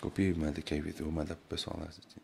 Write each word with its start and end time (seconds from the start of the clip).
Copia 0.00 0.28
e 0.28 0.34
manda 0.34 0.60
aqui 0.60 0.74
aí, 0.74 0.80
Vitor. 0.80 1.04
Vou 1.04 1.12
mandar 1.12 1.36
pro 1.36 1.46
pessoal 1.48 1.78
lá 1.78 1.86
assistir. 1.86 2.20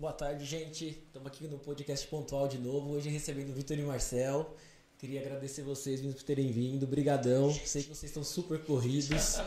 Boa 0.00 0.14
tarde, 0.14 0.46
gente. 0.46 0.88
Estamos 0.88 1.26
aqui 1.28 1.46
no 1.46 1.58
podcast 1.58 2.06
pontual 2.06 2.48
de 2.48 2.56
novo. 2.56 2.94
Hoje 2.94 3.10
recebendo 3.10 3.50
o 3.50 3.52
Vitor 3.52 3.78
e 3.78 3.82
Marcel. 3.82 4.56
Queria 4.96 5.20
agradecer 5.20 5.60
vocês 5.60 6.00
por 6.00 6.22
terem 6.22 6.50
vindo. 6.50 6.86
Brigadão. 6.86 7.52
Sei 7.52 7.82
que 7.82 7.90
vocês 7.90 8.04
estão 8.04 8.24
super 8.24 8.60
corridos. 8.60 9.38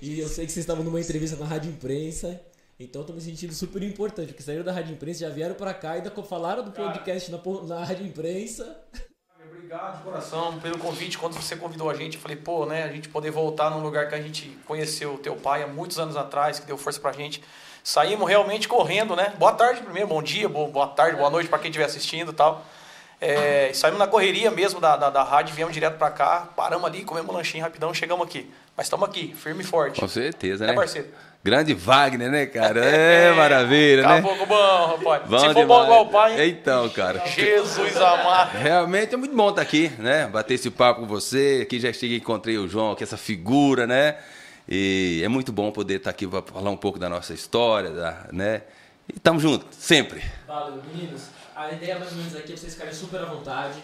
E 0.00 0.20
eu 0.20 0.28
sei 0.28 0.46
que 0.46 0.52
vocês 0.52 0.62
estavam 0.62 0.84
numa 0.84 1.00
entrevista 1.00 1.36
na 1.36 1.44
Rádio 1.44 1.72
Imprensa. 1.72 2.40
Então 2.78 3.00
estou 3.00 3.16
me 3.16 3.20
sentindo 3.20 3.52
super 3.52 3.82
importante, 3.82 4.28
porque 4.28 4.44
saíram 4.44 4.62
da 4.62 4.70
Rádio 4.70 4.94
Imprensa, 4.94 5.18
já 5.18 5.30
vieram 5.30 5.56
para 5.56 5.74
cá, 5.74 5.94
ainda 5.94 6.12
falaram 6.22 6.62
do 6.62 6.70
podcast 6.70 7.28
na, 7.32 7.40
na 7.66 7.84
Rádio 7.84 8.06
Imprensa. 8.06 8.80
Obrigado 9.44 9.98
de 9.98 10.04
coração 10.04 10.60
pelo 10.60 10.78
convite. 10.78 11.18
Quando 11.18 11.32
você 11.32 11.56
convidou 11.56 11.90
a 11.90 11.94
gente, 11.94 12.14
eu 12.14 12.20
falei, 12.20 12.36
pô, 12.36 12.66
né, 12.66 12.84
a 12.84 12.92
gente 12.92 13.08
poder 13.08 13.32
voltar 13.32 13.68
num 13.68 13.82
lugar 13.82 14.08
que 14.08 14.14
a 14.14 14.22
gente 14.22 14.48
conheceu 14.64 15.14
o 15.14 15.18
teu 15.18 15.34
pai 15.34 15.64
há 15.64 15.66
muitos 15.66 15.98
anos 15.98 16.16
atrás, 16.16 16.60
que 16.60 16.66
deu 16.68 16.78
força 16.78 17.00
pra 17.00 17.10
gente. 17.10 17.42
Saímos 17.88 18.28
realmente 18.28 18.68
correndo, 18.68 19.16
né? 19.16 19.32
Boa 19.38 19.52
tarde 19.52 19.80
primeiro, 19.80 20.06
bom 20.06 20.22
dia, 20.22 20.46
boa 20.46 20.88
tarde, 20.88 21.16
boa 21.16 21.30
noite 21.30 21.48
para 21.48 21.58
quem 21.58 21.70
estiver 21.70 21.86
assistindo 21.86 22.32
e 22.32 22.34
tal. 22.34 22.62
É, 23.18 23.70
saímos 23.72 23.98
na 23.98 24.06
correria 24.06 24.50
mesmo 24.50 24.78
da, 24.78 24.94
da, 24.94 25.08
da 25.08 25.22
rádio, 25.22 25.54
viemos 25.54 25.72
direto 25.72 25.96
para 25.96 26.10
cá, 26.10 26.50
paramos 26.54 26.84
ali, 26.84 27.02
comemos 27.02 27.30
um 27.30 27.38
lanchinho 27.38 27.64
rapidão, 27.64 27.94
chegamos 27.94 28.26
aqui. 28.26 28.52
Mas 28.76 28.88
estamos 28.88 29.08
aqui, 29.08 29.34
firme 29.34 29.62
e 29.62 29.66
forte. 29.66 29.98
Com 29.98 30.06
certeza, 30.06 30.66
né? 30.66 30.72
É, 30.72 30.74
parceiro? 30.74 31.08
Grande 31.42 31.72
Wagner, 31.72 32.30
né, 32.30 32.44
cara? 32.44 32.84
É, 32.84 33.32
maravilha, 33.32 34.06
né? 34.06 34.18
Acabou 34.18 34.46
bom, 34.46 34.86
rapaz. 34.98 35.22
Bom 35.26 35.38
Se 35.38 35.44
for 35.46 35.54
demais. 35.54 35.66
bom 35.66 35.84
igual 35.84 36.02
o 36.02 36.08
pai, 36.10 36.42
hein? 36.42 36.58
Então, 36.60 36.90
cara. 36.90 37.22
Jesus 37.26 37.96
amado. 37.96 38.58
Realmente 38.58 39.14
é 39.14 39.16
muito 39.16 39.34
bom 39.34 39.48
estar 39.48 39.62
aqui, 39.62 39.90
né? 39.98 40.26
Bater 40.26 40.52
esse 40.52 40.70
papo 40.70 41.00
com 41.00 41.06
você. 41.06 41.60
Aqui 41.62 41.80
já 41.80 41.90
cheguei, 41.90 42.18
encontrei 42.18 42.58
o 42.58 42.68
João, 42.68 42.94
que 42.94 43.02
é 43.02 43.06
essa 43.06 43.16
figura, 43.16 43.86
né? 43.86 44.16
E 44.68 45.22
é 45.24 45.28
muito 45.28 45.50
bom 45.52 45.70
poder 45.72 45.96
estar 45.96 46.10
aqui 46.10 46.26
para 46.26 46.42
falar 46.42 46.70
um 46.70 46.76
pouco 46.76 46.98
da 46.98 47.08
nossa 47.08 47.32
história, 47.32 47.90
da, 47.90 48.28
né? 48.32 48.62
E 49.08 49.16
estamos 49.16 49.42
juntos, 49.42 49.66
sempre. 49.78 50.22
Valeu, 50.46 50.82
meninos. 50.82 51.22
A 51.56 51.72
ideia 51.72 51.98
mais 51.98 52.12
ou 52.12 52.18
menos 52.18 52.36
aqui 52.36 52.52
é 52.52 52.56
vocês 52.56 52.74
ficarem 52.74 52.92
super 52.94 53.20
à 53.20 53.24
vontade. 53.24 53.82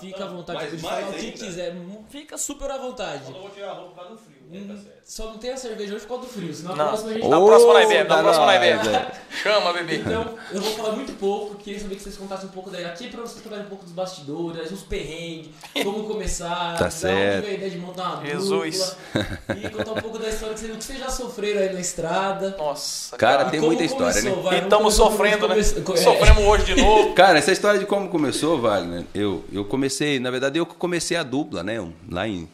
Fica 0.00 0.24
à 0.24 0.28
vontade 0.28 0.58
Mais- 0.60 0.76
de 0.76 0.82
mais 0.82 1.04
falar 1.04 1.10
o 1.10 1.18
que 1.18 1.32
quiser. 1.32 1.74
Fica 2.08 2.38
super 2.38 2.70
à 2.70 2.78
vontade. 2.78 3.24
Eu 3.26 3.34
vou 3.40 3.50
tirar 3.50 3.70
a 3.70 3.74
roupa 3.74 3.90
por 3.90 4.08
causa 4.08 4.20
né? 4.50 4.64
Tá. 4.68 4.90
Só 5.04 5.24
não 5.26 5.38
tem 5.38 5.50
a 5.50 5.56
cerveja 5.56 5.94
hoje 5.94 6.02
por 6.06 6.16
causa 6.20 6.22
do 6.26 6.32
frio, 6.32 6.54
senão 6.54 6.76
Não. 6.76 6.84
a 6.84 6.88
próxima 6.88 7.10
a 7.10 7.14
gente 7.14 7.26
Na 7.28 7.38
Ô, 7.40 7.46
próxima 7.46 7.72
nós 7.72 7.88
bebe, 7.88 8.08
na 8.08 8.18
próxima 8.22 8.46
nós 8.46 8.60
nós, 8.60 8.86
bebe. 8.88 9.06
Chama, 9.42 9.72
bebê. 9.72 9.96
Então, 9.96 10.34
eu 10.52 10.60
vou 10.60 10.72
falar 10.72 10.92
muito 10.92 11.12
pouco, 11.14 11.56
queria 11.56 11.80
saber 11.80 11.96
que 11.96 12.02
vocês 12.02 12.16
contassem 12.16 12.46
um 12.48 12.52
pouco 12.52 12.70
daí 12.70 12.84
aqui 12.84 13.08
pra 13.08 13.20
vocês 13.22 13.42
falarem 13.42 13.66
um 13.66 13.68
pouco 13.68 13.84
dos 13.84 13.92
bastidores, 13.92 14.70
os 14.70 14.82
perrengues, 14.82 15.48
como 15.82 16.04
começar, 16.04 16.78
Tá 16.78 16.88
certo. 16.90 17.48
a 17.48 17.50
ideia 17.50 17.70
de 17.70 17.78
montar 17.78 18.14
uma 18.20 18.26
Jesus. 18.26 18.96
dupla, 19.14 19.56
e 19.56 19.68
contar 19.70 19.92
um 19.92 20.00
pouco 20.02 20.18
da 20.18 20.28
história 20.28 20.54
que 20.54 20.60
vocês, 20.60 20.74
o 20.74 20.78
que 20.78 20.84
vocês 20.84 20.98
já 21.00 21.10
sofreram 21.10 21.60
aí 21.60 21.72
na 21.72 21.80
estrada. 21.80 22.54
Nossa, 22.56 23.16
Cara, 23.16 23.38
cara. 23.38 23.50
tem 23.50 23.60
muita 23.60 23.82
história, 23.82 24.14
começou, 24.22 24.36
né? 24.36 24.42
vai, 24.50 24.58
E 24.60 24.62
estamos 24.62 24.94
sofrendo, 24.94 25.48
né? 25.48 25.54
come- 25.82 25.98
é. 25.98 26.02
Sofremos 26.02 26.44
hoje 26.44 26.64
de 26.74 26.80
novo. 26.82 27.14
Cara, 27.18 27.38
essa 27.38 27.50
história 27.50 27.80
de 27.80 27.86
como 27.86 28.08
começou, 28.08 28.60
Wagner, 28.60 29.04
eu, 29.12 29.44
eu 29.52 29.64
comecei, 29.64 30.20
na 30.20 30.30
verdade, 30.30 30.56
eu 30.58 30.64
que 30.66 30.74
comecei 30.76 31.16
a 31.16 31.24
dupla, 31.24 31.64
né? 31.64 31.80
um- 31.80 31.92
Lá 32.08 32.28
em, 32.28 32.48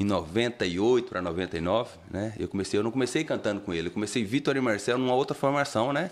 em 0.00 0.04
98 0.04 1.08
para 1.10 1.20
99, 1.20 1.90
né? 2.10 2.32
Eu 2.38 2.48
comecei, 2.48 2.80
eu 2.80 2.82
não 2.82 2.90
comecei 2.90 3.22
cantando 3.22 3.60
com 3.60 3.72
ele, 3.74 3.88
eu 3.88 3.92
comecei 3.92 4.24
Vitor 4.24 4.56
e 4.56 4.60
Marcelo 4.60 4.98
numa 4.98 5.14
outra 5.14 5.34
formação, 5.36 5.92
né? 5.92 6.10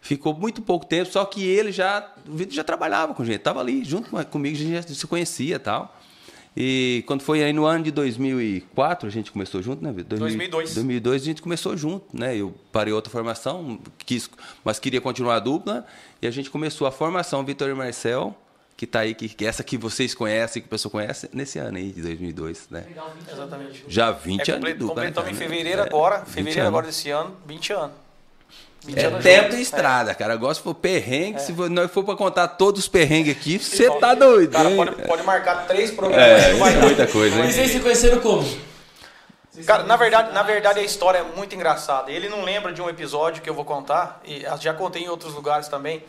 Ficou 0.00 0.34
muito 0.34 0.60
pouco 0.62 0.84
tempo, 0.86 1.10
só 1.10 1.24
que 1.24 1.44
ele 1.46 1.70
já, 1.70 2.10
o 2.26 2.32
Vitor 2.34 2.54
já 2.54 2.64
trabalhava 2.64 3.14
com 3.14 3.24
gente, 3.24 3.38
tava 3.40 3.60
ali 3.60 3.84
junto 3.84 4.10
com- 4.10 4.24
comigo, 4.24 4.56
a 4.56 4.58
gente 4.58 4.72
já 4.72 4.82
se 4.82 5.06
conhecia 5.06 5.58
tal. 5.58 5.98
E 6.56 7.02
quando 7.06 7.20
foi 7.22 7.42
aí 7.42 7.52
no 7.52 7.64
ano 7.66 7.84
de 7.84 7.90
2004, 7.90 9.08
a 9.08 9.10
gente 9.10 9.32
começou 9.32 9.60
junto, 9.60 9.82
né, 9.82 9.90
Vitor? 9.92 10.18
2002. 10.18 10.74
2002 10.74 11.22
a 11.22 11.24
gente 11.24 11.42
começou 11.42 11.76
junto, 11.76 12.06
né? 12.16 12.36
Eu 12.36 12.54
parei 12.70 12.92
outra 12.92 13.10
formação, 13.10 13.80
quis, 13.98 14.30
mas 14.64 14.78
queria 14.78 15.00
continuar 15.00 15.36
a 15.36 15.40
dupla, 15.40 15.84
e 16.22 16.26
a 16.26 16.30
gente 16.30 16.50
começou 16.50 16.86
a 16.86 16.92
formação 16.92 17.44
Vitor 17.44 17.68
e 17.68 17.74
Marcel, 17.74 18.34
que 18.76 18.86
tá 18.86 19.00
aí, 19.00 19.14
que, 19.14 19.28
que 19.28 19.46
essa 19.46 19.62
que 19.62 19.78
vocês 19.78 20.14
conhecem, 20.14 20.60
que 20.60 20.66
o 20.66 20.70
pessoal 20.70 20.90
conhece, 20.90 21.28
nesse 21.32 21.58
ano 21.58 21.76
aí, 21.78 21.90
de 21.92 22.02
2002, 22.02 22.66
né? 22.70 22.84
Exatamente. 23.32 23.84
Já 23.88 24.10
20 24.10 24.50
É, 24.50 24.54
anos 24.54 24.64
né, 24.68 24.74
completamos 24.86 25.30
em 25.30 25.34
fevereiro 25.34 25.80
É, 25.80 25.84
agora, 25.86 26.18
20 26.18 26.26
fevereiro 26.28 26.60
anos. 26.60 26.68
agora 26.68 26.86
desse 26.86 27.10
ano, 27.10 27.36
20 27.46 27.72
anos. 27.72 27.90
20 28.84 28.98
É 28.98 29.04
anos 29.06 29.22
tempo 29.22 29.42
juntos. 29.44 29.56
de 29.56 29.62
estrada, 29.62 30.14
cara. 30.14 30.34
Agora 30.34 30.52
se 30.54 30.60
for 30.60 30.74
perrengue, 30.74 31.36
É. 31.36 31.38
se 31.40 31.54
for- 31.54 31.70
nós 31.70 31.90
for 31.90 32.04
pra 32.04 32.14
contar 32.16 32.48
todos 32.48 32.80
os 32.82 32.88
perrengues 32.88 33.34
aqui, 33.34 33.58
você 33.58 33.88
tá 33.98 34.12
doido, 34.14 34.52
Cara, 34.52 34.68
pode, 34.70 34.90
pode 35.06 35.22
marcar 35.22 35.66
três 35.66 35.90
programas. 35.90 36.26
É, 36.26 36.54
vai 36.54 36.74
é 36.74 36.80
muita 36.80 37.06
coisa, 37.06 37.36
E 37.36 37.40
hein? 37.46 37.50
vocês 37.52 37.70
se 37.70 37.80
conheceram 37.80 38.20
como? 38.20 38.46
Cara, 39.64 39.84
na 39.84 39.96
verdade, 39.96 40.32
na 40.32 40.42
verdade 40.42 40.80
a 40.80 40.82
história 40.82 41.18
é 41.18 41.22
muito 41.36 41.54
engraçada. 41.54 42.10
Ele 42.10 42.28
não 42.28 42.42
lembra 42.42 42.72
de 42.72 42.82
um 42.82 42.88
episódio 42.90 43.40
que 43.40 43.48
eu 43.48 43.54
vou 43.54 43.64
contar, 43.64 44.20
e 44.24 44.44
já 44.60 44.74
contei 44.74 45.04
em 45.04 45.08
outros 45.08 45.32
lugares 45.32 45.68
também. 45.68 46.02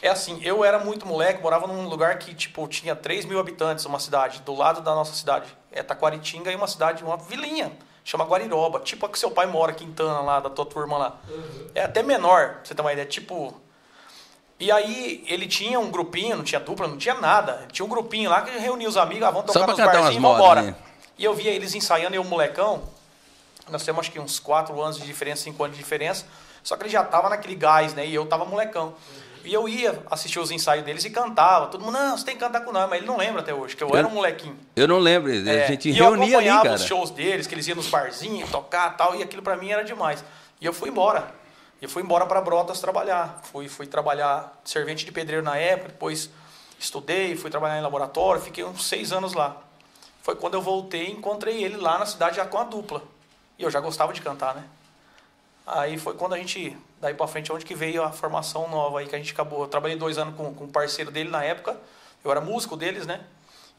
É 0.00 0.08
assim, 0.08 0.40
eu 0.42 0.64
era 0.64 0.78
muito 0.78 1.06
moleque, 1.06 1.42
morava 1.42 1.66
num 1.66 1.88
lugar 1.88 2.18
que, 2.18 2.34
tipo, 2.34 2.66
tinha 2.68 2.94
3 2.94 3.24
mil 3.24 3.38
habitantes, 3.40 3.84
uma 3.84 3.98
cidade, 3.98 4.40
do 4.42 4.54
lado 4.54 4.80
da 4.80 4.94
nossa 4.94 5.12
cidade. 5.12 5.46
É 5.72 5.82
Taquaritinga 5.82 6.52
e 6.52 6.56
uma 6.56 6.68
cidade, 6.68 7.02
uma 7.02 7.16
vilinha, 7.16 7.72
chama 8.04 8.24
Guariroba. 8.24 8.80
Tipo 8.80 9.06
a 9.06 9.08
que 9.08 9.18
seu 9.18 9.30
pai 9.30 9.46
mora, 9.46 9.72
Quintana, 9.72 10.20
lá, 10.20 10.40
da 10.40 10.50
tua 10.50 10.64
turma 10.64 10.96
lá. 10.96 11.16
É 11.74 11.82
até 11.82 12.02
menor, 12.02 12.54
pra 12.54 12.60
você 12.64 12.74
ter 12.74 12.80
uma 12.80 12.92
ideia. 12.92 13.06
Tipo, 13.06 13.54
e 14.60 14.70
aí 14.70 15.24
ele 15.26 15.46
tinha 15.46 15.78
um 15.78 15.90
grupinho, 15.90 16.36
não 16.36 16.44
tinha 16.44 16.60
dupla, 16.60 16.86
não 16.88 16.96
tinha 16.96 17.14
nada. 17.14 17.66
Tinha 17.72 17.84
um 17.84 17.88
grupinho 17.88 18.30
lá 18.30 18.42
que 18.42 18.56
reunia 18.56 18.88
os 18.88 18.96
amigos, 18.96 19.24
ah, 19.24 19.30
vamos 19.30 19.46
tocar 19.52 19.66
nos 19.66 19.76
barzinhos, 19.76 20.16
modas, 20.16 20.38
vambora. 20.38 20.62
né? 20.62 20.74
E 21.16 21.24
eu 21.24 21.34
via 21.34 21.50
eles 21.50 21.74
ensaiando, 21.74 22.14
eu 22.14 22.22
molecão, 22.22 22.82
nós 23.68 23.84
temos 23.84 24.00
acho 24.00 24.12
que 24.12 24.20
uns 24.20 24.38
4 24.38 24.80
anos 24.80 24.96
de 24.98 25.04
diferença, 25.04 25.42
5 25.42 25.64
anos 25.64 25.76
de 25.76 25.82
diferença, 25.82 26.24
só 26.62 26.76
que 26.76 26.84
ele 26.84 26.90
já 26.90 27.04
tava 27.04 27.28
naquele 27.28 27.56
gás, 27.56 27.94
né? 27.94 28.06
E 28.06 28.14
eu 28.14 28.24
tava 28.26 28.44
molecão. 28.44 28.94
E 29.44 29.52
eu 29.54 29.68
ia 29.68 30.02
assistir 30.10 30.38
os 30.38 30.50
ensaios 30.50 30.84
deles 30.84 31.04
e 31.04 31.10
cantava. 31.10 31.66
Todo 31.68 31.84
mundo, 31.84 31.92
não, 31.94 32.16
você 32.16 32.24
tem 32.24 32.34
que 32.34 32.40
cantar 32.40 32.60
com 32.60 32.72
nós, 32.72 32.88
mas 32.88 32.98
ele 32.98 33.06
não 33.06 33.16
lembra 33.16 33.40
até 33.40 33.52
hoje, 33.54 33.74
que 33.76 33.82
eu, 33.82 33.88
Eu- 33.88 33.96
era 33.96 34.06
um 34.06 34.10
molequinho. 34.10 34.58
Eu 34.76 34.86
não 34.88 34.98
lembro, 34.98 35.30
É, 35.32 35.64
a 35.64 35.66
gente 35.66 35.90
e 35.90 35.98
eu 35.98 36.10
reunia 36.10 36.24
ali, 36.24 36.34
acompanhava 36.48 36.62
cara. 36.64 36.74
os 36.76 36.84
shows 36.84 37.10
deles, 37.10 37.46
que 37.46 37.54
eles 37.54 37.66
iam 37.66 37.76
nos 37.76 37.88
barzinhos, 37.88 38.50
tocar 38.50 38.96
tal, 38.96 39.14
e 39.14 39.22
aquilo 39.22 39.42
pra 39.42 39.56
mim 39.56 39.70
era 39.70 39.82
demais. 39.84 40.22
E 40.60 40.66
eu 40.66 40.72
fui 40.72 40.88
embora. 40.90 41.32
Eu 41.80 41.88
fui 41.88 42.02
embora 42.02 42.26
para 42.26 42.40
Brotas 42.40 42.80
trabalhar. 42.80 43.40
Fui, 43.52 43.68
fui 43.68 43.86
trabalhar 43.86 44.60
servente 44.64 45.04
de 45.04 45.12
pedreiro 45.12 45.44
na 45.44 45.56
época, 45.56 45.88
depois 45.90 46.28
estudei, 46.78 47.36
fui 47.36 47.50
trabalhar 47.50 47.78
em 47.78 47.82
laboratório, 47.82 48.40
fiquei 48.42 48.64
uns 48.64 48.86
seis 48.86 49.12
anos 49.12 49.32
lá. 49.32 49.56
Foi 50.22 50.34
quando 50.34 50.54
eu 50.54 50.60
voltei 50.62 51.06
e 51.06 51.12
encontrei 51.12 51.62
ele 51.62 51.76
lá 51.76 51.98
na 51.98 52.04
cidade 52.06 52.36
já 52.36 52.44
com 52.44 52.58
a 52.58 52.64
dupla. 52.64 53.02
E 53.58 53.62
eu 53.62 53.70
já 53.70 53.80
gostava 53.80 54.12
de 54.12 54.20
cantar, 54.20 54.54
né? 54.54 54.64
Aí 55.66 55.98
foi 55.98 56.14
quando 56.14 56.34
a 56.34 56.38
gente, 56.38 56.76
daí 57.00 57.14
pra 57.14 57.26
frente, 57.26 57.52
onde 57.52 57.64
que 57.64 57.74
veio 57.74 58.02
a 58.02 58.10
formação 58.10 58.68
nova 58.68 59.00
aí, 59.00 59.06
que 59.06 59.14
a 59.14 59.18
gente 59.18 59.32
acabou. 59.32 59.62
Eu 59.62 59.68
trabalhei 59.68 59.96
dois 59.96 60.18
anos 60.18 60.34
com, 60.34 60.52
com 60.54 60.64
um 60.64 60.68
parceiro 60.68 61.10
dele 61.10 61.30
na 61.30 61.42
época, 61.42 61.76
eu 62.24 62.30
era 62.30 62.40
músico 62.40 62.76
deles, 62.76 63.06
né? 63.06 63.20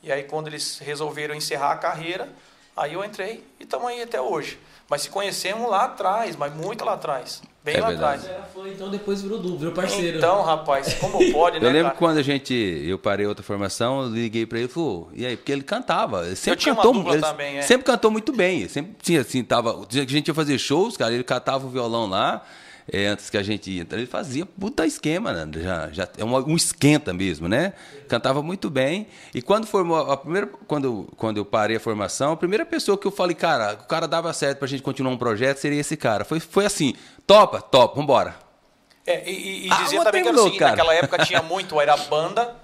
E 0.02 0.12
aí 0.12 0.24
quando 0.24 0.48
eles 0.48 0.80
resolveram 0.80 1.36
encerrar 1.36 1.72
a 1.72 1.78
carreira, 1.78 2.30
aí 2.76 2.94
eu 2.94 3.04
entrei 3.04 3.44
e 3.60 3.64
estamos 3.64 3.88
aí 3.88 4.02
até 4.02 4.22
hoje. 4.22 4.58
Mas 4.90 5.04
se 5.04 5.10
conhecemos 5.10 5.70
lá 5.70 5.84
atrás, 5.86 6.36
mas 6.36 6.54
muito 6.56 6.84
lá 6.84 6.94
atrás. 6.94 7.44
Bem 7.64 7.76
É 7.76 7.82
lá 7.82 7.90
verdade. 7.90 8.24
atrás. 8.24 8.38
Era 8.38 8.48
fã, 8.48 8.68
então 8.68 8.90
depois 8.90 9.22
virou 9.22 9.38
duplo, 9.38 9.60
virou 9.60 9.74
parceiro. 9.74 10.18
Então, 10.18 10.42
rapaz, 10.42 10.96
como 10.96 11.20
pode, 11.32 11.60
né, 11.60 11.68
Eu 11.68 11.72
lembro 11.72 11.90
cara? 11.90 11.98
quando 11.98 12.18
a 12.18 12.24
gente, 12.24 12.54
eu 12.56 12.98
parei 12.98 13.28
outra 13.28 13.44
formação, 13.44 14.02
eu 14.04 14.10
liguei 14.10 14.48
pra 14.48 14.58
ele 14.58 14.68
e 14.68 14.72
falou, 14.72 15.10
e 15.14 15.26
aí, 15.26 15.38
porque 15.38 15.52
ele 15.52 15.62
cantava, 15.62 16.26
ele 16.26 16.36
sempre 16.36 16.62
tinha 16.62 16.74
uma 16.74 16.82
cantou, 16.82 16.94
dupla 17.04 17.14
ele 17.16 17.22
também, 17.22 17.58
é. 17.58 17.62
sempre 17.62 17.86
cantou 17.86 18.10
muito 18.10 18.32
bem, 18.32 18.68
sempre 18.68 18.96
tinha 19.02 19.22
assim, 19.22 19.44
tava, 19.44 19.80
a 19.80 19.86
gente 20.08 20.30
ia 20.30 20.34
fazer 20.34 20.58
shows, 20.58 20.98
cara, 20.98 21.14
ele 21.14 21.24
catava 21.24 21.68
o 21.68 21.70
violão 21.70 22.08
lá, 22.08 22.44
é, 22.92 23.08
antes 23.08 23.30
que 23.30 23.38
a 23.38 23.44
gente 23.44 23.70
ia, 23.70 23.86
ele 23.92 24.06
fazia 24.06 24.46
puta 24.46 24.86
esquema, 24.86 25.32
né? 25.34 25.62
já, 25.62 25.90
já 25.92 26.08
é 26.18 26.24
um, 26.24 26.36
um 26.36 26.56
esquenta 26.56 27.14
mesmo, 27.14 27.48
né? 27.48 27.74
Cantava 28.08 28.42
muito 28.42 28.70
bem. 28.70 29.08
E 29.34 29.42
quando 29.42 29.68
formou 29.68 29.98
a 30.12 30.18
primeira, 30.18 30.48
quando, 30.68 31.08
quando 31.18 31.38
eu 31.38 31.46
parei 31.46 31.78
a 31.78 31.80
formação, 31.80 32.32
a 32.32 32.38
primeira 32.38 32.66
pessoa 32.66 32.98
que 32.98 33.06
eu 33.08 33.12
falei, 33.12 33.36
cara, 33.36 33.74
o 33.74 33.88
cara 33.88 34.08
dava 34.08 34.32
certo 34.34 34.60
pra 34.60 34.68
gente 34.68 34.82
continuar 34.84 35.12
um 35.12 35.18
projeto 35.18 35.58
seria 35.58 35.80
esse 35.80 35.96
cara. 35.98 36.24
Foi, 36.26 36.40
foi 36.40 36.66
assim, 36.66 36.94
topa, 37.28 37.62
topa, 37.62 37.96
vambora. 37.96 38.36
É, 39.06 39.30
e, 39.30 39.34
e- 39.34 39.68
e 39.68 39.72
Ah, 39.72 40.04
também 40.04 40.22
que 40.24 40.30
era 40.30 40.38
o 40.38 40.44
seguinte, 40.44 40.60
cara. 40.60 40.72
naquela 40.72 40.94
época 40.94 41.26
tinha 41.26 41.42
muito, 41.44 41.80
era 41.82 41.94
a 41.94 41.98
banda, 41.98 42.56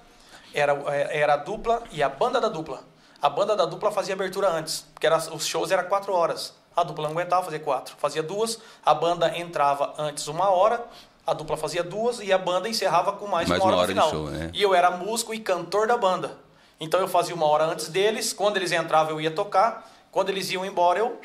era, 0.54 0.74
era 1.12 1.34
a 1.34 1.38
dupla 1.38 1.84
e 1.92 2.02
a 2.04 2.10
banda 2.10 2.40
da 2.40 2.50
dupla. 2.50 2.84
A 3.22 3.30
banda 3.30 3.56
da 3.56 3.66
dupla 3.66 3.92
fazia 3.92 4.14
abertura 4.14 4.50
antes, 4.52 4.86
porque 4.94 5.08
era, 5.08 5.18
os 5.18 5.46
shows 5.48 5.72
eram 5.72 5.86
quatro 5.86 6.14
horas. 6.14 6.54
A 6.76 6.84
dupla 6.84 7.06
não 7.06 7.12
aguentava 7.12 7.44
fazer 7.44 7.60
quatro, 7.60 7.96
fazia 7.98 8.22
duas, 8.22 8.60
a 8.86 8.94
banda 8.94 9.38
entrava 9.38 9.94
antes 9.98 10.28
uma 10.28 10.50
hora, 10.50 10.84
a 11.26 11.34
dupla 11.34 11.56
fazia 11.58 11.84
duas 11.84 12.20
e 12.20 12.32
a 12.34 12.38
banda 12.38 12.68
encerrava 12.68 13.14
com 13.14 13.28
mais, 13.28 13.48
Mais 13.48 13.62
uma 13.62 13.68
hora, 13.68 13.76
uma 13.76 13.82
hora 13.84 13.94
no 13.94 14.02
final. 14.02 14.10
show, 14.12 14.30
né? 14.30 14.50
E 14.54 14.62
eu 14.62 14.76
era 14.76 14.92
músico 14.92 15.34
e 15.34 15.40
cantor 15.40 15.88
da 15.88 15.98
banda. 15.98 16.38
Então 16.80 17.00
eu 17.00 17.08
fazia 17.08 17.34
uma 17.34 17.46
hora 17.46 17.64
antes 17.66 17.88
deles, 17.88 18.34
quando 18.34 18.58
eles 18.58 18.72
entravam 18.72 19.14
eu 19.14 19.22
ia 19.22 19.32
tocar, 19.32 19.90
quando 20.12 20.30
eles 20.30 20.52
iam 20.52 20.66
embora 20.66 21.00
eu 21.00 21.20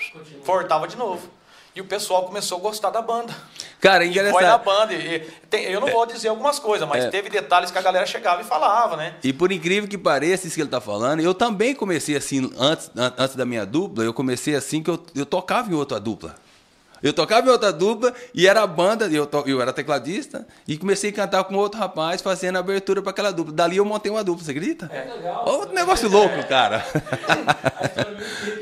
voltava 0.45 0.87
de 0.87 0.97
novo. 0.97 1.29
E 1.75 1.81
o 1.81 1.85
pessoal 1.85 2.25
começou 2.25 2.59
a 2.59 2.61
gostar 2.61 2.91
da 2.91 3.01
banda. 3.01 3.33
Cara, 3.81 4.05
é 4.05 4.09
E 4.09 4.31
foi 4.33 4.43
na 4.43 4.59
banda. 4.59 4.93
E, 4.93 5.17
e 5.17 5.21
tem- 5.49 5.65
eu 5.67 5.81
não 5.81 5.87
vou 5.89 6.05
dizer 6.05 6.29
algumas 6.29 6.59
coisas, 6.59 6.87
mas 6.89 7.05
É. 7.05 7.09
teve 7.11 7.31
detalhes 7.31 7.71
que 7.71 7.79
a 7.79 7.83
galera 7.83 8.05
chegava 8.07 8.41
e 8.43 8.45
falava, 8.45 8.97
né? 8.97 9.15
E 9.23 9.33
por 9.33 9.53
incrível 9.53 9.89
que 9.89 9.97
pareça, 9.97 10.47
isso 10.49 10.57
que 10.57 10.63
ele 10.63 10.69
tá 10.69 10.81
falando, 10.81 11.21
eu 11.21 11.33
também 11.33 11.73
comecei 11.75 12.17
assim, 12.17 12.51
antes, 12.59 12.91
an- 12.97 13.13
antes 13.17 13.37
da 13.37 13.47
minha 13.47 13.65
dupla, 13.65 14.03
eu 14.03 14.13
comecei 14.13 14.57
assim 14.57 14.83
que 14.83 14.91
eu, 14.91 15.01
eu 15.15 15.25
tocava 15.25 15.71
em 15.71 15.75
outra 15.75 16.01
dupla. 16.01 16.35
Eu 17.03 17.15
tocava 17.15 17.47
em 17.47 17.51
outra 17.51 17.73
dupla 17.73 18.13
e 18.35 18.47
era 18.49 18.63
a 18.63 18.67
banda, 18.67 19.07
eu, 19.07 19.25
to- 19.25 19.45
eu 19.47 19.63
era 19.63 19.73
tecladista, 19.73 20.47
e 20.69 20.77
comecei 20.77 21.11
a 21.11 21.13
cantar 21.15 21.45
com 21.45 21.55
outro 21.55 21.79
rapaz 21.79 22.21
fazendo 22.21 22.59
abertura 22.59 23.01
para 23.01 23.11
aquela 23.11 23.31
dupla. 23.33 23.55
Dali 23.55 23.77
eu 23.79 23.85
montei 23.87 24.11
uma 24.13 24.25
dupla, 24.25 24.45
você 24.45 24.51
acredita? 24.51 24.91
É. 24.93 25.05
legal. 25.15 25.49
Outro 25.49 25.73
negócio 25.75 26.09
louco, 26.11 26.45
cara. 26.49 26.85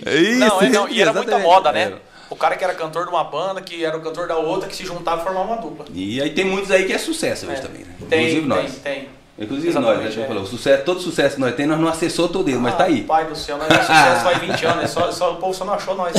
Isso, 0.07 0.39
não, 0.39 0.61
é, 0.63 0.69
não, 0.69 0.89
e 0.89 1.01
era 1.01 1.11
exatamente. 1.11 1.15
muita 1.15 1.39
moda, 1.39 1.73
né? 1.73 1.83
Era. 1.83 2.18
O 2.31 2.37
cara 2.37 2.57
que 2.57 2.65
era 2.65 2.75
cantor 2.75 3.05
de 3.05 3.11
uma 3.11 3.25
banda, 3.25 3.61
que 3.61 3.85
era 3.85 3.97
o 3.97 4.01
cantor 4.01 4.29
da 4.29 4.37
outra, 4.37 4.69
que 4.69 4.77
se 4.77 4.85
juntava 4.85 5.23
e 5.23 5.25
formava 5.25 5.47
uma 5.47 5.57
dupla. 5.57 5.87
E 5.95 6.21
aí 6.21 6.31
tem 6.31 6.45
muitos 6.45 6.71
aí 6.71 6.85
que 6.85 6.93
é 6.93 6.99
sucesso 6.99 7.47
hoje 7.47 7.57
É. 7.57 7.61
também, 7.61 7.81
né? 7.83 7.95
Tem, 8.09 8.19
Inclusive 8.21 8.41
tem, 8.41 8.49
nós. 8.49 8.75
tem. 8.83 9.09
Inclusive 9.41 9.69
Exatamente, 9.69 9.97
nós, 9.97 10.05
né? 10.05 10.11
Você 10.13 10.21
é. 10.21 10.27
falou, 10.27 10.47
sucesso, 10.47 10.85
todo 10.85 11.01
sucesso 11.01 11.35
que 11.37 11.41
nós 11.41 11.55
temos, 11.55 11.71
nós 11.77 11.81
não 11.81 11.89
acessou 11.89 12.29
todo 12.29 12.49
ele, 12.49 12.59
mas 12.59 12.77
tá 12.77 12.85
aí. 12.85 13.03
Ah, 13.05 13.07
Pai 13.09 13.25
do 13.27 13.37
céu, 13.37 13.57
nós 13.57 13.69
é 13.71 13.81
sucesso 13.81 14.25
faz 14.25 14.39
20 14.39 14.67
anos, 14.67 14.85
é 14.85 14.87
só, 14.89 15.13
só, 15.13 15.33
o 15.33 15.37
povo 15.37 15.55
só 15.55 15.65
não 15.65 15.75
achou 15.75 15.95
nós. 15.95 16.13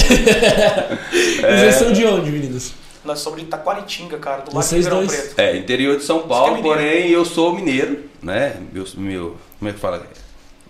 Vocês 1.42 1.76
são 1.76 1.92
de 1.92 2.06
onde, 2.06 2.32
meninos? 2.32 2.74
nós 3.04 3.20
somos 3.20 3.40
de 3.40 3.46
Itaquaritinga, 3.46 4.18
cara, 4.20 4.38
do 4.42 4.48
lado 4.48 4.50
de 4.50 4.54
Vocês 4.56 4.86
Ribeirão 4.86 5.06
dois? 5.08 5.22
Preto. 5.34 5.40
É, 5.40 5.58
interior 5.58 5.98
de 5.98 6.04
São 6.04 6.22
Paulo, 6.28 6.56
Você 6.56 6.62
que 6.62 6.68
é 6.68 6.72
porém 6.72 7.10
eu 7.10 7.26
sou 7.26 7.54
mineiro, 7.56 8.04
né? 8.22 8.58
Meu, 8.72 8.86
meu, 8.98 9.38
como 9.58 9.70
é 9.70 9.74
que 9.74 9.80
fala? 9.80 10.06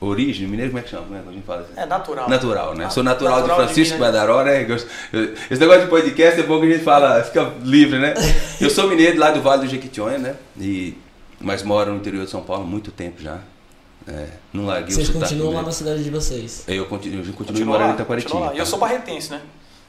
Origem, 0.01 0.48
mineiro, 0.48 0.72
como 0.72 0.80
é 0.80 0.84
que 0.84 0.90
chama? 0.90 1.04
Como 1.04 1.18
é 1.18 1.22
que 1.22 1.30
a 1.30 1.31
gente 1.34 1.46
fala 1.46 1.62
assim? 1.62 1.74
É 1.75 1.86
natural. 1.86 2.30
Natural, 2.30 2.75
né? 2.75 2.86
Ah, 2.86 2.90
Sou 2.90 3.04
natural, 3.04 3.42
de 3.42 3.50
Francisco 3.54 3.96
Minas. 3.96 4.12
Badaró, 4.13 4.44
né? 4.44 4.66
Esse 5.51 5.60
negócio 5.60 5.81
de 5.81 5.88
podcast 5.88 6.40
é 6.40 6.44
bom 6.44 6.60
que 6.62 6.68
a 6.68 6.69
gente 6.72 6.84
fala, 6.86 7.22
fica 7.22 7.51
livre, 7.63 8.00
né? 8.00 8.13
Eu 8.62 8.69
sou 8.69 8.88
mineiro 8.88 9.19
lá 9.19 9.31
do 9.31 9.42
Vale 9.42 9.66
do 9.66 9.68
Jequitinhonha, 9.69 10.18
né? 10.18 10.36
E, 10.57 10.98
mas 11.42 11.63
moro 11.63 11.92
no 11.92 11.98
interior 11.98 12.24
de 12.24 12.31
São 12.31 12.42
Paulo 12.42 12.63
há 12.63 12.66
muito 12.66 12.92
tempo 12.92 13.21
já. 13.21 13.40
É, 14.07 14.28
não 14.54 14.66
larguei 14.66 14.95
Vocês 14.95 15.09
o 15.09 15.14
sotaque. 15.14 15.33
continuam 15.33 15.54
lá 15.54 15.59
né? 15.59 15.66
na 15.68 15.71
cidade 15.73 16.04
de 16.04 16.09
vocês. 16.09 16.64
Eu 16.68 16.85
continuo, 16.85 17.19
eu 17.19 17.23
continuo 17.26 17.45
Continua 17.47 17.66
morando 17.68 17.88
lá, 17.88 17.92
em 17.92 17.95
Itaquaritinga. 17.95 18.40
lá. 18.40 18.54
E 18.56 18.57
eu 18.57 18.66
sou 18.66 18.80
barretense, 18.80 19.31
né? 19.31 19.42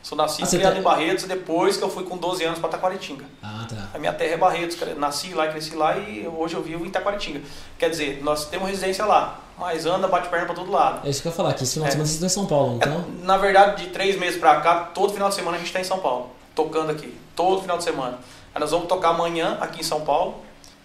Sou 0.03 0.17
nascido 0.17 0.45
Ah, 0.47 0.49
criado 0.51 0.73
tá- 0.73 0.79
em 0.79 0.83
Barretos 0.83 1.25
depois 1.25 1.77
que 1.77 1.83
eu 1.85 1.91
fui 1.91 2.05
com 2.05 2.17
12 2.17 2.43
anos 2.43 2.59
para 2.59 2.71
Taquaritinga. 2.71 3.25
Ah, 3.43 3.67
tá. 3.69 3.89
A 3.95 3.99
minha 3.99 4.13
terra 4.13 4.33
é 4.33 4.37
Barretos, 4.37 4.77
cara. 4.77 4.95
nasci 4.95 5.35
lá, 5.35 5.47
cresci 5.49 5.75
lá 5.77 5.97
e 5.99 6.27
hoje 6.27 6.55
eu 6.55 6.63
vivo 6.63 6.85
em 6.85 6.89
Itaquaritinga. 6.89 7.43
Quer 7.79 7.91
dizer, 7.91 8.23
nós 8.23 8.47
temos 8.47 8.69
residência 8.69 9.05
lá, 9.05 9.39
mas 9.59 9.85
anda, 9.85 10.09
bate 10.09 10.29
perna 10.29 10.47
para 10.47 10.55
todo 10.55 10.71
lado. 10.71 11.07
É 11.07 11.11
isso 11.11 11.21
que 11.21 11.29
eu 11.29 11.31
ia 11.33 11.37
falar, 11.37 11.53
que 11.53 11.63
esse 11.65 11.75
final 11.75 11.85
de 11.87 11.91
É. 11.91 11.93
semana 11.93 12.07
vocês 12.07 12.15
estão 12.23 12.27
em 12.27 12.31
São 12.31 12.47
Paulo, 12.47 12.77
então. 12.77 13.05
É, 13.23 13.25
na 13.27 13.37
verdade, 13.37 13.85
de 13.85 13.91
três 13.91 14.19
meses 14.19 14.41
pra 14.41 14.61
cá, 14.63 14.85
todo 14.95 15.13
final 15.13 15.29
de 15.29 15.35
semana 15.35 15.57
a 15.57 15.59
gente 15.59 15.67
está 15.69 15.81
em 15.81 15.85
São 15.85 15.99
Paulo, 15.99 16.31
tocando 16.55 16.91
aqui, 16.91 17.15
todo 17.37 17.61
final 17.61 17.77
de 17.77 17.85
semana. 17.85 18.19
Aí 18.55 18.61
nós 18.61 18.71
vamos 18.71 18.89
tocar 18.89 19.11
amanhã 19.11 19.59
aqui 19.61 19.81
em 19.81 19.85
São 19.85 20.01
Paulo, 20.01 20.37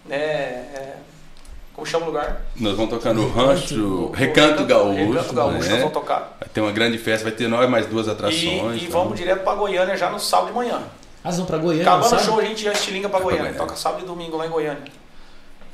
né? 0.04 0.16
é, 0.18 0.96
como 1.76 1.86
chama 1.86 2.04
o 2.06 2.08
lugar? 2.08 2.40
Nós 2.56 2.74
vamos 2.74 2.90
tocar 2.90 3.12
no 3.12 3.28
Rancho 3.28 4.10
Recanto 4.14 4.64
Gaúcho. 4.64 5.12
Recanto 5.12 5.34
Gaúcho, 5.34 5.58
né? 5.58 5.68
nós 5.68 5.78
vamos 5.78 5.92
tocar. 5.92 6.36
Vai 6.40 6.48
ter 6.48 6.60
uma 6.62 6.72
grande 6.72 6.96
festa, 6.96 7.24
vai 7.24 7.32
ter 7.32 7.46
nós 7.48 7.68
mais 7.68 7.84
duas 7.84 8.06
E, 8.06 8.10
atrações. 8.10 8.82
e 8.82 8.86
tá? 8.86 8.92
vamos 8.98 9.16
direto 9.18 9.44
pra 9.44 9.54
Goiânia 9.54 9.94
já 9.94 10.08
no 10.10 10.18
sábado 10.18 10.48
de 10.48 10.54
manhã. 10.54 10.80
Ah, 11.22 11.28
vocês 11.30 11.36
vão 11.36 11.46
pra 11.46 11.58
Goiânia, 11.58 11.82
Acabando 11.92 12.16
o 12.16 12.24
show, 12.24 12.40
a 12.40 12.44
gente 12.44 12.62
já 12.64 12.72
estilinga 12.72 13.08
pra 13.10 13.18
pra 13.18 13.24
Goiânia. 13.24 13.50
Goiânia. 13.50 13.60
Toca 13.66 13.76
sábado 13.76 14.02
e 14.04 14.06
domingo 14.06 14.36
lá 14.38 14.46
em 14.46 14.50
Goiânia. 14.50 14.82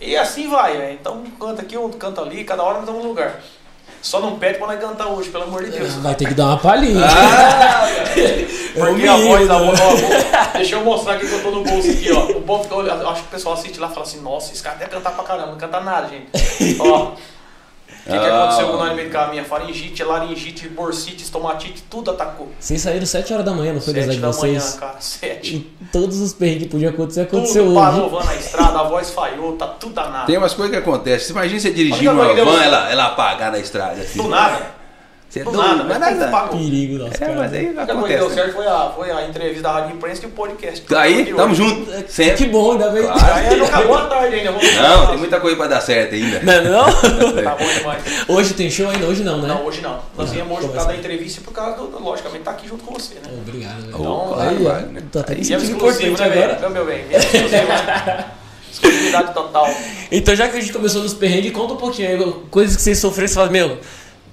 E 0.00 0.16
assim 0.16 0.50
vai, 0.50 0.76
velho. 0.76 0.94
Então 0.94 1.14
um 1.18 1.30
canta 1.30 1.62
aqui, 1.62 1.76
outro 1.76 1.98
canta 1.98 2.20
ali, 2.20 2.42
cada 2.42 2.62
hora 2.64 2.74
nós 2.74 2.82
estamos 2.82 3.02
num 3.02 3.08
lugar. 3.10 3.40
Só 4.02 4.20
não 4.20 4.36
pede 4.36 4.58
pra 4.58 4.66
nós 4.66 4.80
cantar 4.80 5.06
hoje, 5.06 5.30
pelo 5.30 5.44
amor 5.44 5.64
de 5.64 5.70
Deus. 5.70 5.94
Vai 5.94 6.14
ter 6.14 6.26
que 6.26 6.34
dar 6.34 6.46
uma 6.46 6.56
palhinha. 6.58 7.04
Ah, 7.06 7.86
Porque 8.74 9.02
É 9.04 9.08
a 9.08 9.16
voz, 9.16 9.50
a 9.50 9.58
menino. 9.60 9.76
voz, 9.76 10.00
deixa 10.54 10.74
eu 10.76 10.84
mostrar 10.84 11.14
aqui 11.14 11.28
que 11.28 11.32
eu 11.34 11.42
tô 11.42 11.50
no 11.50 11.62
bolso 11.62 11.90
aqui, 11.90 12.10
ó. 12.10 12.20
O 12.38 12.42
povo 12.42 12.80
acho 12.80 13.20
que 13.22 13.28
o 13.28 13.30
pessoal 13.30 13.54
assiste 13.54 13.78
lá 13.78 13.88
e 13.88 13.90
fala 13.90 14.02
assim, 14.06 14.20
nossa, 14.20 14.52
esse 14.52 14.62
cara 14.62 14.76
deve 14.76 14.90
cantar 14.90 15.12
pra 15.12 15.22
caramba, 15.24 15.52
não 15.52 15.58
canta 15.58 15.80
nada, 15.80 16.08
gente. 16.08 16.26
Ó. 16.80 17.12
O 18.06 18.10
que, 18.10 18.18
que 18.18 18.24
Ah, 18.26 18.42
aconteceu 18.44 18.66
com 18.68 18.72
ó. 18.74 18.76
nós 18.78 18.88
no 18.90 18.94
meio 18.96 19.08
do 19.08 19.12
caminho? 19.12 19.44
Faringite, 19.44 20.02
laringite, 20.02 20.68
bursite, 20.68 21.22
estomatite, 21.22 21.84
tudo 21.88 22.10
atacou. 22.10 22.50
Vocês 22.58 22.80
saíram 22.80 23.06
7 23.06 23.32
horas 23.32 23.44
da 23.44 23.52
manhã, 23.52 23.72
não 23.74 23.80
foi 23.80 23.92
das 23.94 24.04
Sete 24.06 24.14
de 24.16 24.20
da 24.20 24.28
manhã, 24.28 24.60
vocês? 24.60 24.74
cara, 24.74 24.96
sete. 25.00 25.54
E 25.56 25.60
todos 25.92 26.18
os 26.20 26.32
perrengues 26.32 26.64
que 26.64 26.68
podiam 26.70 26.90
acontecer, 26.90 27.20
aconteceu 27.22 27.64
Tudo 27.66 27.76
hoje. 27.78 27.90
parou, 27.92 28.10
van 28.10 28.24
na 28.24 28.34
estrada, 28.34 28.78
a 28.80 28.82
voz 28.84 29.10
falhou, 29.10 29.56
tá 29.56 29.66
tudo 29.68 29.94
danado. 29.94 30.26
Tem 30.26 30.36
umas 30.36 30.54
coisas 30.54 30.72
que 30.74 30.82
acontecem. 30.82 31.26
Você 31.26 31.32
imagina 31.32 31.60
você 31.60 31.70
dirigir 31.70 32.08
Olha, 32.08 32.32
uma 32.42 32.44
van, 32.52 32.62
ela, 32.62 32.90
ela 32.90 33.06
apagar 33.06 33.52
na 33.52 33.58
estrada. 33.58 34.00
Assim. 34.00 34.20
Do 34.20 34.28
nada. 34.28 34.81
Você 35.32 35.40
é 35.40 35.44
Do 35.44 35.50
doido, 35.52 35.66
nada, 35.66 35.84
mas 35.84 35.98
nada. 35.98 36.28
pagou. 36.30 36.58
Perigo, 36.60 36.98
nosso 36.98 37.14
É, 37.14 37.18
cara. 37.20 37.34
mas 37.36 37.52
aí 37.54 37.64
A 37.64 37.68
única 37.70 37.86
coisa 37.86 38.02
que 38.02 38.08
deu 38.12 38.18
acontece. 38.26 38.34
certo 38.34 38.52
foi 38.54 38.66
a, 38.66 38.92
foi 38.94 39.10
a 39.10 39.26
entrevista 39.28 39.62
da 39.62 39.72
Rádio 39.72 39.96
Imprensa 39.96 40.22
e 40.22 40.26
o 40.26 40.30
podcast. 40.32 40.80
Tá 40.82 41.00
Aí, 41.00 41.24
Que 41.24 41.32
tamo 41.32 41.52
hoje- 41.52 41.62
junto. 41.64 41.90
Que 42.04 42.12
Sempre. 42.12 42.46
bom, 42.48 42.72
ainda 42.72 42.90
bem. 42.90 43.02
Claro. 43.02 43.34
Aí 43.34 43.56
não 43.56 43.64
acabou 43.64 43.96
a 43.96 44.04
tarde 44.08 44.34
ainda. 44.36 44.52
Vamos 44.52 44.74
Não, 44.74 45.06
tem 45.06 45.16
muita 45.16 45.40
coisa 45.40 45.56
pra 45.56 45.66
dar 45.68 45.80
certo 45.80 46.14
ainda. 46.14 46.40
Não, 46.42 46.64
não? 46.84 47.42
Tá 47.42 47.54
bom 47.54 47.66
demais. 47.78 48.02
Hoje 48.28 48.52
tem 48.52 48.70
show 48.70 48.90
ainda? 48.90 49.06
Hoje 49.06 49.22
não, 49.24 49.40
né? 49.40 49.48
Não, 49.48 49.64
hoje 49.64 49.80
não. 49.80 49.92
Nós 50.18 50.26
Não, 50.28 50.34
viemos 50.34 50.58
hoje 50.58 50.66
por 50.66 50.74
causa 50.74 50.88
da 50.88 50.96
entrevista 50.96 51.40
e 51.40 51.42
por 51.44 51.52
causa 51.54 51.76
do, 51.78 51.98
logicamente, 52.02 52.44
tá 52.44 52.50
aqui 52.50 52.68
junto 52.68 52.84
com 52.84 52.92
você, 52.92 53.14
né? 53.14 53.20
Obrigado. 53.34 53.84
Oh, 53.84 53.88
Então, 53.88 54.32
claro, 54.34 54.56
claro, 54.56 54.86
né? 54.88 55.02
tô 55.10 55.18
até 55.18 55.34
me 55.34 55.44
sentindo 55.46 55.62
exclusivo, 55.72 56.06
importante 56.12 56.20
né, 56.20 56.28
velho? 56.28 56.44
agora. 56.52 56.60
Não, 56.60 56.70
meu 56.70 56.84
bem. 56.84 57.04
Exclusivo, 57.10 57.68
né? 57.68 58.24
Exclusividade 58.70 59.34
total. 59.34 59.68
Então, 60.10 60.34
já 60.34 60.48
que 60.48 60.56
a 60.56 60.60
gente 60.60 60.72
começou 60.72 61.02
nos 61.02 61.14
perrengues, 61.14 61.52
conta 61.52 61.74
um 61.74 61.76
pouquinho 61.76 62.08
aí, 62.08 62.32
coisas 62.50 62.76
que 62.76 62.82
vocês 62.82 62.98
sofreram, 62.98 63.28
você 63.28 63.34
fala, 63.34 63.50
meu, 63.50 63.78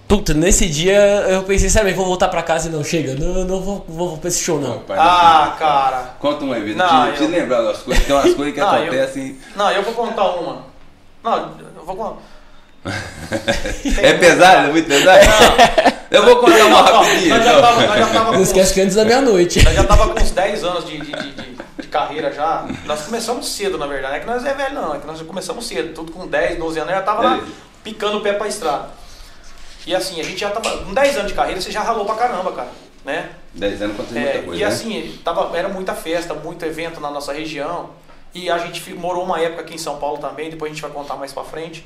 puta, 0.10 0.34
nesse 0.34 0.68
dia 0.68 0.98
eu 1.30 1.44
pensei, 1.44 1.70
sabe, 1.70 1.94
vou 1.94 2.06
voltar 2.06 2.28
pra 2.28 2.42
casa 2.44 2.68
e 2.68 2.72
não 2.72 2.84
chega, 2.84 3.14
não, 3.16 3.46
não 3.46 3.62
vou, 3.62 3.86
vou 3.88 4.18
pra 4.18 4.28
esse 4.28 4.44
show, 4.44 4.60
não. 4.60 4.82
Ah, 4.90 5.56
cara. 5.58 6.16
Conta 6.20 6.44
uma 6.44 6.60
vez. 6.60 6.76
Não, 6.76 6.86
Não, 6.86 7.06
eu- 7.06 7.10
Preciso 7.14 7.32
lembrar 7.32 7.62
das 7.62 7.78
coisas. 7.78 8.04
Tem 8.06 8.16
umas 8.16 8.34
coisas 8.36 8.54
que 8.54 8.60
Não, 8.60 8.76
eu- 8.76 8.84
acontecem. 8.84 9.38
Não, 9.56 9.72
eu 9.72 9.84
vou 9.84 9.94
contar 9.94 10.26
uma. 10.32 10.64
Não, 11.24 11.38
eu 11.78 11.86
vou 11.86 11.96
contar. 11.96 12.18
É 14.02 14.14
pesado? 14.14 14.68
É 14.70 14.72
muito 14.72 14.88
pesado? 14.88 15.20
Eu 16.10 16.26
vou 16.26 16.38
contar 16.38 16.66
uma 16.66 16.82
rapidinha. 16.82 17.36
Nós 17.38 17.46
já 17.46 17.52
então. 17.52 17.62
tava, 17.62 17.86
nós 17.86 18.00
já 18.00 18.08
tava 18.08 18.26
Não 18.32 18.38
com 18.38 18.42
esquece 18.42 18.74
que 18.74 18.82
antes 18.82 18.96
da 18.96 19.06
meia-noite. 19.06 19.64
Nós 19.64 19.76
já 19.76 19.84
tava 19.84 20.08
com 20.10 20.20
uns 20.20 20.32
10 20.32 20.64
anos 20.64 20.86
de, 20.88 20.98
de, 21.00 21.12
de, 21.12 21.32
de- 21.84 21.88
carreira 21.88 22.32
já. 22.34 22.66
Nós 22.86 23.02
começamos 23.02 23.48
cedo, 23.48 23.78
na 23.78 23.86
verdade. 23.86 24.14
Não 24.14 24.16
é 24.18 24.20
que 24.22 24.26
nós 24.26 24.44
é 24.44 24.54
velho, 24.56 24.74
não. 24.74 24.96
É 24.96 24.98
que 24.98 25.06
nós 25.06 25.20
já 25.20 25.26
começamos 25.26 25.68
cedo. 25.68 25.94
Tudo 25.94 26.12
com 26.12 26.26
10, 26.26 26.58
12 26.58 26.80
anos. 26.80 26.92
Já 26.96 27.02
tava 27.04 27.22
lá 27.22 27.40
picando 27.84 28.18
o 28.18 28.22
pé 28.22 28.34
pra 28.34 28.48
estrada. 28.48 28.90
E 29.90 29.96
assim, 29.96 30.20
a 30.20 30.24
gente 30.24 30.40
já 30.40 30.52
tava. 30.52 30.86
Com 30.86 30.94
10 30.94 31.18
anos 31.18 31.30
de 31.30 31.34
carreira, 31.34 31.60
você 31.60 31.72
já 31.72 31.82
ralou 31.82 32.06
pra 32.06 32.14
caramba, 32.14 32.52
cara. 32.52 32.70
Né? 33.04 33.32
10 33.56 33.82
anos 33.82 33.96
aconteceu 33.96 34.22
É, 34.22 34.24
muita 34.34 34.44
coisa. 34.44 34.56
e 34.56 34.64
né? 34.64 34.66
assim, 34.72 35.20
tava, 35.24 35.58
era 35.58 35.68
muita 35.68 35.96
festa, 35.96 36.36
muito 36.36 36.64
evento 36.64 37.02
na 37.02 37.10
nossa 37.10 37.34
região. 37.34 37.90
E 38.32 38.52
a 38.52 38.60
gente 38.60 38.94
morou 38.94 39.24
uma 39.24 39.42
época 39.42 39.64
aqui 39.64 39.74
em 39.74 39.80
São 39.80 39.98
Paulo 39.98 40.20
também, 40.20 40.52
depois 40.52 40.72
a 40.72 40.76
gente 40.76 40.84
vai 40.84 40.92
contar 40.92 41.16
mais 41.16 41.34
pra 41.34 41.44
frente. 41.44 41.84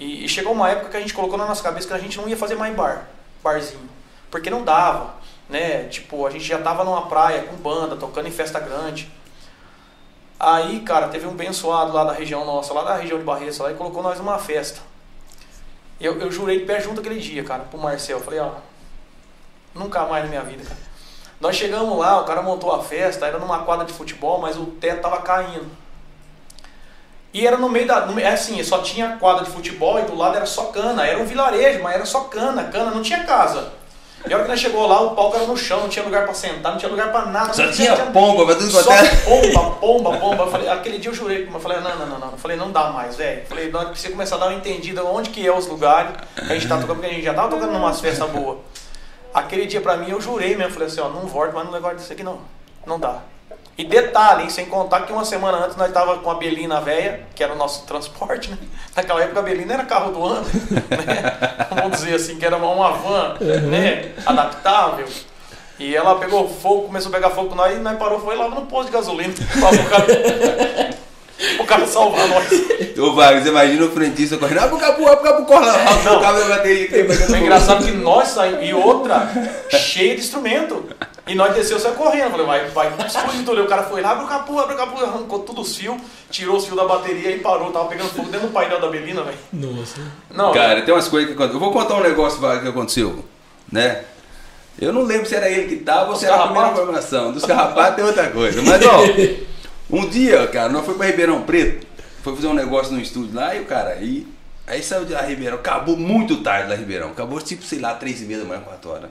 E, 0.00 0.24
e 0.24 0.28
chegou 0.28 0.52
uma 0.52 0.68
época 0.68 0.88
que 0.90 0.96
a 0.96 1.00
gente 1.00 1.14
colocou 1.14 1.38
na 1.38 1.46
nossa 1.46 1.62
cabeça 1.62 1.86
que 1.86 1.94
a 1.94 1.98
gente 1.98 2.16
não 2.16 2.28
ia 2.28 2.36
fazer 2.36 2.56
mais 2.56 2.74
bar, 2.74 3.06
barzinho. 3.44 3.88
Porque 4.28 4.50
não 4.50 4.64
dava, 4.64 5.14
né? 5.48 5.84
Tipo, 5.84 6.26
a 6.26 6.30
gente 6.30 6.42
já 6.42 6.58
tava 6.58 6.82
numa 6.82 7.02
praia 7.02 7.42
com 7.42 7.54
banda, 7.54 7.94
tocando 7.94 8.26
em 8.26 8.32
festa 8.32 8.58
grande. 8.58 9.08
Aí, 10.40 10.80
cara, 10.80 11.06
teve 11.06 11.28
um 11.28 11.30
abençoado 11.30 11.92
lá 11.92 12.02
da 12.02 12.12
região 12.12 12.44
nossa, 12.44 12.74
lá 12.74 12.82
da 12.82 12.96
região 12.96 13.18
de 13.18 13.24
Barretos, 13.24 13.58
lá, 13.58 13.70
e 13.70 13.74
colocou 13.76 14.02
nós 14.02 14.18
numa 14.18 14.36
festa. 14.36 14.80
Eu, 16.04 16.20
eu 16.20 16.30
jurei 16.30 16.58
de 16.58 16.66
pé 16.66 16.80
junto 16.80 17.00
aquele 17.00 17.18
dia, 17.18 17.42
cara, 17.42 17.62
pro 17.62 17.78
Marcel. 17.78 18.20
Falei, 18.20 18.38
ó, 18.38 18.50
nunca 19.74 20.04
mais 20.04 20.24
na 20.24 20.28
minha 20.28 20.42
vida, 20.42 20.62
cara. 20.62 20.80
Nós 21.40 21.56
chegamos 21.56 21.98
lá, 21.98 22.20
o 22.20 22.24
cara 22.24 22.42
montou 22.42 22.74
a 22.74 22.82
festa, 22.82 23.26
era 23.26 23.38
numa 23.38 23.60
quadra 23.64 23.86
de 23.86 23.92
futebol, 23.92 24.38
mas 24.38 24.56
o 24.58 24.66
teto 24.66 25.00
tava 25.00 25.22
caindo. 25.22 25.66
E 27.32 27.46
era 27.46 27.56
no 27.56 27.70
meio 27.70 27.86
da. 27.86 28.04
No, 28.04 28.20
é 28.20 28.28
assim, 28.28 28.62
só 28.62 28.82
tinha 28.82 29.16
quadra 29.16 29.44
de 29.44 29.50
futebol 29.50 29.98
e 29.98 30.02
do 30.02 30.14
lado 30.14 30.36
era 30.36 30.44
só 30.44 30.66
cana. 30.66 31.06
Era 31.06 31.18
um 31.18 31.24
vilarejo, 31.24 31.82
mas 31.82 31.94
era 31.94 32.04
só 32.04 32.24
cana, 32.24 32.64
cana, 32.64 32.90
não 32.90 33.02
tinha 33.02 33.24
casa. 33.24 33.72
E 34.26 34.32
a 34.32 34.36
hora 34.36 34.44
que 34.44 34.50
nós 34.50 34.60
chegou 34.60 34.86
lá, 34.86 35.02
o 35.02 35.14
palco 35.14 35.36
era 35.36 35.46
no 35.46 35.56
chão, 35.56 35.80
não 35.80 35.88
tinha 35.88 36.04
lugar 36.04 36.24
pra 36.24 36.32
sentar, 36.32 36.72
não 36.72 36.78
tinha 36.78 36.90
lugar 36.90 37.12
pra 37.12 37.26
nada. 37.26 37.52
Só 37.52 37.62
não 37.62 37.72
tinha 37.72 37.94
pomba 38.06 38.46
pra 38.46 38.54
tudo 38.54 38.70
Só 38.70 38.90
é. 38.90 39.16
pomba, 39.16 39.70
pomba, 39.72 40.16
pomba. 40.16 40.44
Eu 40.44 40.50
falei, 40.50 40.68
aquele 40.68 40.98
dia 40.98 41.10
eu 41.10 41.14
jurei, 41.14 41.46
eu 41.52 41.60
falei, 41.60 41.80
não, 41.80 41.98
não, 41.98 42.06
não, 42.06 42.18
não. 42.18 42.30
Eu 42.32 42.38
falei, 42.38 42.56
não 42.56 42.72
dá 42.72 42.90
mais, 42.90 43.16
velho. 43.16 43.44
Falei, 43.46 43.70
nós 43.70 43.88
precisamos 43.88 44.16
começar 44.16 44.36
a 44.36 44.38
dar 44.38 44.46
uma 44.46 44.54
entendida 44.54 45.04
onde 45.04 45.28
que 45.28 45.46
é 45.46 45.54
os 45.54 45.66
lugares 45.66 46.12
que 46.34 46.52
a 46.52 46.54
gente 46.54 46.66
tá 46.66 46.76
tocando, 46.76 46.96
porque 46.96 47.10
a 47.10 47.14
gente 47.14 47.24
já 47.24 47.34
tava 47.34 47.48
tocando 47.48 47.72
numas 47.72 48.00
festas 48.00 48.30
boas. 48.30 48.58
Aquele 49.34 49.66
dia 49.66 49.80
pra 49.82 49.96
mim 49.96 50.10
eu 50.10 50.20
jurei 50.20 50.56
mesmo, 50.56 50.72
falei 50.72 50.88
assim, 50.88 51.00
ó, 51.00 51.08
não 51.10 51.26
volto 51.26 51.52
mais 51.52 51.66
no 51.66 51.72
negócio 51.72 51.98
disso 51.98 52.12
aqui 52.12 52.22
não. 52.22 52.38
Não 52.86 52.98
dá. 52.98 53.18
E 53.76 53.84
detalhe, 53.84 54.44
hein, 54.44 54.50
sem 54.50 54.66
contar 54.66 55.00
que 55.00 55.12
uma 55.12 55.24
semana 55.24 55.58
antes 55.58 55.76
nós 55.76 55.92
tava 55.92 56.18
com 56.18 56.30
a 56.30 56.34
Belina 56.34 56.80
velha, 56.80 57.26
que 57.34 57.42
era 57.42 57.52
o 57.52 57.56
nosso 57.56 57.84
transporte, 57.86 58.50
né? 58.50 58.58
Naquela 58.94 59.22
época 59.22 59.40
a 59.40 59.42
Belina 59.42 59.74
era 59.74 59.84
carro 59.84 60.12
do 60.12 60.24
ano, 60.24 60.46
né? 60.46 61.66
Vamos 61.74 61.98
dizer 61.98 62.14
assim, 62.14 62.36
que 62.36 62.46
era 62.46 62.56
uma, 62.56 62.68
uma 62.68 62.92
van, 62.92 63.36
né? 63.40 64.12
Adaptável. 64.24 65.06
E 65.76 65.94
ela 65.94 66.14
pegou 66.20 66.48
fogo, 66.48 66.82
começou 66.86 67.10
a 67.10 67.14
pegar 67.14 67.30
fogo 67.30 67.48
com 67.48 67.56
nós 67.56 67.76
e 67.76 67.80
nós 67.80 67.98
parou, 67.98 68.20
foi 68.20 68.36
lá 68.36 68.48
no 68.48 68.62
posto 68.66 68.86
de 68.86 68.92
gasolina 68.92 69.34
pra 69.58 69.70
o 69.70 69.88
cara, 69.88 70.94
o 71.58 71.66
cara 71.66 71.86
salvar 71.88 72.28
nós. 72.28 72.52
Ô, 72.96 73.12
Wagner, 73.12 73.42
você 73.42 73.48
imagina 73.48 73.84
o 73.86 73.90
frentista 73.90 74.36
correndo. 74.36 74.60
Ah, 74.60 74.68
pro 74.68 74.78
capu, 74.78 75.08
ah, 75.08 75.16
pro 75.16 75.24
capu, 75.24 75.44
corre 75.46 75.66
lá. 75.66 75.78
Não. 76.04 76.18
o 76.18 76.20
cabo 76.20 76.38
da 76.38 76.48
bateria 76.48 76.84
aqui. 76.84 77.34
É 77.34 77.38
engraçado 77.38 77.84
que 77.84 77.90
nós 77.90 78.28
saímos, 78.28 78.64
e 78.64 78.72
outra, 78.72 79.28
cheia 79.68 80.14
de 80.14 80.20
instrumento. 80.20 80.84
E 81.26 81.34
nós 81.34 81.54
desceu, 81.54 81.78
saiu 81.80 81.94
correndo. 81.94 82.30
Falei, 82.30 82.46
vai, 82.46 82.68
vai, 82.68 83.06
explodir 83.06 83.44
tudo. 83.44 83.62
O 83.62 83.66
cara 83.66 83.84
foi 83.84 84.02
lá, 84.02 84.10
abre 84.10 84.24
o 84.24 84.28
capu, 84.28 84.58
abre 84.58 84.74
o 84.74 84.78
capu, 84.78 85.02
arrancou 85.02 85.38
todos 85.40 85.70
os 85.70 85.76
fios, 85.76 85.96
tirou 86.30 86.56
os 86.56 86.66
fios 86.66 86.76
da 86.76 86.84
bateria 86.84 87.30
e 87.30 87.38
parou. 87.38 87.72
Tava 87.72 87.88
pegando 87.88 88.10
fogo 88.10 88.28
dentro 88.28 88.48
do 88.48 88.52
painel 88.52 88.80
da 88.80 88.88
Belina, 88.88 89.22
velho. 89.22 89.38
Nossa. 89.52 90.00
Não, 90.30 90.52
Cara, 90.52 90.82
tem 90.82 90.92
umas 90.92 91.08
coisas 91.08 91.28
que 91.28 91.34
acontecem. 91.34 91.60
Eu 91.60 91.60
vou 91.60 91.72
contar 91.72 91.94
um 91.94 92.02
negócio 92.02 92.38
que 92.38 92.68
aconteceu, 92.68 93.24
né? 93.72 94.04
Eu 94.78 94.92
não 94.92 95.02
lembro 95.02 95.26
se 95.26 95.34
era 95.34 95.48
ele 95.48 95.68
que 95.68 95.76
tava 95.84 96.10
ou 96.10 96.16
se 96.16 96.26
era 96.26 96.34
a 96.34 96.42
primeira 96.48 96.72
informação. 96.72 97.32
Dos 97.32 97.44
carrapatos 97.44 98.02
é 98.02 98.06
outra 98.06 98.30
coisa. 98.30 98.60
Mas, 98.60 98.84
ó, 98.84 99.00
um 99.90 100.08
dia, 100.08 100.46
cara, 100.48 100.68
nós 100.68 100.82
fomos 100.82 100.98
pra 100.98 101.06
Ribeirão 101.06 101.42
Preto, 101.42 101.86
foi 102.22 102.34
fazer 102.34 102.48
um 102.48 102.54
negócio 102.54 102.92
no 102.92 103.00
estúdio 103.00 103.34
lá 103.34 103.54
e 103.54 103.60
o 103.60 103.66
cara 103.66 103.90
aí. 103.90 104.26
Aí 104.66 104.82
saiu 104.82 105.04
de 105.04 105.12
lá 105.12 105.22
Ribeirão, 105.22 105.58
acabou 105.58 105.96
muito 105.96 106.42
tarde 106.42 106.68
lá 106.70 106.74
Ribeirão. 106.74 107.10
Acabou 107.10 107.40
tipo, 107.40 107.62
sei 107.62 107.78
lá, 107.78 107.94
três 107.94 108.20
e 108.22 108.24
meia 108.24 108.40
da 108.40 108.46
manhã, 108.46 108.60
quatro 108.62 108.90
horas. 108.90 109.10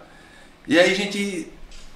E 0.68 0.78
aí 0.78 0.92
a 0.92 0.96
gente. 0.96 1.48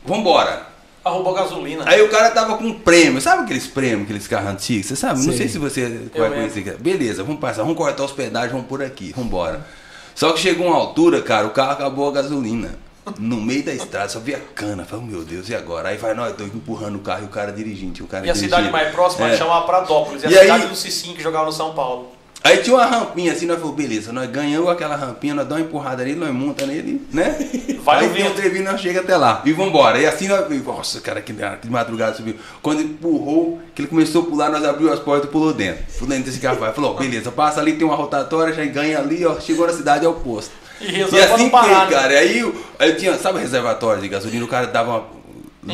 Vambora. 0.08 0.66
arrombou 1.04 1.34
gasolina. 1.34 1.84
Aí 1.88 2.02
o 2.02 2.10
cara 2.10 2.32
tava 2.32 2.58
com 2.58 2.66
um 2.66 2.80
prêmio, 2.80 3.22
sabe 3.22 3.44
aqueles 3.44 3.66
prêmios, 3.66 4.04
aqueles 4.04 4.28
carros 4.28 4.50
antigos? 4.50 4.88
Você 4.88 4.96
sabe? 4.98 5.20
Não 5.26 5.32
Sim. 5.32 5.38
sei 5.38 5.48
se 5.48 5.58
você 5.58 6.10
vai 6.16 6.30
conhecer. 6.30 6.76
Beleza, 6.80 7.24
vamos 7.24 7.40
passar, 7.40 7.62
vamos 7.62 7.78
cortar 7.78 8.04
os 8.04 8.12
pedágios, 8.12 8.52
vamos 8.52 8.68
por 8.68 8.84
aqui, 8.84 9.14
vamos 9.16 9.28
embora. 9.30 9.66
Só 10.14 10.34
que 10.34 10.40
chegou 10.40 10.68
uma 10.68 10.76
altura, 10.76 11.22
cara, 11.22 11.48
o 11.48 11.52
carro 11.52 11.72
acabou 11.72 12.10
a 12.10 12.12
gasolina. 12.12 12.78
No 13.18 13.38
meio 13.40 13.64
da 13.64 13.74
estrada, 13.74 14.10
só 14.10 14.20
via 14.20 14.38
cana. 14.54 14.84
Falei, 14.84 15.06
meu 15.06 15.24
Deus, 15.24 15.48
e 15.48 15.56
agora? 15.56 15.88
Aí 15.88 15.98
vai 15.98 16.14
nós 16.14 16.36
dois 16.36 16.54
empurrando 16.54 16.98
o 16.98 17.00
carro 17.00 17.22
e 17.22 17.26
o 17.26 17.30
cara 17.30 17.54
dirigindo. 17.54 17.94
tinha 17.94 18.06
O 18.06 18.10
cara 18.10 18.26
E 18.28 18.30
a 18.30 18.36
cidade 18.36 18.64
dirigindo. 18.64 18.72
mais 18.74 18.92
próxima 18.94 19.30
É. 19.30 19.38
chamava 19.38 19.66
Pradópolis. 19.66 20.24
E 20.24 20.28
a 20.28 20.30
E 20.30 20.38
aí- 20.38 20.42
cidade 20.42 20.68
do 20.68 20.76
Cicim 20.76 21.14
que 21.14 21.24
jogava 21.24 21.46
no 21.46 21.54
São 21.54 21.74
Paulo. 21.74 22.12
Aí 22.48 22.60
tinha 22.60 22.77
uma 22.77 22.86
rampinha 22.86 23.34
assim, 23.34 23.46
nós 23.46 23.60
falamos, 23.60 23.75
beleza, 23.75 24.13
nós 24.13 24.30
ganhamos 24.30 24.70
aquela 24.70 24.96
rampinha, 24.96 25.36
nós 25.36 25.46
damos 25.46 25.63
uma 25.63 25.68
empurrada 25.68 26.06
nele, 26.06 26.18
nós 26.18 26.34
monta 26.34 26.66
nele, 26.66 27.06
né? 27.12 27.36
Vai 27.84 28.06
aí 28.06 28.10
tem 28.10 28.24
vento. 28.24 28.36
trevinho, 28.36 28.63
nós 28.63 28.80
chega 28.80 29.01
até 29.01 29.18
lá. 29.18 29.42
E 29.44 29.51
vambora. 29.51 30.00
E 30.00 30.06
assim 30.06 30.30
nós. 30.30 30.46
Nossa, 30.66 31.01
cara, 31.01 31.22
que, 31.22 31.34
que 31.34 31.70
madrugada 31.70 32.16
subiu. 32.16 32.36
Quando 32.62 32.80
ele 32.80 32.89
empurrou, 32.92 33.60
que 33.75 33.82
ele 33.82 33.89
começou 33.89 34.22
a 34.22 34.25
pular, 34.27 34.50
nós 34.50 34.63
abriu 34.63 34.94
as 34.94 35.00
portas 35.00 35.27
e 35.27 35.32
pulou 35.32 35.54
dentro. 35.54 35.84
Pulou 35.96 36.08
dentro 36.08 36.24
desse 36.24 36.39
carro. 36.39 36.58
Falou, 36.74 36.96
beleza, 36.96 37.32
passa 37.32 37.60
ali, 37.60 37.74
tem 37.74 37.86
uma 37.86 37.96
rotatória, 37.98 38.54
já 38.54 38.63
ganha 38.66 38.98
ali, 38.98 39.25
ó. 39.25 39.38
Chegou 39.42 39.68
na 39.68 39.74
cidade, 39.74 40.06
é 40.06 40.08
o 40.08 40.13
posto. 40.13 40.51
E 40.80 41.00
E 41.00 41.20
assim 41.20 41.50
parar. 41.50 41.88
que, 41.88 41.94
né? 41.94 42.00
cara, 42.00 42.13
aí, 42.18 42.54
aí 42.80 42.94
tinha, 42.94 43.18
sabe 43.18 43.39
o 43.39 43.42
reservatório 43.42 44.01
de 44.01 44.08
gasolina? 44.08 44.46
O 44.46 44.48
cara 44.48 44.68
dava 44.68 44.89
uma. 44.92 45.18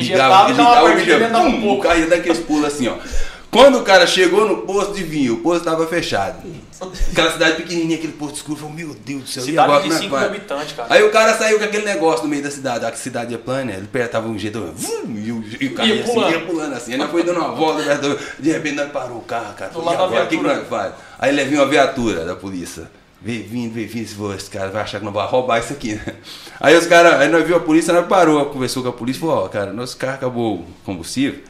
Injetava 0.00 0.48
vídeo, 0.96 1.18
dentro, 1.18 1.32
dava 1.32 1.46
um 1.46 1.60
pouco. 1.60 1.78
o 1.78 1.82
cara 1.82 1.98
ia 2.00 2.06
dar 2.08 2.16
aqueles 2.16 2.40
pulos 2.40 2.64
assim, 2.64 2.88
ó. 2.88 2.96
Quando 3.54 3.78
o 3.78 3.82
cara 3.82 4.04
chegou 4.04 4.48
no 4.48 4.62
posto 4.62 4.94
de 4.94 5.04
vinho, 5.04 5.34
o 5.34 5.36
posto 5.36 5.58
estava 5.60 5.86
fechado. 5.86 6.38
Aquela 7.12 7.30
cidade 7.32 7.56
pequenininha, 7.56 7.96
aquele 7.96 8.12
posto 8.14 8.36
escuro, 8.36 8.58
falou, 8.58 8.74
meu 8.74 8.94
Deus 8.94 9.22
do 9.22 9.28
céu, 9.28 9.42
Cidade 9.44 9.58
agora 9.70 9.82
de 9.82 9.88
como 9.88 9.94
é 9.94 9.96
que 9.98 10.04
5 10.04 10.10
vai? 10.10 10.20
mil 10.20 10.30
habitantes, 10.36 10.72
cara. 10.74 10.92
Aí 10.92 11.02
o 11.04 11.10
cara 11.10 11.34
saiu 11.38 11.58
com 11.58 11.64
aquele 11.64 11.84
negócio 11.84 12.24
no 12.24 12.28
meio 12.28 12.42
da 12.42 12.50
cidade, 12.50 12.84
a 12.84 12.92
cidade 12.94 13.34
é 13.34 13.38
plana, 13.38 13.72
ele 13.72 13.84
apertava 13.84 14.26
um 14.28 14.38
jeito, 14.38 14.60
vum, 14.74 15.14
e 15.16 15.30
o, 15.32 15.44
e 15.60 15.66
o 15.68 15.74
carro 15.74 15.88
Ia 15.88 16.02
assim, 16.02 16.12
pulando. 16.12 16.32
ia 16.32 16.40
pulando 16.40 16.74
assim. 16.74 16.92
Aí 16.92 16.98
nós 16.98 17.10
foi 17.10 17.22
dando 17.22 17.38
uma 17.40 17.52
volta, 17.52 17.82
perto, 17.82 18.18
de 18.40 18.50
repente 18.50 18.74
nós 18.74 18.90
parou 18.90 19.18
o 19.18 19.22
carro, 19.22 19.54
cara. 19.54 19.70
Da 19.70 19.78
agora, 19.92 20.24
o 20.24 20.26
que, 20.28 20.36
que 20.36 20.42
nós 20.42 20.66
faz? 20.68 20.94
Aí 21.18 21.44
viu 21.44 21.60
uma 21.60 21.68
viatura 21.68 22.24
da 22.24 22.34
polícia. 22.34 22.90
Veio 23.22 23.48
vindo, 23.48 23.72
veio 23.72 23.88
vindo, 23.88 24.04
esse, 24.04 24.36
esse 24.36 24.50
cara 24.50 24.70
vai 24.70 24.82
achar 24.82 24.98
que 24.98 25.04
não 25.04 25.12
vai 25.12 25.26
roubar 25.26 25.58
isso 25.58 25.72
aqui, 25.72 25.94
né? 25.94 26.14
Aí 26.60 26.76
os 26.76 26.86
caras, 26.86 27.14
aí 27.14 27.28
nós 27.28 27.46
viu 27.46 27.56
a 27.56 27.60
polícia, 27.60 27.90
nós 27.90 28.06
parou, 28.06 28.44
conversou 28.46 28.82
com 28.82 28.90
a 28.90 28.92
polícia, 28.92 29.20
falou, 29.20 29.44
ó, 29.44 29.48
cara, 29.48 29.72
nosso 29.72 29.96
carro 29.96 30.14
acabou 30.16 30.56
o 30.56 30.66
combustível. 30.84 31.40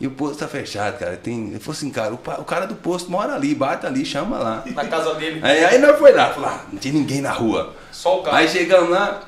E 0.00 0.06
o 0.06 0.10
posto 0.10 0.38
tá 0.40 0.48
fechado, 0.48 0.98
cara. 0.98 1.16
Tem, 1.16 1.48
ele 1.50 1.60
falou 1.60 1.76
assim, 1.76 1.90
cara, 1.90 2.12
o, 2.12 2.14
o 2.16 2.44
cara 2.44 2.66
do 2.66 2.74
posto 2.74 3.10
mora 3.10 3.34
ali, 3.34 3.54
bate 3.54 3.86
ali, 3.86 4.04
chama 4.04 4.38
lá. 4.38 4.62
Na 4.66 4.84
casa 4.86 5.14
dele, 5.14 5.40
Aí, 5.42 5.64
aí 5.64 5.78
nós 5.78 5.98
foi 5.98 6.12
lá, 6.12 6.30
falou, 6.30 6.48
ah, 6.50 6.60
não 6.72 6.78
tinha 6.78 6.92
ninguém 6.92 7.20
na 7.20 7.30
rua. 7.30 7.74
só 7.92 8.18
o 8.18 8.22
carro. 8.22 8.36
Aí 8.36 8.48
chegamos 8.48 8.90
lá, 8.90 9.20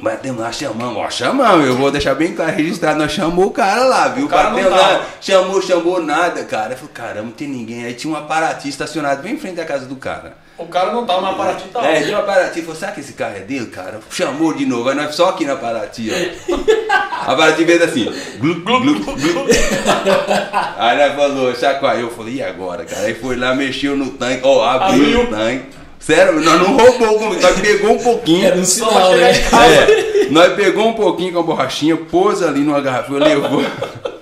batemos 0.00 0.40
lá, 0.40 0.52
chamamos, 0.52 0.98
ó, 0.98 1.08
chamamos, 1.10 1.66
eu 1.66 1.76
vou 1.76 1.90
deixar 1.90 2.14
bem 2.14 2.34
claro, 2.34 2.52
registrado, 2.52 2.98
nós 2.98 3.10
chamou 3.12 3.46
o 3.46 3.50
cara 3.50 3.84
lá, 3.86 4.08
viu? 4.08 4.26
O 4.26 4.28
cara 4.28 4.50
não 4.50 4.56
Batemos 4.56 4.78
lá, 4.78 5.06
chamou, 5.20 5.62
chamou 5.62 6.02
nada, 6.02 6.44
cara. 6.44 6.74
Eu 6.74 6.76
falei, 6.76 6.92
caramba, 6.92 7.24
não 7.26 7.32
tem 7.32 7.48
ninguém. 7.48 7.84
Aí 7.86 7.94
tinha 7.94 8.14
um 8.16 8.26
Paraty 8.26 8.68
estacionado 8.68 9.22
bem 9.22 9.32
em 9.34 9.38
frente 9.38 9.56
da 9.56 9.64
casa 9.64 9.86
do 9.86 9.96
cara. 9.96 10.36
O 10.58 10.66
cara 10.66 10.90
não 10.90 11.04
tava 11.04 11.20
na 11.20 11.32
Paraty, 11.34 11.68
tava. 11.68 11.86
É, 11.86 12.02
tinha 12.02 12.16
uma 12.16 12.22
Paraty, 12.22 12.62
falou, 12.62 12.76
será 12.76 12.92
que 12.92 13.00
esse 13.00 13.12
carro 13.12 13.36
é 13.36 13.40
dele, 13.40 13.66
cara? 13.66 14.00
Chamou 14.10 14.54
de 14.54 14.64
novo, 14.64 14.88
aí 14.88 14.94
nós 14.94 15.14
só 15.14 15.28
aqui 15.28 15.44
na 15.44 15.56
Paraty, 15.56 16.10
ó. 16.10 16.56
A 17.30 17.36
Paraty 17.36 17.64
fez 17.66 17.82
assim, 17.82 18.04
glu, 18.38 18.54
glu, 18.60 18.80
glu, 18.80 18.94
glu. 18.94 19.16
Aí 20.78 20.96
nós 20.96 21.14
falou, 21.16 21.54
chacoalhou, 21.54 22.08
eu 22.08 22.10
falei, 22.10 22.34
e 22.34 22.42
agora, 22.42 22.84
cara? 22.84 23.06
Aí 23.06 23.14
foi 23.14 23.36
lá, 23.36 23.52
mexeu 23.54 23.96
no 23.96 24.12
tanque, 24.12 24.42
ó, 24.44 24.64
abriu, 24.64 25.04
Abriu. 25.04 25.22
o 25.22 25.26
tanque. 25.26 25.64
Sério, 25.98 26.40
nós 26.40 26.60
não 26.60 26.76
roubou, 26.76 27.34
nós 27.34 27.60
pegou 27.60 27.94
um 27.94 27.98
pouquinho. 27.98 28.46
Era 28.46 28.56
um 28.56 28.64
sinal, 28.64 29.12
né? 29.16 29.32
É, 29.32 30.28
nós 30.30 30.52
pegou 30.54 30.86
um 30.88 30.92
pouquinho 30.92 31.32
com 31.32 31.40
a 31.40 31.42
borrachinha, 31.42 31.96
pôs 31.96 32.42
ali 32.42 32.60
numa 32.60 32.80
garrafa, 32.80 33.12
levou. 33.12 33.64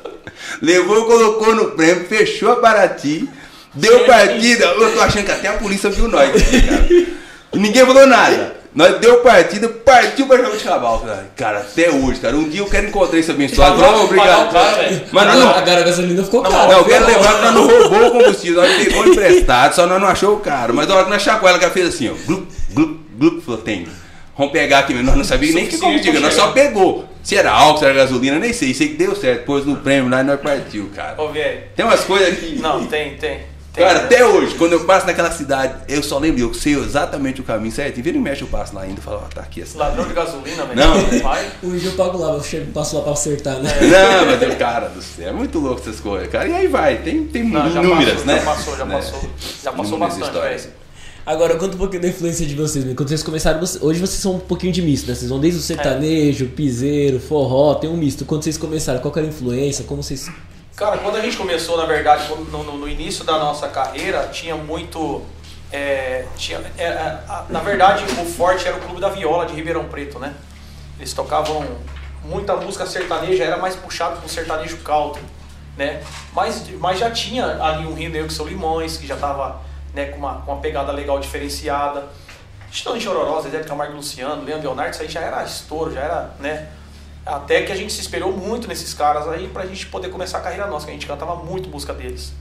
levou, 0.63 1.05
colocou 1.05 1.55
no 1.55 1.73
prêmio, 1.73 2.07
fechou 2.07 2.53
a 2.53 2.57
Paraty, 2.57 3.29
deu 3.75 4.05
partida. 4.05 4.65
Eu 4.67 4.93
tô 4.93 5.01
achando 5.01 5.25
que 5.25 5.33
até 5.33 5.49
a 5.49 5.55
polícia 5.55 5.91
viu 5.91 6.09
nós, 6.09 6.31
cara. 6.31 6.89
Ninguém 7.53 7.85
falou 7.87 8.07
nada. 8.07 8.57
Nós 8.75 8.99
deu 8.99 9.19
partida, 9.21 9.69
partiu 9.69 10.27
pra 10.27 10.37
jogar 10.37 10.57
de 10.57 10.65
cavalo, 10.65 10.99
cara. 11.01 11.27
Cara, 11.37 11.59
até 11.61 11.91
hoje, 11.91 12.19
cara. 12.19 12.35
Um 12.35 12.49
dia 12.49 12.61
eu 12.61 12.67
quero 12.67 12.89
encontrar 12.89 13.17
esse 13.19 13.31
abençoado. 13.31 13.81
Falou, 13.81 14.05
obrigado. 14.05 14.53
Mas 15.13 15.35
não, 15.39 15.49
agora 15.51 15.81
a 15.81 15.85
gasolina 15.85 16.25
ficou 16.25 16.43
Não, 16.43 16.51
cara. 16.51 16.73
não, 16.73 16.79
eu 16.79 16.85
quero 16.85 17.07
lembrar 17.07 17.35
que 17.35 17.43
nós 17.43 17.55
não 17.55 17.67
roubou 17.69 18.07
o 18.09 18.11
combustível, 18.11 18.63
nós 18.63 18.75
pegou 18.75 19.07
emprestado, 19.07 19.75
só 19.77 19.87
nós 19.87 20.01
não 20.01 20.09
achou 20.09 20.35
o 20.35 20.41
caro. 20.41 20.75
Mas 20.75 20.89
na 20.89 20.95
hora 20.97 21.05
que 21.05 21.11
nós 21.11 21.23
chacoalha, 21.23 21.57
ela 21.57 21.71
fez 21.71 21.89
assim, 21.89 22.09
ó. 22.11 22.15
Glup, 22.27 22.51
glup, 22.73 23.01
glup, 23.17 23.45
falou, 23.45 23.61
tem. 23.61 23.87
Vamos 24.37 24.53
pegar 24.53 24.81
aqui 24.81 24.93
mesmo. 24.93 25.07
Nós 25.07 25.17
não 25.19 25.25
sabíamos 25.25 25.55
nem 25.55 25.67
que 25.69 26.11
pra 26.11 26.21
nós 26.21 26.35
só 26.35 26.49
pegou. 26.49 27.09
Se 27.23 27.37
era 27.37 27.53
álcool, 27.53 27.79
se 27.79 27.85
era 27.85 27.95
gasolina, 27.95 28.41
nem 28.41 28.53
sei. 28.53 28.75
Sei 28.75 28.89
que 28.89 28.95
deu 28.95 29.15
certo. 29.15 29.45
Pôs 29.45 29.65
no 29.65 29.77
prêmio 29.77 30.11
lá 30.11 30.21
e 30.21 30.25
nós 30.25 30.41
partiu, 30.41 30.91
cara. 30.95 31.15
Ô, 31.23 31.29
velho. 31.29 31.61
Tem 31.77 31.85
umas 31.85 32.01
coisas 32.01 32.37
que. 32.39 32.57
Não, 32.57 32.85
tem, 32.87 33.17
tem. 33.17 33.54
Tem 33.75 33.85
Cara, 33.85 34.05
até 34.05 34.25
hoje, 34.25 34.55
quando 34.55 34.73
eu 34.73 34.85
passo 34.85 35.05
naquela 35.07 35.31
cidade, 35.33 35.75
eu 35.89 36.03
só 36.03 36.19
lembro, 36.19 36.41
eu 36.41 36.55
sei 36.55 36.75
exatamente 36.75 37.41
o 37.41 37.45
caminho 37.45 37.73
certo. 37.75 37.99
E 37.99 38.03
vira 38.03 38.17
e 38.17 38.21
mexe, 38.21 38.43
eu 38.43 38.49
passo 38.49 38.75
lá 38.75 38.83
ainda 38.83 39.01
e 39.01 39.03
falo, 39.03 39.23
ó, 39.25 39.29
tá 39.35 39.41
aqui 39.41 39.63
a 39.63 39.67
cidade. 39.67 39.91
Ladrão 39.91 40.07
de 40.09 40.15
gasolina, 40.15 40.65
velho. 40.65 40.81
Não. 40.81 41.21
Vai. 41.21 41.51
Hoje 41.63 41.87
eu 41.87 41.93
pago 41.93 42.17
lá, 42.19 42.33
eu 42.35 42.43
chego, 42.43 42.71
passo 42.73 42.97
lá 42.97 43.03
pra 43.03 43.13
acertar, 43.13 43.59
né? 43.61 43.71
Não, 43.81 44.27
mas 44.27 44.41
eu, 44.43 44.57
cara 44.57 44.89
do 44.89 45.03
céu, 45.03 45.29
é 45.29 45.33
muito 45.33 45.59
louco 45.59 45.81
essas 45.81 45.99
coisas, 46.01 46.29
cara. 46.29 46.49
E 46.49 46.53
aí 46.53 46.69
vai, 46.69 46.99
tem, 46.99 47.25
tem 47.25 47.45
Não, 47.45 47.71
já 47.71 47.83
inúmeras, 47.83 48.23
passou, 48.23 48.27
né? 48.27 48.39
Já 48.39 48.45
passou, 48.45 48.77
já 48.77 48.85
Né? 48.85 48.95
passou. 48.97 49.21
Já 49.65 49.73
passou 49.73 49.87
Inúmeras 49.87 50.15
bastante, 50.19 50.35
histórias. 50.37 50.63
velho. 50.63 50.75
Agora, 51.27 51.57
conta 51.57 51.75
um 51.75 51.79
pouquinho 51.79 52.03
da 52.03 52.09
influência 52.09 52.45
de 52.45 52.55
vocês, 52.55 52.85
né? 52.85 52.93
Quando 52.95 53.09
vocês 53.09 53.23
começaram, 53.23 53.59
hoje 53.59 53.99
vocês 53.99 54.21
são 54.21 54.35
um 54.35 54.39
pouquinho 54.39 54.73
de 54.75 54.83
misto, 54.83 55.09
né? 55.09 55.15
Vocês 55.15 55.31
vão 55.31 55.41
desde 55.41 55.59
o 55.59 55.63
sertanejo, 55.63 56.47
piseiro, 56.49 57.19
forró, 57.19 57.75
tem 57.77 57.89
um 57.89 57.97
misto. 57.97 58.27
Quando 58.27 58.43
vocês 58.45 58.59
começaram, 58.59 59.01
qual 59.01 59.11
que 59.11 59.19
era 59.19 59.27
a 59.27 59.31
influência? 59.31 59.85
Como 59.85 60.03
vocês. 60.03 60.31
Cara, 60.77 60.99
quando 60.99 61.17
a 61.17 61.21
gente 61.21 61.37
começou, 61.37 61.77
na 61.77 61.87
verdade, 61.87 62.29
no, 62.29 62.45
no- 62.65 62.79
no 62.79 62.89
início 62.89 63.25
da 63.25 63.39
nossa 63.39 63.69
carreira, 63.69 64.29
tinha 64.33 64.57
muito. 64.57 65.23
é, 65.73 66.27
tinha, 66.37 66.59
é, 66.79 66.85
é, 66.85 66.89
a- 67.29 67.47
na 67.49 67.59
verdade, 67.61 68.05
o 68.05 68.25
forte 68.27 68.67
era 68.67 68.77
o 68.77 68.81
Clube 68.81 69.01
da 69.01 69.09
Viola 69.09 69.45
de 69.47 69.55
Ribeirão 69.55 69.85
Preto, 69.89 70.21
né? 70.21 70.35
Eles 70.99 71.13
tocavam 71.13 71.65
muita 72.25 72.55
música 72.57 72.87
sertaneja, 72.87 73.43
era 73.43 73.57
mais 73.57 73.75
puxado 73.75 74.21
pro 74.21 74.29
sertanejo 74.29 74.77
country, 74.79 75.23
né? 75.77 76.01
Mas, 76.33 76.69
mas 76.79 76.99
já 77.01 77.11
tinha 77.11 77.61
ali 77.61 77.87
um 77.87 77.95
Rio 77.95 78.09
Negro 78.11 78.29
que 78.29 78.35
são 78.35 78.47
Limões, 78.47 78.97
que 78.97 79.05
já 79.07 79.17
tava 79.17 79.61
né, 79.93 80.07
com, 80.07 80.19
uma, 80.19 80.43
com 80.43 80.53
uma 80.53 80.61
pegada 80.61 80.93
legal 80.93 81.19
diferenciada. 81.19 82.05
Estão 82.71 82.97
em 82.97 83.01
Chororó, 83.01 83.41
de 83.41 83.51
Camargo 83.65 83.95
Luciano, 83.97 84.45
Leandro 84.45 84.67
Leonardo, 84.69 84.93
isso 84.93 85.03
aí 85.03 85.09
já 85.09 85.21
era 85.23 85.43
estouro, 85.45 85.93
já 85.93 86.01
era, 86.03 86.31
né? 86.39 86.69
Até 87.27 87.63
que 87.63 87.73
a 87.73 87.75
gente 87.77 87.93
se 87.93 88.01
esperou 88.01 88.33
muito 88.33 88.69
nesses 88.69 88.93
caras 88.93 89.27
aí 89.29 89.49
pra 89.49 89.65
gente 89.67 89.87
poder 89.87 90.11
começar 90.11 90.39
a 90.39 90.41
carreira 90.43 90.67
nossa, 90.67 90.85
que 90.85 90.91
a 90.91 90.95
gente 90.95 91.07
cantava 91.07 91.37
muito 91.37 91.69
música 91.71 91.93
deles. 91.95 92.33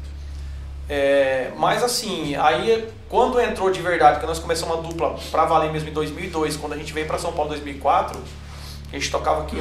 É, 0.90 1.52
mas 1.56 1.82
assim, 1.82 2.36
aí 2.36 2.90
quando 3.08 3.40
entrou 3.40 3.72
de 3.72 3.82
verdade, 3.82 4.20
que 4.20 4.26
nós 4.26 4.40
começamos 4.40 4.76
uma 4.76 4.84
dupla 4.84 5.18
pra 5.32 5.46
valer 5.46 5.72
mesmo 5.72 5.88
em 5.90 5.94
2002, 5.94 6.58
quando 6.58 6.74
a 6.74 6.78
gente 6.78 6.92
veio 6.92 7.08
pra 7.08 7.18
São 7.18 7.32
Paulo 7.32 7.48
em 7.52 7.56
2004, 7.56 8.20
a 8.92 8.96
gente 8.96 9.10
tocava 9.10 9.44
aqui 9.44 9.56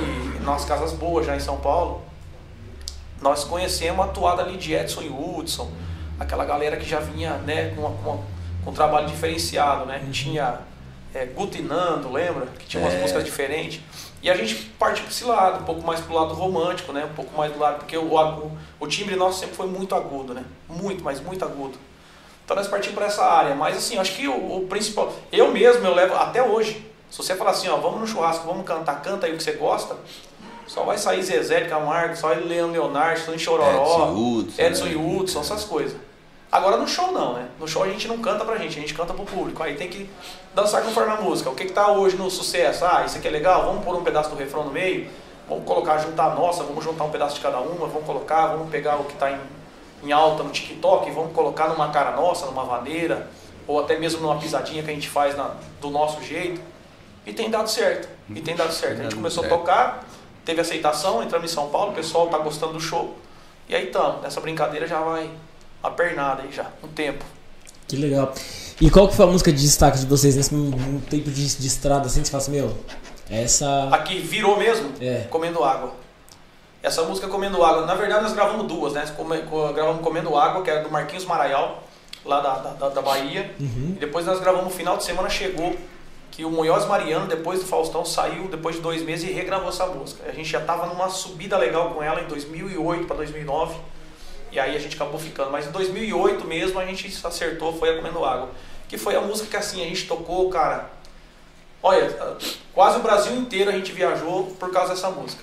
nas 0.44 0.64
Casas 0.64 0.92
Boas, 0.92 1.24
já 1.24 1.36
em 1.36 1.40
São 1.40 1.58
Paulo, 1.58 2.02
nós 3.20 3.44
conhecemos 3.44 4.00
a 4.00 4.08
atuada 4.08 4.42
ali 4.42 4.56
de 4.56 4.74
Edson 4.74 5.02
e 5.02 5.08
Hudson, 5.08 5.70
aquela 6.18 6.44
galera 6.44 6.76
que 6.76 6.88
já 6.88 6.98
vinha 6.98 7.34
né, 7.38 7.70
com, 7.76 7.82
uma- 7.82 7.90
com, 8.02 8.10
uma- 8.10 8.22
com 8.64 8.70
um 8.70 8.74
trabalho 8.74 9.06
diferenciado, 9.06 9.86
né? 9.86 10.04
Tinha 10.10 10.58
é, 11.14 11.26
Gutinando, 11.26 12.11
lembra? 12.11 12.47
Que 12.59 12.66
tinha 12.66 12.83
umas 12.83 12.95
É. 12.95 13.00
músicas 13.00 13.25
diferentes. 13.25 13.81
E 14.23 14.31
a 14.31 14.37
gente 14.37 14.54
partiu 14.78 15.02
para 15.04 15.12
esse 15.12 15.25
lado, 15.25 15.61
um 15.62 15.64
pouco 15.64 15.83
mais 15.83 16.00
pro 16.00 16.14
lado 16.14 16.33
romântico, 16.35 16.92
né? 16.92 17.04
Um 17.04 17.14
pouco 17.14 17.37
mais 17.37 17.52
do 17.52 17.59
lado, 17.59 17.78
porque 17.78 17.97
o, 17.97 18.14
o, 18.14 18.52
o 18.81 18.87
timbre 18.87 19.16
nosso 19.16 19.40
sempre 19.40 19.57
foi 19.57 19.66
muito 19.66 19.95
agudo, 19.95 20.33
né? 20.33 20.45
Muito, 20.69 21.02
mas 21.02 21.21
muito 21.21 21.45
agudo. 21.45 21.76
Então 22.45 22.57
nós 22.57 22.69
partimos 22.69 22.97
para 22.97 23.07
essa 23.07 23.25
área. 23.25 23.54
Mas 23.54 23.76
assim, 23.76 23.99
acho 23.99 24.14
que 24.14 24.28
o, 24.28 24.59
o 24.59 24.66
principal. 24.69 25.12
Eu 25.31 25.50
mesmo, 25.50 25.85
eu 25.87 25.94
levo 25.94 26.14
até 26.14 26.42
hoje. 26.42 26.87
Se 27.11 27.18
você 27.18 27.35
falar 27.35 27.51
assim, 27.51 27.68
ó, 27.68 27.77
vamos 27.77 28.01
no 28.01 28.07
churrasco, 28.07 28.46
vamos 28.46 28.64
cantar, 28.64 29.03
canta 29.03 29.27
aí 29.27 29.35
o 29.35 29.37
que 29.37 29.42
você 29.42 29.53
gosta. 29.53 29.96
Só 30.66 30.85
vai 30.85 30.96
sair 30.96 31.22
Zezé 31.22 31.61
de 31.62 31.68
Camargo, 31.68 32.16
só 32.16 32.29
vai 32.29 32.40
Leandro 32.40 32.72
Leonardo, 32.72 33.20
São 33.20 33.37
Chororó, 33.37 33.68
Edson 33.68 34.07
e 34.07 34.14
Hudson, 34.14 34.62
Edson 34.62 34.85
né? 34.85 34.92
e 34.92 34.96
Hudson, 34.96 35.40
essas 35.40 35.64
coisas. 35.64 35.96
Agora 36.51 36.77
no 36.77 36.87
show 36.87 37.12
não, 37.12 37.35
né? 37.35 37.48
No 37.59 37.66
show 37.68 37.83
a 37.83 37.88
gente 37.88 38.07
não 38.09 38.18
canta 38.18 38.44
pra 38.44 38.57
gente, 38.57 38.79
a 38.79 38.81
gente 38.81 38.94
canta 38.94 39.12
pro 39.12 39.25
público. 39.25 39.62
Aí 39.62 39.75
tem 39.75 39.88
que 39.88 40.09
dançar 40.54 40.82
conforme 40.82 41.12
a 41.12 41.16
música. 41.20 41.50
O 41.50 41.54
que, 41.54 41.64
que 41.66 41.72
tá 41.72 41.90
hoje 41.90 42.16
no 42.16 42.30
sucesso? 42.30 42.84
Ah, 42.84 43.04
isso 43.06 43.18
aqui 43.18 43.28
é 43.28 43.30
legal, 43.30 43.64
vamos 43.64 43.84
pôr 43.84 43.94
um 43.96 44.02
pedaço 44.04 44.30
do 44.30 44.36
refrão 44.36 44.64
no 44.64 44.70
meio, 44.70 45.08
vamos 45.48 45.64
colocar, 45.64 45.98
juntar 45.98 46.32
a 46.32 46.34
nossa, 46.34 46.62
vamos 46.62 46.84
juntar 46.84 47.04
um 47.04 47.10
pedaço 47.10 47.36
de 47.36 47.40
cada 47.40 47.58
uma, 47.60 47.86
vamos 47.86 48.04
colocar, 48.04 48.48
vamos 48.48 48.70
pegar 48.70 48.96
o 48.96 49.04
que 49.04 49.14
tá 49.14 49.30
em, 49.30 49.38
em 50.04 50.12
alta 50.12 50.42
no 50.42 50.50
TikTok, 50.50 51.10
vamos 51.10 51.32
colocar 51.32 51.68
numa 51.68 51.90
cara 51.90 52.12
nossa, 52.16 52.46
numa 52.46 52.64
vaneira, 52.64 53.28
ou 53.66 53.80
até 53.80 53.98
mesmo 53.98 54.20
numa 54.20 54.36
pisadinha 54.38 54.82
que 54.82 54.90
a 54.90 54.94
gente 54.94 55.08
faz 55.08 55.36
na- 55.36 55.54
do 55.80 55.90
nosso 55.90 56.22
jeito. 56.22 56.60
E 57.24 57.32
tem 57.32 57.48
dado 57.48 57.68
certo. 57.70 58.08
E 58.28 58.40
tem 58.40 58.56
dado 58.56 58.72
certo. 58.72 58.98
A 59.00 59.02
gente 59.04 59.14
começou 59.14 59.44
a 59.44 59.48
tocar, 59.48 60.04
teve 60.44 60.60
aceitação, 60.60 61.22
entramos 61.22 61.50
em 61.50 61.54
São 61.54 61.68
Paulo, 61.70 61.92
o 61.92 61.94
pessoal 61.94 62.26
tá 62.26 62.38
gostando 62.38 62.72
do 62.72 62.80
show. 62.80 63.16
E 63.68 63.76
aí 63.76 63.86
estamos. 63.86 64.20
Nessa 64.22 64.40
brincadeira 64.40 64.88
já 64.88 64.98
vai 65.00 65.30
a 65.80 65.88
pernada 65.90 66.42
aí 66.42 66.50
já, 66.50 66.66
um 66.82 66.88
tempo. 66.88 67.24
Que 67.86 67.94
legal. 67.94 68.32
E 68.80 68.90
qual 68.90 69.08
que 69.08 69.14
foi 69.14 69.24
a 69.24 69.28
música 69.28 69.52
de 69.52 69.62
destaque 69.62 69.98
de 69.98 70.06
vocês 70.06 70.35
nesse 70.37 70.54
um, 70.54 71.00
tempo 71.00 71.30
de, 71.30 71.56
de 71.56 71.66
estrada 71.66 72.06
assim? 72.06 72.20
que 72.20 72.26
Você 72.26 72.32
fala 72.32 72.42
assim, 72.42 72.52
meu, 72.52 72.76
essa. 73.30 73.88
Aqui 73.92 74.18
virou 74.18 74.56
mesmo, 74.56 74.90
É. 75.00 75.26
Comendo 75.30 75.62
Água. 75.62 75.92
Essa 76.82 77.02
música 77.04 77.28
Comendo 77.28 77.64
Água, 77.64 77.87
na 77.87 77.94
verdade 77.94 78.24
nós 78.24 78.32
gravamos 78.32 78.66
duas, 78.66 78.92
né? 78.92 79.04
Come- 79.16 79.42
co- 79.42 79.72
Gravamos 79.72 80.02
Comendo 80.02 80.37
Água, 80.37 80.62
que 80.62 80.70
era 80.70 80.82
do 80.82 80.90
Marquinhos 80.90 81.24
Maraial, 81.24 81.82
lá 82.24 82.40
da, 82.40 82.54
da, 82.56 82.88
da- 82.88 83.02
Bahia. 83.02 83.54
Uhum. 83.61 83.92
E 83.96 84.00
depois 84.00 84.26
nós 84.26 84.40
gravamos 84.40 84.74
final 84.74 84.96
de 84.96 85.04
semana, 85.04 85.28
chegou 85.30 85.76
que 86.32 86.44
o 86.44 86.50
Munhoz 86.50 86.87
Mariano, 86.87 87.26
depois 87.28 87.61
do 87.61 87.66
Faustão, 87.66 88.04
saiu 88.04 88.48
depois 88.48 88.76
de 88.76 88.82
dois 88.82 89.00
meses 89.04 89.28
e 89.30 89.32
regravou 89.32 89.68
essa 89.68 89.87
música. 89.87 90.24
A 90.28 90.32
gente 90.32 90.48
já 90.48 90.58
estava 90.58 90.87
numa 90.87 91.08
subida 91.08 91.56
legal 91.56 91.90
com 91.90 92.02
ela 92.02 92.20
em 92.20 92.26
2008 92.26 93.06
para 93.06 93.16
2009. 93.16 93.76
E 94.52 94.60
aí 94.60 94.76
a 94.76 94.78
gente 94.78 94.94
acabou 94.94 95.18
ficando. 95.18 95.50
Mas 95.50 95.66
em 95.66 95.70
2008 95.70 96.46
mesmo 96.46 96.78
a 96.78 96.84
gente 96.84 97.10
acertou, 97.26 97.76
foi 97.76 97.90
a 97.90 97.96
Comendo 97.96 98.24
Água. 98.24 98.50
Que 98.86 98.98
foi 98.98 99.16
a 99.16 99.20
música 99.22 99.48
que 99.48 99.56
assim, 99.56 99.82
a 99.82 99.88
gente 99.88 100.06
tocou, 100.06 100.50
cara. 100.50 100.90
Olha, 101.82 102.36
quase 102.74 102.98
o 102.98 103.02
Brasil 103.02 103.34
inteiro 103.34 103.70
a 103.70 103.72
gente 103.72 103.90
viajou 103.90 104.54
por 104.60 104.70
causa 104.70 104.94
dessa 104.94 105.10
música. 105.10 105.42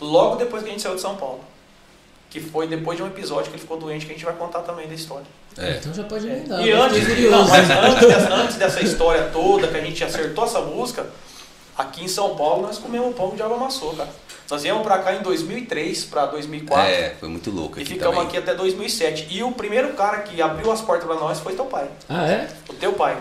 Logo 0.00 0.36
depois 0.36 0.62
que 0.62 0.68
a 0.68 0.72
gente 0.72 0.82
saiu 0.82 0.94
de 0.94 1.00
São 1.00 1.16
Paulo. 1.16 1.44
Que 2.30 2.40
foi 2.40 2.66
depois 2.66 2.96
de 2.96 3.02
um 3.02 3.06
episódio 3.06 3.50
que 3.50 3.56
ele 3.56 3.60
ficou 3.60 3.76
doente, 3.76 4.06
que 4.06 4.12
a 4.12 4.14
gente 4.14 4.24
vai 4.24 4.34
contar 4.34 4.60
também 4.60 4.88
da 4.88 4.94
história. 4.94 5.26
É. 5.58 5.76
Então 5.76 5.92
já 5.92 6.04
pode 6.04 6.26
emendar. 6.26 6.60
E 6.60 6.72
né? 6.72 6.72
antes, 6.72 7.30
não, 7.30 7.48
mas 7.48 7.70
antes, 7.70 8.08
dessa, 8.08 8.34
antes 8.34 8.56
dessa 8.56 8.80
história 8.82 9.30
toda 9.32 9.68
que 9.68 9.76
a 9.76 9.80
gente 9.80 10.02
acertou 10.02 10.44
essa 10.44 10.60
música, 10.60 11.06
aqui 11.76 12.04
em 12.04 12.08
São 12.08 12.36
Paulo 12.36 12.62
nós 12.62 12.78
comemos 12.78 13.14
pão 13.14 13.34
de 13.34 13.42
água 13.42 13.56
maçô, 13.56 13.90
cara. 13.92 14.10
Nós 14.50 14.62
viemos 14.62 14.82
pra 14.82 14.98
cá 14.98 15.14
em 15.14 15.22
2003 15.22 16.04
pra 16.04 16.26
2004 16.26 16.84
É, 16.92 17.14
foi 17.18 17.28
muito 17.28 17.50
louco 17.50 17.78
e 17.78 17.82
aqui 17.82 17.94
ficamos 17.94 18.14
também. 18.16 18.28
aqui 18.28 18.36
até 18.38 18.54
2007. 18.54 19.26
E 19.30 19.42
o 19.42 19.52
primeiro 19.52 19.94
cara 19.94 20.18
que 20.18 20.40
abriu 20.42 20.70
as 20.70 20.80
portas 20.82 21.06
pra 21.06 21.16
nós 21.16 21.40
foi 21.40 21.54
teu 21.54 21.64
pai, 21.64 21.88
Ah, 22.08 22.26
é? 22.28 22.48
o 22.68 22.74
teu 22.74 22.92
pai. 22.92 23.16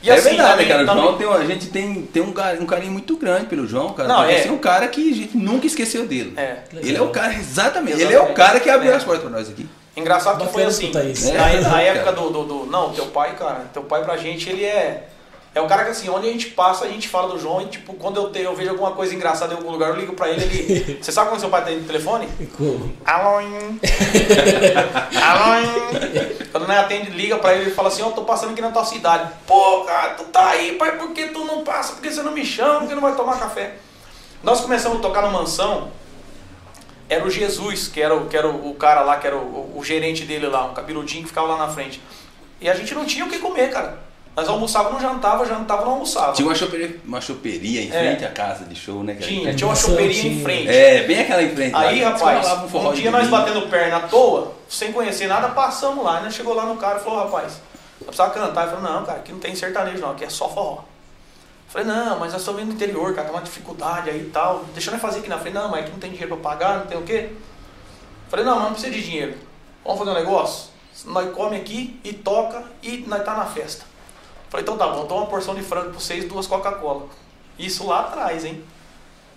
E 0.00 0.08
é 0.10 0.14
assim, 0.14 0.28
verdade, 0.28 0.50
também- 0.52 0.68
cara. 0.68 0.82
O 0.82 0.86
João 1.02 1.16
tem, 1.18 1.26
um- 1.26 1.32
a 1.32 1.44
gente 1.44 1.66
tem, 1.70 2.02
tem 2.02 2.22
um, 2.22 2.32
carinho, 2.32 2.62
um 2.62 2.66
carinho 2.66 2.92
muito 2.92 3.16
grande 3.16 3.46
pelo 3.46 3.66
João, 3.66 3.92
cara. 3.94 4.08
Não, 4.08 4.22
é. 4.24 4.38
esse 4.38 4.46
é 4.48 4.52
um 4.52 4.58
cara 4.58 4.86
que 4.86 5.10
a 5.10 5.14
gente 5.16 5.36
nunca 5.36 5.66
esqueceu 5.66 6.06
dele. 6.06 6.34
É. 6.36 6.58
Ele 6.72 6.96
é 6.96 7.02
o 7.02 7.08
cara, 7.10 7.34
exatamente. 7.34 7.94
Ele 7.94 8.04
é 8.04 8.08
Exatamente. 8.10 8.32
o 8.32 8.34
cara 8.36 8.60
que 8.60 8.70
abriu 8.70 8.92
É. 8.92 8.94
as 8.94 9.02
portas 9.02 9.22
pra 9.22 9.30
nós 9.30 9.48
aqui. 9.48 9.66
Engraçado 9.96 10.34
que 10.38 10.44
Bacana 10.44 10.52
foi 10.52 10.64
assim, 10.64 10.92
isso. 11.10 11.32
na, 11.34 11.50
É, 11.50 11.60
na 11.62 11.82
época 11.82 12.12
do, 12.12 12.30
do, 12.30 12.44
do- 12.44 12.66
Não, 12.66 12.92
teu 12.92 13.06
pai, 13.06 13.34
cara, 13.34 13.64
teu 13.72 13.82
pai 13.82 14.04
pra 14.04 14.16
gente, 14.16 14.48
ele 14.48 14.64
é. 14.64 15.08
É 15.54 15.60
o 15.60 15.66
cara 15.66 15.84
que 15.84 15.90
assim, 15.90 16.08
onde 16.08 16.28
a 16.28 16.32
gente 16.32 16.50
passa, 16.50 16.84
a 16.84 16.88
gente 16.88 17.08
fala 17.08 17.28
do 17.28 17.38
João 17.38 17.62
e 17.62 17.66
tipo, 17.66 17.94
quando 17.94 18.18
eu, 18.18 18.30
te, 18.30 18.40
eu 18.40 18.54
vejo 18.54 18.70
alguma 18.70 18.92
coisa 18.92 19.14
engraçada 19.14 19.54
em 19.54 19.56
algum 19.56 19.70
lugar, 19.70 19.88
eu 19.90 19.96
ligo 19.96 20.12
pra 20.12 20.28
ele, 20.28 20.44
ele. 20.44 20.98
Você 21.02 21.10
sabe 21.10 21.30
quando 21.30 21.40
seu 21.40 21.48
pai 21.48 21.64
tem 21.64 21.82
telefone? 21.82 22.28
Ficou. 22.38 22.88
Alô? 23.04 23.38
Alô? 25.22 25.68
Quando 26.52 26.66
não 26.66 26.78
atende, 26.78 27.10
liga 27.10 27.36
pra 27.38 27.54
ele 27.54 27.70
e 27.70 27.74
fala 27.74 27.88
assim, 27.88 28.02
ó, 28.02 28.10
tô 28.10 28.22
passando 28.24 28.52
aqui 28.52 28.60
na 28.60 28.70
tua 28.70 28.84
cidade. 28.84 29.30
Pô, 29.46 29.84
cara, 29.84 30.14
tu 30.14 30.24
tá 30.24 30.48
aí, 30.50 30.72
pai, 30.76 30.96
por 30.96 31.10
que 31.12 31.28
tu 31.28 31.44
não 31.44 31.62
passa? 31.62 31.92
Por 31.92 32.02
que 32.02 32.10
você 32.10 32.22
não 32.22 32.32
me 32.32 32.44
chama? 32.44 32.80
Por 32.80 32.88
que 32.88 32.94
não 32.94 33.02
vai 33.02 33.14
tomar 33.14 33.38
café? 33.38 33.74
Nós 34.42 34.60
começamos 34.60 34.98
a 34.98 35.02
tocar 35.02 35.22
no 35.22 35.30
mansão, 35.30 35.90
era 37.08 37.24
o 37.24 37.30
Jesus, 37.30 37.88
que 37.88 38.00
era 38.00 38.14
o, 38.14 38.26
que 38.28 38.36
era 38.36 38.48
o, 38.48 38.70
o 38.70 38.74
cara 38.74 39.02
lá, 39.02 39.16
que 39.18 39.26
era 39.26 39.36
o, 39.36 39.40
o- 39.40 39.78
o 39.78 39.84
gerente 39.84 40.24
dele 40.24 40.46
lá, 40.46 40.64
um 40.64 40.74
cabeludinho 40.74 41.22
que 41.22 41.28
ficava 41.28 41.48
lá 41.48 41.58
na 41.58 41.68
frente. 41.68 42.00
E 42.60 42.68
a 42.68 42.74
gente 42.74 42.94
não 42.94 43.04
tinha 43.04 43.24
o 43.24 43.28
que 43.28 43.38
comer, 43.38 43.70
cara. 43.70 43.98
Nós 44.38 44.48
almoçava, 44.48 44.90
não 44.90 45.00
jantava, 45.00 45.44
jantava, 45.44 45.84
não 45.84 45.92
almoçava. 45.94 46.32
Tinha 46.32 46.46
uma 46.46 46.54
choperia, 46.54 46.96
uma 47.04 47.20
choperia 47.20 47.82
em 47.82 47.88
É. 47.88 47.90
frente 47.90 48.24
à 48.24 48.30
casa 48.30 48.64
de 48.66 48.76
show, 48.76 49.02
né, 49.02 49.14
cara? 49.14 49.26
Tinha, 49.26 49.52
tinha 49.52 49.66
uma 49.66 49.74
Nossa, 49.74 49.88
chopeirinha 49.90 50.32
em 50.32 50.42
frente. 50.44 50.68
É, 50.68 51.02
bem 51.08 51.18
aquela 51.18 51.42
em 51.42 51.52
frente. 51.56 51.74
Aí, 51.74 52.00
lá, 52.04 52.10
rapaz, 52.10 52.46
rolava 52.46 52.68
forró 52.68 52.90
um 52.90 52.94
de 52.94 53.02
dia 53.02 53.10
nós 53.10 53.26
domingo. 53.28 53.42
batendo 53.44 53.68
perna 53.68 53.96
à 53.96 54.00
toa, 54.02 54.54
sem 54.68 54.92
conhecer 54.92 55.26
nada, 55.26 55.48
passamos 55.48 56.04
lá, 56.04 56.20
né? 56.20 56.30
Chegou 56.30 56.54
lá 56.54 56.66
no 56.66 56.76
cara 56.76 57.00
e 57.00 57.02
falou, 57.02 57.18
rapaz, 57.24 57.54
Eu 58.00 58.06
precisava 58.06 58.30
cantar. 58.32 58.68
Ele 58.68 58.76
falou, 58.76 58.92
não, 58.92 59.04
cara, 59.04 59.18
aqui 59.18 59.32
não 59.32 59.40
tem 59.40 59.56
sertanejo 59.56 59.98
não, 59.98 60.12
aqui 60.12 60.22
é 60.22 60.30
só 60.30 60.48
forró. 60.48 60.76
Eu 60.76 60.84
falei, 61.66 61.88
não, 61.88 62.20
mas 62.20 62.32
eu 62.32 62.38
estou 62.38 62.54
vindo 62.54 62.68
do 62.68 62.74
interior, 62.74 63.12
cara, 63.14 63.26
tem 63.26 63.36
uma 63.36 63.42
dificuldade 63.42 64.08
aí 64.08 64.20
e 64.20 64.30
tal. 64.30 64.64
Deixa 64.72 64.92
eu 64.92 64.98
fazer 65.00 65.18
aqui 65.18 65.28
na 65.28 65.38
frente. 65.38 65.54
Não, 65.54 65.68
mas 65.68 65.80
aqui 65.80 65.90
não 65.90 65.98
tem 65.98 66.12
dinheiro 66.12 66.36
pra 66.36 66.50
pagar, 66.52 66.78
não 66.78 66.86
tem 66.86 66.96
o 66.96 67.02
quê. 67.02 67.30
Eu 67.32 67.36
falei, 68.30 68.44
não, 68.44 68.54
mas 68.54 68.64
não 68.66 68.72
precisa 68.72 68.92
de 68.92 69.02
dinheiro. 69.02 69.34
Vamos 69.84 69.98
fazer 69.98 70.10
um 70.12 70.14
negócio? 70.14 70.68
Nós 71.06 71.28
come 71.34 71.56
aqui 71.56 71.98
e 72.04 72.12
toca 72.12 72.62
e 72.84 73.04
nós 73.08 73.24
tá 73.24 73.34
na 73.34 73.46
festa. 73.46 73.87
Falei, 74.48 74.62
então 74.62 74.76
tá 74.76 74.86
bom, 74.88 75.06
dou 75.06 75.18
uma 75.18 75.26
porção 75.26 75.54
de 75.54 75.62
frango 75.62 75.90
pra 75.90 76.00
vocês 76.00 76.24
duas 76.24 76.46
Coca-Cola. 76.46 77.06
Isso 77.58 77.86
lá 77.86 78.00
atrás, 78.00 78.44
hein? 78.44 78.62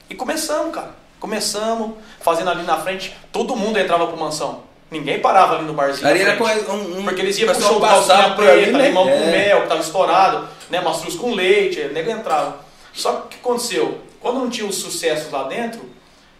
E 0.10 0.16
começamos, 0.16 0.74
cara. 0.74 0.92
Começamos, 1.20 1.92
fazendo 2.20 2.50
ali 2.50 2.64
na 2.64 2.78
frente, 2.78 3.16
todo 3.32 3.56
mundo 3.56 3.78
entrava 3.78 4.08
pro 4.08 4.18
mansão. 4.18 4.64
Ninguém 4.90 5.20
parava 5.20 5.56
ali 5.56 5.66
no 5.66 5.74
barzinho. 5.74 6.08
Ali 6.08 6.22
era 6.22 6.38
um, 6.74 7.00
um 7.00 7.04
Porque 7.04 7.22
eles 7.22 7.38
iam 7.38 7.54
pro 7.54 7.62
show 7.62 7.80
passava 7.80 8.36
calcinha 8.36 8.36
preta, 8.36 8.78
né? 8.78 8.88
limão 8.88 9.06
com 9.06 9.10
É. 9.10 9.32
mel, 9.32 9.62
que 9.62 9.68
tava 9.70 9.80
estourado, 9.80 10.48
né? 10.70 10.82
Mastruz 10.82 11.16
com 11.16 11.34
leite, 11.34 11.80
o 11.80 11.94
nego 11.94 12.12
entrava. 12.12 12.58
Só 12.94 13.14
que 13.14 13.18
o 13.20 13.28
que 13.30 13.36
aconteceu? 13.38 14.02
Quando 14.20 14.40
não 14.40 14.50
tinha 14.50 14.68
os 14.68 14.76
sucessos 14.76 15.32
lá 15.32 15.44
dentro, 15.44 15.82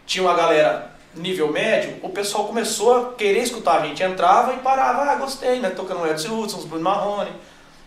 tinha 0.06 0.24
uma 0.24 0.34
galera 0.34 0.92
nível 1.16 1.52
médio, 1.52 1.98
o 2.02 2.10
pessoal 2.10 2.46
começou 2.46 2.96
a 2.96 3.14
querer 3.14 3.44
escutar 3.44 3.82
a 3.82 3.86
gente. 3.86 4.04
Entrava 4.04 4.54
e 4.54 4.58
parava, 4.58 5.10
ah, 5.10 5.16
gostei, 5.16 5.60
né? 5.60 5.70
Tocando 5.70 6.06
Edson 6.08 6.38
Hudson, 6.38 6.58
os 6.58 6.66
Bruno 6.66 6.84
Marrone. 6.84 7.32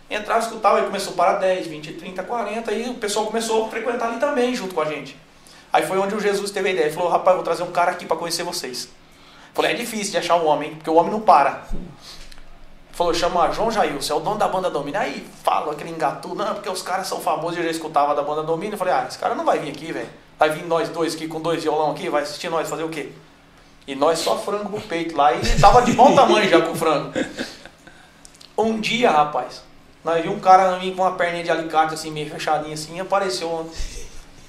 Entrava, 0.09 0.39
escutava, 0.39 0.77
aí 0.77 0.85
começou 0.85 1.13
para 1.13 1.33
10, 1.39 1.67
20, 1.67 1.93
30, 1.93 2.23
40, 2.23 2.71
e 2.73 2.89
o 2.89 2.95
pessoal 2.95 3.25
começou 3.25 3.65
a 3.65 3.69
frequentar 3.69 4.09
ali 4.09 4.19
também, 4.19 4.53
junto 4.53 4.75
com 4.75 4.81
a 4.81 4.85
gente. 4.85 5.17
Aí 5.73 5.85
foi 5.85 5.97
onde 5.97 6.15
o 6.15 6.19
Jesus 6.21 6.51
teve 6.51 6.69
a 6.69 6.71
ideia. 6.71 6.85
Ele 6.85 6.93
falou, 6.93 7.09
rapaz, 7.09 7.35
vou 7.35 7.43
trazer 7.43 7.63
um 7.63 7.71
cara 7.71 7.91
aqui 7.91 8.05
para 8.05 8.15
conhecer 8.15 8.43
vocês. 8.43 8.87
Falei, 9.53 9.71
é 9.71 9.73
difícil 9.73 10.11
de 10.11 10.17
achar 10.17 10.35
um 10.35 10.45
homem, 10.45 10.75
porque 10.75 10.89
o 10.89 10.93
homem 10.93 11.11
não 11.11 11.19
para. 11.19 11.65
Falou, 12.91 13.13
chama 13.13 13.51
João 13.51 13.69
Jailson, 13.69 14.13
é 14.13 14.15
o 14.15 14.19
dono 14.21 14.37
da 14.37 14.47
banda 14.47 14.69
Domínio. 14.69 14.99
Aí 14.99 15.27
fala 15.43 15.73
aquele 15.73 15.89
engatu, 15.89 16.33
não, 16.33 16.53
porque 16.53 16.69
os 16.69 16.81
caras 16.81 17.07
são 17.07 17.19
famosos, 17.19 17.57
eu 17.57 17.63
já 17.65 17.71
escutava 17.71 18.15
da 18.15 18.21
banda 18.21 18.41
Domínio. 18.41 18.77
Falei, 18.77 18.93
ah, 18.93 19.05
esse 19.05 19.17
cara 19.17 19.35
não 19.35 19.43
vai 19.43 19.59
vir 19.59 19.71
aqui, 19.71 19.91
velho. 19.91 20.07
Vai 20.39 20.49
vir 20.49 20.65
nós 20.65 20.87
dois 20.87 21.13
aqui 21.13 21.27
com 21.27 21.41
dois 21.41 21.61
violão 21.61 21.91
aqui, 21.91 22.09
vai 22.09 22.23
assistir 22.23 22.47
nós 22.47 22.69
fazer 22.69 22.83
o 22.83 22.89
quê? 22.89 23.11
E 23.85 23.95
nós 23.95 24.19
só 24.19 24.37
frango 24.37 24.69
pro 24.69 24.79
peito 24.79 25.15
lá. 25.17 25.33
E 25.33 25.59
tava 25.59 25.81
de 25.81 25.91
bom 25.91 26.15
tamanho 26.15 26.47
já 26.47 26.61
com 26.61 26.71
o 26.71 26.75
frango. 26.75 27.11
Um 28.57 28.79
dia, 28.79 29.11
rapaz, 29.11 29.61
nós 30.05 30.21
vimos 30.21 30.37
um 30.37 30.39
cara 30.39 30.77
vir 30.77 30.95
com 30.95 31.01
uma 31.01 31.13
perninha 31.13 31.43
de 31.43 31.49
alicate 31.49 31.95
assim, 31.95 32.11
meio 32.11 32.29
fechadinha 32.29 32.75
assim, 32.75 32.95
e 32.95 32.99
apareceu 32.99 33.67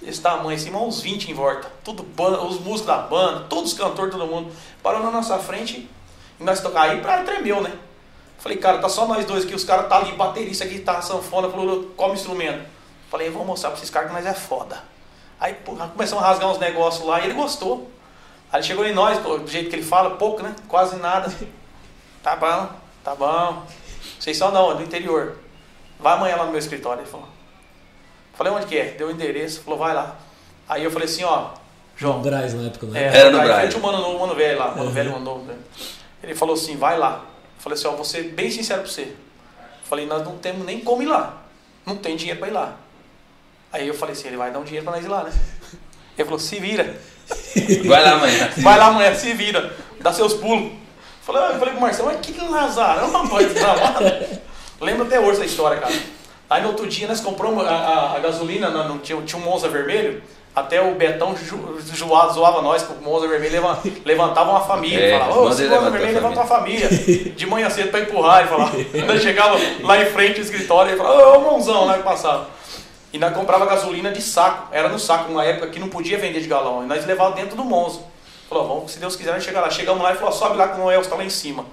esse 0.03 0.21
tamanho 0.21 0.55
assim, 0.55 0.71
uns 0.75 1.01
20 1.01 1.31
em 1.31 1.35
volta. 1.35 1.73
Tudo 1.83 2.03
banda, 2.03 2.42
os 2.42 2.61
músicos 2.61 2.85
da 2.87 2.99
banda, 2.99 3.47
todos 3.49 3.73
os 3.73 3.79
cantores, 3.79 4.12
todo 4.12 4.27
mundo. 4.27 4.53
Parou 4.83 5.03
na 5.03 5.11
nossa 5.11 5.38
frente 5.38 5.88
e 6.38 6.45
nós 6.45 6.61
tocamos. 6.61 6.90
Aí 6.90 7.01
pra 7.01 7.25
tremeu, 7.25 7.62
né? 7.62 7.73
Falei, 8.37 8.59
cara, 8.59 8.79
tá 8.79 8.88
só 8.90 9.09
nós 9.09 9.25
dois 9.25 9.45
aqui, 9.45 9.55
os 9.55 9.64
caras 9.64 9.88
tá 9.88 9.97
ali, 9.97 10.12
baterista 10.12 10.64
aqui, 10.64 10.79
tá 10.81 11.01
sanfona, 11.01 11.49
falou, 11.49 11.85
come 11.97 12.12
instrumento. 12.12 12.69
Falei, 13.11 13.31
vou 13.31 13.42
mostrar 13.42 13.71
pra 13.71 13.79
esses 13.79 13.88
caras 13.88 14.09
que 14.11 14.14
nós 14.14 14.27
é 14.27 14.35
foda. 14.35 14.85
Aí 15.40 15.55
porra, 15.55 15.88
começamos 15.88 16.23
a 16.23 16.29
rasgar 16.29 16.51
uns 16.51 16.59
negócios 16.59 17.07
lá 17.07 17.21
e 17.21 17.25
ele 17.25 17.35
gostou. 17.35 17.90
Aí 18.53 18.61
ele 18.61 18.66
chegou 18.66 18.85
em 18.85 18.92
nós, 18.92 19.19
do 19.21 19.49
jeito 19.49 19.71
que 19.71 19.77
ele 19.77 19.83
fala, 19.83 20.16
pouco, 20.16 20.42
né? 20.42 20.55
Quase 20.69 20.97
nada. 20.97 21.35
Tá 22.23 22.35
bom, 22.35 22.69
tá 23.05 23.14
bom. 23.14 23.62
Vocês 24.19 24.37
são 24.37 24.51
não, 24.51 24.73
é 24.73 24.75
do 24.75 24.83
interior. 24.83 25.37
Vai 25.98 26.14
amanhã 26.14 26.37
lá 26.37 26.44
no 26.44 26.50
meu 26.50 26.59
escritório, 26.59 27.02
ele 27.02 27.11
falou. 27.11 27.28
Falei, 28.35 28.52
onde 28.52 28.66
que 28.66 28.76
é? 28.76 28.90
Deu 28.92 29.09
o 29.09 29.11
endereço, 29.11 29.62
falou, 29.62 29.78
vai 29.78 29.94
lá. 29.94 30.16
Aí 30.68 30.85
eu 30.85 30.90
falei 30.90 31.09
assim, 31.09 31.24
ó, 31.24 31.50
João 31.96 32.20
Braz 32.20 32.52
na 32.52 32.66
época, 32.66 32.87
né? 32.87 33.02
é, 33.04 33.16
Era 33.20 33.30
no 33.30 33.40
aí, 33.40 33.46
Braz. 33.46 33.61
frente 33.62 33.76
o 33.76 33.80
mano 33.80 33.98
novo, 33.98 34.18
mano 34.18 34.35
velho 34.35 34.59
lá, 34.59 34.68
mano 34.72 34.85
Uhum. 34.85 34.90
velho, 34.90 35.12
mano 35.12 35.24
novo. 35.24 35.44
né? 35.44 35.54
Ele 36.22 36.35
falou 36.35 36.54
assim, 36.54 36.76
vai 36.76 36.98
lá. 36.98 37.22
Eu 37.56 37.62
falei 37.62 37.78
assim, 37.78 37.88
ó, 37.88 37.92
vou 37.92 38.04
ser 38.04 38.24
bem 38.24 38.50
sincero 38.50 38.82
pra 38.82 38.90
você. 38.90 39.14
Falei, 39.85 40.04
nós 40.06 40.22
não 40.24 40.37
temos 40.37 40.66
nem 40.66 40.80
como 40.80 41.02
ir 41.02 41.06
lá. 41.06 41.42
Não 41.87 41.96
tem 41.96 42.16
dinheiro 42.16 42.38
pra 42.40 42.48
ir 42.48 42.52
lá. 42.52 42.76
Aí 43.72 43.87
eu 43.88 43.94
falei 43.94 44.12
assim, 44.14 44.28
ele 44.28 44.37
vai 44.37 44.50
dar 44.50 44.59
um 44.59 44.64
dinheiro 44.64 44.85
pra 44.85 44.94
nós 44.96 45.04
ir 45.04 45.09
lá, 45.09 45.22
né? 45.24 45.32
Ele 46.18 46.24
falou, 46.24 46.38
se 46.38 46.59
vira. 46.59 46.96
Vai 47.87 48.02
lá 48.04 48.12
amanhã. 48.12 48.50
Vai 48.59 48.78
lá 48.78 48.87
amanhã, 48.87 49.14
se 49.14 49.32
vira. 49.35 49.74
Dá 50.00 50.12
seus 50.12 50.35
pulos. 50.35 50.72
Eu 50.72 50.78
falei, 51.22 51.42
eu 51.54 51.59
falei 51.59 51.72
pro 51.74 51.80
Marcelo, 51.82 52.09
mas 52.09 52.24
que 52.24 52.40
lazarão, 52.40 53.11
rapaz, 53.11 53.52
desgramado. 53.52 54.04
Lembro 54.80 55.04
até 55.06 55.18
hoje 55.18 55.32
essa 55.32 55.44
história, 55.44 55.78
cara. 55.78 55.94
Aí 56.48 56.62
no 56.62 56.68
outro 56.68 56.86
dia 56.86 57.08
nós 57.08 57.20
compramos 57.20 57.66
a, 57.66 57.70
a- 57.70 58.16
a 58.16 58.18
gasolina, 58.20 58.70
não, 58.70 58.88
não 58.88 58.98
tinha, 58.98 59.20
tinha 59.22 59.40
um 59.40 59.44
Monza 59.44 59.68
vermelho, 59.68 60.22
até 60.54 60.80
o 60.80 60.94
Betão 60.94 61.36
ju, 61.36 61.78
zoava, 61.94 62.32
zoava 62.32 62.62
nós, 62.62 62.82
que 62.82 62.92
o 62.92 62.96
Monza 63.02 63.26
vermelho 63.26 63.52
leva- 63.54 63.82
levantava 64.04 64.50
uma 64.50 64.60
família. 64.60 64.98
É, 65.00 65.18
falava, 65.18 65.38
ô, 65.40 65.44
Monza 65.44 65.62
esse 65.64 65.70
Monza 65.74 65.90
vermelho 65.90 66.14
levanta 66.14 66.40
uma 66.40 66.46
família. 66.46 66.88
De 66.88 67.46
manhã 67.46 67.68
cedo 67.68 67.90
pra 67.90 68.00
empurrar, 68.00 68.40
ele 68.40 68.48
falava. 68.48 68.76
Nós 69.06 69.22
chegava 69.22 69.58
lá 69.82 70.00
em 70.00 70.06
frente 70.06 70.34
do 70.36 70.42
escritório, 70.42 70.90
ele 70.92 70.96
falava, 70.98 71.36
ô, 71.36 71.40
Monzão, 71.40 71.84
lá 71.84 71.96
que 71.96 72.02
passava. 72.04 72.48
E 73.12 73.18
nós 73.18 73.34
comprava 73.34 73.64
gasolina 73.64 74.10
de 74.12 74.20
saco, 74.20 74.68
era 74.72 74.88
no 74.90 74.98
saco, 74.98 75.28
numa 75.30 75.42
época 75.44 75.68
que 75.68 75.78
não 75.80 75.88
podia 75.88 76.18
vender 76.18 76.40
de 76.40 76.48
galão. 76.48 76.82
E 76.84 76.86
nós 76.86 77.04
levávamos 77.06 77.40
dentro 77.40 77.56
do 77.56 77.64
Monza. 77.64 78.00
Falou, 78.48 78.68
vamos, 78.68 78.92
se 78.92 78.98
Deus 78.98 79.16
quiser, 79.16 79.32
nós 79.32 79.42
chegar 79.42 79.62
lá. 79.62 79.70
Chegamos 79.70 80.02
lá 80.02 80.12
e 80.12 80.16
falou, 80.16 80.32
sobe 80.32 80.56
lá 80.56 80.68
que 80.68 80.74
o 80.76 80.78
Noel 80.84 81.00
está 81.00 81.16
lá 81.16 81.24
em 81.24 81.30
cima. 81.30 81.64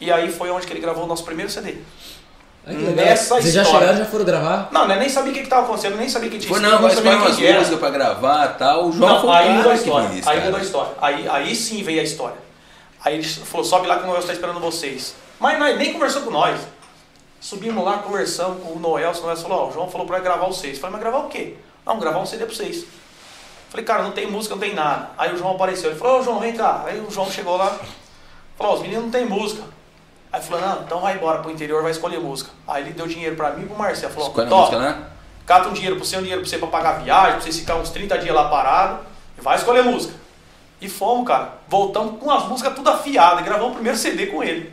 E 0.00 0.12
aí 0.12 0.30
foi 0.30 0.50
onde 0.50 0.66
que 0.66 0.72
ele 0.72 0.80
gravou 0.80 1.04
o 1.04 1.06
nosso 1.06 1.24
primeiro 1.24 1.50
CD. 1.50 1.76
Ai, 2.68 2.74
que 2.76 2.80
legal. 2.82 3.04
Nessa 3.06 3.34
Vocês 3.36 3.54
já 3.54 3.62
história. 3.62 3.80
chegaram 3.86 4.04
já 4.04 4.10
foram 4.10 4.24
gravar? 4.24 4.68
Não, 4.70 4.86
né, 4.86 4.96
nem 4.98 5.08
sabia 5.08 5.32
o 5.32 5.34
que 5.34 5.40
estava 5.40 5.64
acontecendo, 5.64 5.96
nem 5.96 6.08
sabia 6.08 6.28
que 6.30 6.38
tinha 6.38 6.48
Foi, 6.48 6.58
estúdio, 6.58 6.76
não, 6.76 6.82
vai 6.82 6.94
sabia 6.94 7.10
escolher 7.12 7.24
umas 7.26 7.36
quem 7.36 7.44
que 7.44 7.50
era. 7.50 7.58
músicas 7.60 7.80
pra 7.80 7.90
gravar 7.90 8.44
e 8.46 8.58
tal. 8.58 8.86
O 8.88 8.92
João 8.92 9.10
Não, 9.14 9.20
foi 9.22 9.30
aí 9.30 9.42
cara 9.44 9.54
mudou 9.54 9.70
a 9.72 9.74
que 9.74 9.80
história. 9.80 10.08
aí 10.10 10.20
cara. 10.22 10.40
mudou 10.42 10.58
a 10.58 10.62
história. 10.62 10.92
Aí, 11.00 11.28
aí 11.28 11.54
sim 11.56 11.82
veio 11.82 12.00
a 12.00 12.04
história. 12.04 12.36
Aí 13.04 13.14
ele 13.14 13.24
falou, 13.24 13.64
sobe 13.64 13.86
lá 13.86 13.96
que 13.96 14.04
o 14.04 14.06
Noel 14.06 14.20
está 14.20 14.32
esperando 14.32 14.60
vocês. 14.60 15.14
Mas 15.40 15.58
nós 15.58 15.76
nem 15.78 15.92
conversou 15.92 16.22
com 16.22 16.30
nós. 16.30 16.60
Subimos 17.40 17.84
lá, 17.84 17.98
conversamos 17.98 18.62
com 18.62 18.72
o 18.72 18.78
Noel. 18.78 19.12
O 19.12 19.20
Noel 19.22 19.36
falou, 19.36 19.58
ó, 19.66 19.68
o 19.68 19.72
João 19.72 19.88
falou 19.88 20.06
pra 20.06 20.18
gravar 20.18 20.46
vocês. 20.46 20.74
Eu 20.74 20.80
falei, 20.80 20.92
mas 20.96 21.00
gravar 21.02 21.18
o 21.24 21.28
quê? 21.28 21.54
Não, 21.86 21.98
gravar 21.98 22.18
um 22.18 22.26
CD 22.26 22.44
pra 22.44 22.54
vocês. 22.54 22.84
Falei, 23.70 23.84
cara, 23.86 24.02
não 24.02 24.10
tem 24.10 24.26
música, 24.30 24.54
não 24.54 24.60
tem 24.60 24.74
nada. 24.74 25.10
Aí 25.16 25.32
o 25.32 25.38
João 25.38 25.54
apareceu. 25.54 25.90
Ele 25.90 25.98
falou, 25.98 26.20
ô 26.20 26.22
João, 26.22 26.40
vem 26.40 26.54
cá. 26.54 26.82
Aí 26.86 26.98
o 27.00 27.10
João 27.10 27.30
chegou 27.30 27.56
lá. 27.56 27.78
Falou, 28.56 28.72
ó, 28.72 28.76
os 28.76 28.82
meninos 28.82 29.04
não 29.04 29.10
tem 29.10 29.24
música. 29.24 29.62
Aí 30.32 30.42
falou, 30.42 30.60
não, 30.66 30.82
então 30.82 31.00
vai 31.00 31.14
embora 31.14 31.38
pro 31.38 31.50
interior, 31.50 31.82
vai 31.82 31.90
escolher 31.90 32.20
música. 32.20 32.50
Aí 32.66 32.82
ele 32.82 32.92
deu 32.92 33.06
dinheiro 33.06 33.34
pra 33.36 33.50
mim 33.52 33.62
e 33.62 33.66
pro 33.66 33.76
Marcelo. 33.78 34.12
Falou, 34.12 34.28
Escolhe 34.28 34.46
a 34.46 34.50
"Tó, 34.50 34.58
música, 34.58 34.78
né? 34.78 35.02
cata 35.46 35.68
um 35.68 35.72
dinheiro 35.72 35.96
pro 35.96 36.04
seu, 36.04 36.18
um 36.18 36.22
dinheiro 36.22 36.42
pra 36.42 36.50
você 36.50 36.58
pra 36.58 36.68
pagar 36.68 36.90
a 36.90 36.98
viagem, 36.98 37.32
pra 37.32 37.40
você 37.40 37.52
ficar 37.52 37.76
uns 37.76 37.90
30 37.90 38.18
dias 38.18 38.34
lá 38.34 38.48
parado, 38.48 38.98
e 39.38 39.40
vai 39.40 39.56
escolher 39.56 39.82
música. 39.82 40.12
E 40.80 40.88
fomos, 40.88 41.26
cara. 41.26 41.54
Voltamos 41.66 42.20
com 42.20 42.30
as 42.30 42.44
músicas 42.46 42.74
tudo 42.74 42.88
afiadas, 42.90 43.44
gravamos 43.44 43.70
o 43.72 43.74
primeiro 43.74 43.96
CD 43.98 44.26
com 44.26 44.42
ele. 44.44 44.72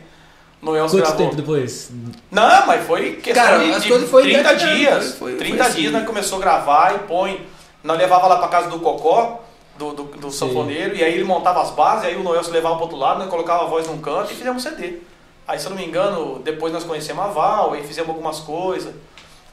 Noel 0.62 0.84
Quanto 0.86 0.96
gravou. 0.96 1.16
tempo 1.16 1.36
depois? 1.36 1.90
Não, 2.30 2.66
mas 2.66 2.86
foi 2.86 3.12
questão 3.16 3.44
Cara, 3.44 3.58
de, 3.58 3.70
as 3.72 3.82
de 3.82 4.06
foi 4.06 4.22
30 4.22 4.40
engatinhando, 4.40 4.76
dias. 4.76 5.14
foi- 5.14 5.30
foi- 5.30 5.36
30 5.38 5.56
foi 5.58 5.66
assim. 5.66 5.80
dias 5.80 5.92
nós 5.92 6.06
começou 6.06 6.38
a 6.38 6.40
gravar 6.40 6.94
e 6.94 6.98
põe. 7.00 7.46
Nós 7.82 7.98
levava 7.98 8.26
lá 8.26 8.36
pra 8.36 8.48
casa 8.48 8.68
do 8.68 8.78
Cocó, 8.80 9.42
do, 9.78 9.92
do, 9.92 10.04
do 10.04 10.30
sanfoneiro, 10.30 10.96
e 10.96 11.04
aí 11.04 11.14
ele 11.14 11.24
montava 11.24 11.60
as 11.62 11.70
bases, 11.70 12.04
aí 12.06 12.16
o 12.16 12.22
Noel 12.22 12.42
se 12.42 12.50
levava 12.50 12.74
pro 12.76 12.84
outro 12.84 12.98
lado, 12.98 13.18
nós 13.20 13.28
colocava 13.28 13.64
a 13.64 13.66
voz 13.66 13.86
num 13.86 13.98
canto 13.98 14.32
e 14.32 14.34
fizemos 14.34 14.64
um 14.64 14.70
CD. 14.70 14.98
Aí, 15.46 15.58
se 15.58 15.66
eu 15.66 15.70
não 15.70 15.76
me 15.76 15.86
engano, 15.86 16.40
depois 16.44 16.72
nós 16.72 16.82
conhecemos 16.84 17.24
a 17.24 17.28
Val, 17.28 17.72
aí 17.72 17.82
fizemos 17.86 18.08
algumas 18.10 18.40
coisas. 18.40 18.92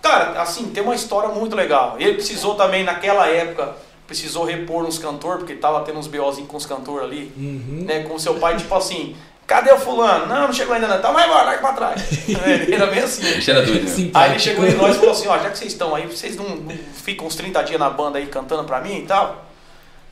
Cara, 0.01 0.41
assim, 0.41 0.65
tem 0.71 0.83
uma 0.83 0.95
história 0.95 1.29
muito 1.29 1.55
legal. 1.55 1.95
Ele 1.99 2.15
precisou 2.15 2.55
também, 2.55 2.83
naquela 2.83 3.27
época, 3.27 3.75
precisou 4.07 4.43
repor 4.43 4.83
uns 4.85 4.97
cantores, 4.97 5.39
porque 5.39 5.53
tava 5.55 5.81
tendo 5.81 5.99
uns 5.99 6.07
BOzinhos 6.07 6.49
com 6.49 6.57
os 6.57 6.65
cantores 6.65 7.03
ali, 7.05 7.31
Uhum. 7.37 7.83
né? 7.85 8.03
Com 8.03 8.17
seu 8.19 8.35
pai, 8.35 8.57
tipo 8.57 8.73
assim, 8.75 9.15
cadê 9.47 9.71
o 9.71 9.77
fulano? 9.77 10.25
Não, 10.25 10.41
não 10.47 10.53
chegou 10.53 10.73
ainda 10.75 10.87
não. 10.87 10.99
Tá, 10.99 11.11
vai 11.11 11.25
embora, 11.25 11.43
larga 11.43 11.61
pra 11.61 11.73
trás. 11.73 12.27
ele 12.27 12.73
era 12.75 12.87
bem 12.87 12.99
assim. 12.99 13.21
Era 13.49 13.61
doido, 13.61 13.85
né? 13.89 14.11
Aí 14.13 14.31
ele 14.31 14.39
chegou 14.39 14.65
em 14.65 14.73
nós 14.73 14.95
e 14.95 14.99
falou 14.99 15.11
assim, 15.13 15.27
ó, 15.27 15.37
já 15.37 15.49
que 15.51 15.57
vocês 15.57 15.71
estão 15.71 15.95
aí, 15.95 16.05
vocês 16.07 16.35
não, 16.35 16.49
não 16.49 16.75
ficam 16.95 17.27
uns 17.27 17.35
30 17.35 17.61
dias 17.63 17.79
na 17.79 17.89
banda 17.89 18.17
aí 18.17 18.25
cantando 18.25 18.63
pra 18.65 18.81
mim 18.81 18.97
e 18.97 19.05
tal? 19.05 19.45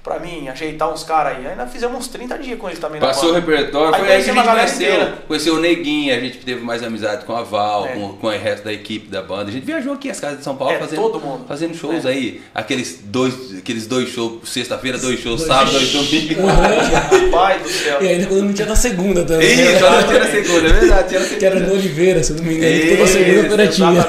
Pra 0.03 0.17
mim, 0.19 0.47
ajeitar 0.49 0.91
uns 0.91 1.03
caras 1.03 1.37
aí. 1.37 1.45
Aí 1.45 1.55
nós 1.55 1.71
fizemos 1.71 1.95
uns 1.95 2.07
30 2.07 2.35
dias 2.39 2.57
com 2.57 2.67
eles 2.67 2.79
também 2.79 2.99
Passou 2.99 3.29
o 3.29 3.33
repertório, 3.35 3.93
Aí 3.93 4.01
foi 4.01 4.11
aí 4.11 4.23
que 4.23 4.29
a 4.31 4.33
gente 4.33 4.47
conheceu, 4.47 4.89
inteira. 4.93 5.13
conheceu 5.27 5.53
o 5.53 5.59
Neguinho, 5.59 6.15
a 6.15 6.19
gente 6.19 6.37
teve 6.39 6.59
mais 6.61 6.81
amizade 6.81 7.23
com 7.23 7.35
a 7.35 7.43
Val, 7.43 7.85
É. 7.85 7.89
com, 7.93 8.13
com 8.13 8.25
o 8.25 8.29
resto 8.31 8.63
da 8.63 8.73
equipe 8.73 9.07
da 9.09 9.21
banda. 9.21 9.49
A 9.49 9.53
gente 9.53 9.63
viajou 9.63 9.93
aqui 9.93 10.09
as 10.09 10.19
casas 10.19 10.39
de 10.39 10.43
São 10.43 10.55
Paulo 10.55 10.73
É, 10.73 10.79
fazendo, 10.79 11.01
todo 11.03 11.19
mundo. 11.19 11.45
fazendo 11.47 11.75
shows 11.75 12.03
É. 12.03 12.09
aí. 12.09 12.41
Aqueles 12.55 12.99
dois, 13.03 13.59
aqueles 13.59 13.85
dois 13.85 14.09
shows, 14.09 14.49
sexta-feira, 14.49 14.97
dois 14.97 15.19
shows, 15.19 15.41
Dois. 15.41 15.47
sábado, 15.47 15.71
dois 15.71 15.91
domingos. 15.91 16.45
Rapaz 16.51 17.61
do 17.61 17.69
céu. 17.69 18.01
E 18.01 18.07
ainda 18.07 18.25
quando 18.25 18.43
não 18.45 18.53
tinha 18.53 18.67
na 18.67 18.75
segunda 18.75 19.23
também. 19.23 19.51
Isso, 19.51 19.61
né? 19.71 19.79
só 19.79 20.03
tinha 20.03 20.19
na 20.19 20.25
segunda, 20.31 20.67
é 20.67 20.73
verdade, 20.73 21.09
tinha 21.09 21.19
na 21.19 21.25
Que 21.27 21.45
era 21.45 21.55
no 21.55 21.61
segunda. 21.61 21.79
Oliveira, 21.79 22.23
se 22.23 22.31
eu 22.31 22.37
não 22.37 22.43
me 22.43 22.55
engano. 22.55 22.97
Toda 22.97 23.07
segunda-feira 23.07 23.67
tinha. 23.67 24.01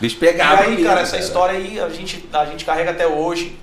Bicho 0.00 0.16
E 0.16 0.18
pegava 0.18 0.62
aí, 0.62 0.70
mesmo, 0.70 0.84
cara, 0.86 1.00
essa 1.02 1.18
história 1.18 1.58
aí 1.58 1.78
a 1.78 1.88
gente, 1.90 2.24
a 2.32 2.44
gente 2.46 2.64
carrega 2.64 2.92
até 2.92 3.06
hoje. 3.06 3.56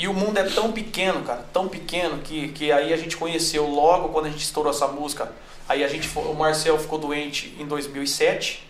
E 0.00 0.08
o 0.08 0.14
mundo 0.14 0.38
é 0.38 0.44
tão 0.44 0.72
pequeno, 0.72 1.20
cara, 1.22 1.44
tão 1.52 1.68
pequeno, 1.68 2.18
que, 2.22 2.48
que 2.48 2.72
aí 2.72 2.90
a 2.92 2.96
gente 2.96 3.18
conheceu 3.18 3.66
logo 3.68 4.08
quando 4.08 4.26
a 4.26 4.30
gente 4.30 4.42
estourou 4.42 4.72
essa 4.72 4.88
música. 4.88 5.30
Aí 5.68 5.84
a 5.84 5.88
gente, 5.88 6.08
o 6.16 6.32
Marcel 6.34 6.78
ficou 6.78 6.98
doente 6.98 7.54
em 7.58 7.66
2007, 7.66 8.66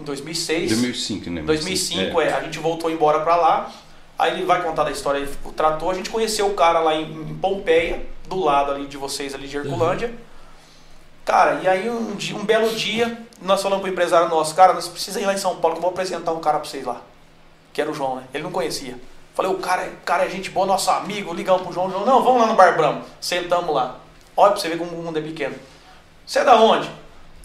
em 0.00 0.02
2006. 0.02 0.70
2005, 0.70 1.30
né? 1.30 1.40
Em 1.42 1.44
2005, 1.44 2.20
é. 2.20 2.32
a 2.32 2.40
gente 2.42 2.58
voltou 2.58 2.90
embora 2.90 3.20
pra 3.20 3.36
lá. 3.36 3.72
Aí 4.18 4.32
ele 4.32 4.44
vai 4.44 4.62
contar 4.62 4.82
da 4.84 4.90
história, 4.90 5.18
ele 5.18 5.30
tratou, 5.56 5.90
a 5.90 5.94
gente 5.94 6.10
conheceu 6.10 6.48
o 6.48 6.54
cara 6.54 6.80
lá 6.80 6.94
em, 6.94 7.04
em 7.12 7.34
Pompeia, 7.36 8.04
do 8.28 8.36
lado 8.38 8.72
ali 8.72 8.86
de 8.86 8.96
vocês, 8.96 9.34
ali 9.34 9.46
de 9.46 9.56
Herculândia. 9.56 10.12
Cara, 11.24 11.60
e 11.62 11.68
aí 11.68 11.88
um, 11.88 12.16
dia- 12.16 12.36
um 12.36 12.44
belo 12.44 12.74
dia, 12.74 13.16
nós 13.40 13.62
falamos 13.62 13.82
pro 13.82 13.92
empresário 13.92 14.28
nosso, 14.28 14.54
cara, 14.54 14.72
nós 14.72 14.88
precisamos 14.88 15.22
ir 15.22 15.26
lá 15.26 15.34
em 15.34 15.38
São 15.38 15.56
Paulo 15.56 15.76
que 15.76 15.78
eu 15.78 15.82
vou 15.82 15.90
apresentar 15.90 16.32
um 16.32 16.40
cara 16.40 16.58
pra 16.58 16.68
vocês 16.68 16.84
lá. 16.84 17.00
Que 17.72 17.80
era 17.80 17.90
o 17.90 17.94
João, 17.94 18.16
né? 18.16 18.24
Ele 18.34 18.42
não 18.42 18.50
conhecia. 18.50 18.98
Falei, 19.34 19.50
o 19.50 19.58
cara, 19.58 19.86
o 19.86 20.04
cara 20.04 20.24
é 20.26 20.28
gente 20.28 20.50
boa, 20.50 20.66
nosso 20.66 20.90
amigo, 20.90 21.32
ligamos 21.32 21.62
pro 21.62 21.72
João, 21.72 21.90
João, 21.90 22.04
não, 22.04 22.22
vamos 22.22 22.42
lá 22.42 22.46
no 22.48 22.54
Bar 22.54 22.76
Bramo. 22.76 23.02
Sentamos 23.20 23.74
lá. 23.74 23.98
Olha 24.36 24.52
pra 24.52 24.60
você 24.60 24.68
ver 24.68 24.78
como 24.78 24.90
o 24.92 25.02
mundo 25.02 25.18
é 25.18 25.22
pequeno. 25.22 25.54
Você 26.26 26.40
é 26.40 26.44
da 26.44 26.56
onde? 26.60 26.90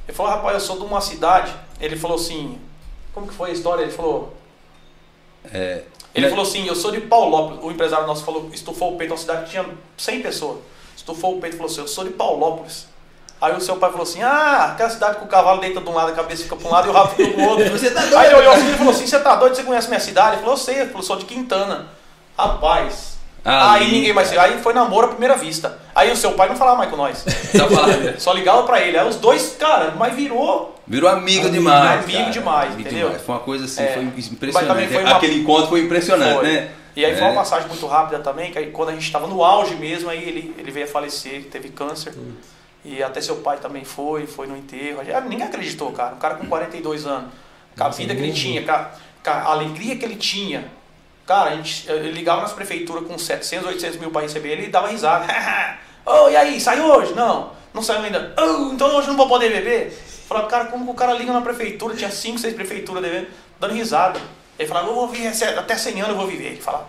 Ele 0.07 0.15
falou, 0.15 0.31
rapaz, 0.31 0.53
eu 0.55 0.59
sou 0.59 0.77
de 0.77 0.83
uma 0.85 1.01
cidade. 1.01 1.53
Ele 1.79 1.95
falou 1.95 2.17
assim, 2.17 2.59
como 3.13 3.27
que 3.27 3.33
foi 3.33 3.51
a 3.51 3.53
história? 3.53 3.83
Ele 3.83 3.91
falou, 3.91 4.33
É, 5.53 5.83
ele 6.13 6.25
né? 6.25 6.29
falou 6.29 6.45
assim, 6.45 6.65
eu 6.67 6.75
sou 6.75 6.91
de 6.91 7.01
Paulópolis. 7.01 7.63
O 7.63 7.71
empresário 7.71 8.05
nosso 8.07 8.23
falou, 8.23 8.49
estufou 8.53 8.93
o 8.93 8.97
peito, 8.97 9.11
uma 9.11 9.17
cidade 9.17 9.45
que 9.45 9.51
tinha 9.51 9.65
100 9.97 10.21
pessoas. 10.21 10.59
Estufou 10.95 11.37
o 11.37 11.41
peito 11.41 11.53
e 11.55 11.57
falou 11.57 11.71
assim, 11.71 11.81
eu 11.81 11.87
sou 11.87 12.03
de 12.03 12.11
Paulópolis. 12.11 12.87
Aí 13.39 13.55
o 13.55 13.61
seu 13.61 13.75
pai 13.75 13.91
falou 13.91 14.03
assim, 14.03 14.21
ah, 14.23 14.71
aquela 14.73 14.89
cidade 14.89 15.17
que 15.17 15.23
o 15.23 15.27
cavalo 15.27 15.61
deita 15.61 15.79
de 15.79 15.87
um 15.87 15.93
lado, 15.93 16.11
a 16.11 16.15
cabeça 16.15 16.43
fica 16.43 16.55
para 16.55 16.67
um 16.67 16.71
lado 16.71 16.87
e 16.87 16.89
o 16.89 16.93
rabo 16.93 17.09
fica 17.15 17.31
pro 17.33 17.43
outro. 17.43 17.69
Você 17.77 17.91
tá 17.91 18.01
doido? 18.01 18.17
Aí 18.17 18.25
ele 18.27 18.35
olhou 18.35 18.51
assim 18.53 18.71
e 18.71 18.77
falou 18.77 18.91
assim, 18.93 19.05
você 19.07 19.19
tá 19.19 19.35
doido, 19.35 19.55
você 19.55 19.63
conhece 19.63 19.87
minha 19.87 19.99
cidade? 19.99 20.31
Ele 20.33 20.37
falou, 20.41 20.53
eu 20.53 20.57
sei, 20.57 20.85
falou, 20.87 21.03
sou 21.03 21.15
de 21.17 21.25
Quintana. 21.25 21.87
Rapaz. 22.37 23.17
Ali, 23.45 23.85
aí 23.85 23.91
ninguém 23.91 24.13
mais. 24.13 24.35
Aí 24.37 24.59
foi 24.61 24.73
namoro 24.73 25.05
à 25.05 25.09
primeira 25.09 25.37
vista. 25.37 25.77
Aí 25.95 26.11
o 26.11 26.17
seu 26.17 26.31
pai 26.33 26.49
não 26.49 26.55
falava 26.57 26.77
mais 26.79 26.89
com 26.89 26.97
nós. 26.97 27.23
Só 28.17 28.33
ligava 28.33 28.63
pra 28.63 28.81
ele. 28.81 28.97
Aí 28.97 29.07
os 29.07 29.15
dois, 29.15 29.55
cara, 29.57 29.93
mas 29.97 30.13
virou. 30.15 30.75
Virou 30.85 31.09
amigo, 31.09 31.41
Amigo, 31.47 31.49
demais. 31.53 32.03
amigo 32.03 32.17
cara. 32.19 32.31
demais, 32.31 32.73
Amigo 32.73 32.81
entendeu? 32.81 33.07
demais. 33.07 33.23
Foi 33.25 33.35
uma 33.35 33.41
coisa 33.41 33.65
assim, 33.65 33.83
É. 33.83 33.93
foi 33.93 34.03
impressionante. 34.03 34.87
foi 34.93 35.03
uma- 35.03 35.15
Aquele 35.17 35.39
encontro 35.41 35.67
foi 35.67 35.81
impressionante, 35.81 36.35
Foi. 36.39 36.43
né? 36.47 36.69
E 36.95 37.05
aí 37.05 37.13
foi 37.15 37.23
É. 37.23 37.29
uma 37.29 37.35
passagem 37.35 37.67
muito 37.67 37.85
rápida 37.87 38.19
também, 38.19 38.51
que 38.51 38.57
aí 38.57 38.71
quando 38.71 38.89
a 38.89 38.93
gente 38.93 39.03
estava 39.03 39.27
no 39.27 39.43
auge 39.43 39.75
mesmo, 39.75 40.09
aí 40.09 40.21
ele, 40.27 40.55
ele 40.57 40.71
veio 40.71 40.85
a 40.85 40.89
falecer, 40.89 41.43
teve 41.51 41.69
câncer. 41.69 42.13
E 42.87 43.03
até 43.03 43.19
seu 43.19 43.35
pai 43.37 43.57
também 43.57 43.83
foi, 43.83 44.25
foi 44.25 44.47
no 44.47 44.55
enterro. 44.55 45.01
Ninguém 45.27 45.45
acreditou, 45.45 45.91
cara. 45.91 46.15
Um 46.15 46.19
cara 46.19 46.35
com 46.35 46.47
42 46.47 47.05
anos. 47.05 47.33
Com 47.77 47.83
a 47.83 47.89
vida 47.89 48.15
que 48.15 48.21
ele 48.21 48.31
tinha, 48.31 48.63
com 48.63 49.29
a, 49.29 49.43
alegria 49.43 49.97
que 49.97 50.05
ele 50.05 50.15
tinha. 50.15 50.71
Cara, 51.25 51.49
a 51.49 51.55
gente 51.57 51.91
ligava 52.13 52.41
nas 52.41 52.53
prefeituras 52.53 53.05
com 53.05 53.17
700, 53.17 53.67
800 53.67 53.99
mil 53.99 54.09
para 54.09 54.21
receber 54.21 54.53
ele 54.53 54.67
e 54.67 54.69
dava 54.69 54.87
risada. 54.87 55.25
Ô, 56.05 56.29
e 56.29 56.37
aí, 56.37 56.61
sai 56.61 56.79
hoje? 56.79 57.13
Não, 57.13 57.51
não 57.73 57.83
saiu 57.83 58.03
ainda. 58.03 58.33
Oh, 58.39 58.71
então 58.71 58.87
hoje 58.95 59.07
eu 59.07 59.11
não 59.11 59.17
vou 59.17 59.27
poder 59.27 59.51
beber? 59.51 59.91
Falava, 60.25 60.47
cara, 60.47 60.65
como 60.67 60.85
que 60.85 60.91
o 60.91 60.93
cara 60.93 61.11
liga 61.13 61.33
na 61.33 61.41
prefeitura? 61.41 61.93
Tinha 61.93 62.09
5, 62.09 62.39
6 62.39 62.53
prefeituras 62.53 63.03
devendo, 63.03 63.27
dando 63.59 63.73
risada. 63.73 64.17
Ele 64.57 64.67
falava, 64.67 64.87
eu 64.87 64.95
vou 64.95 65.09
viver 65.09 65.27
até 65.57 65.75
100 65.75 65.93
anos 65.95 66.11
eu 66.11 66.17
vou 66.17 66.27
viver. 66.27 66.53
Ele 66.53 66.61
falava. 66.61 66.87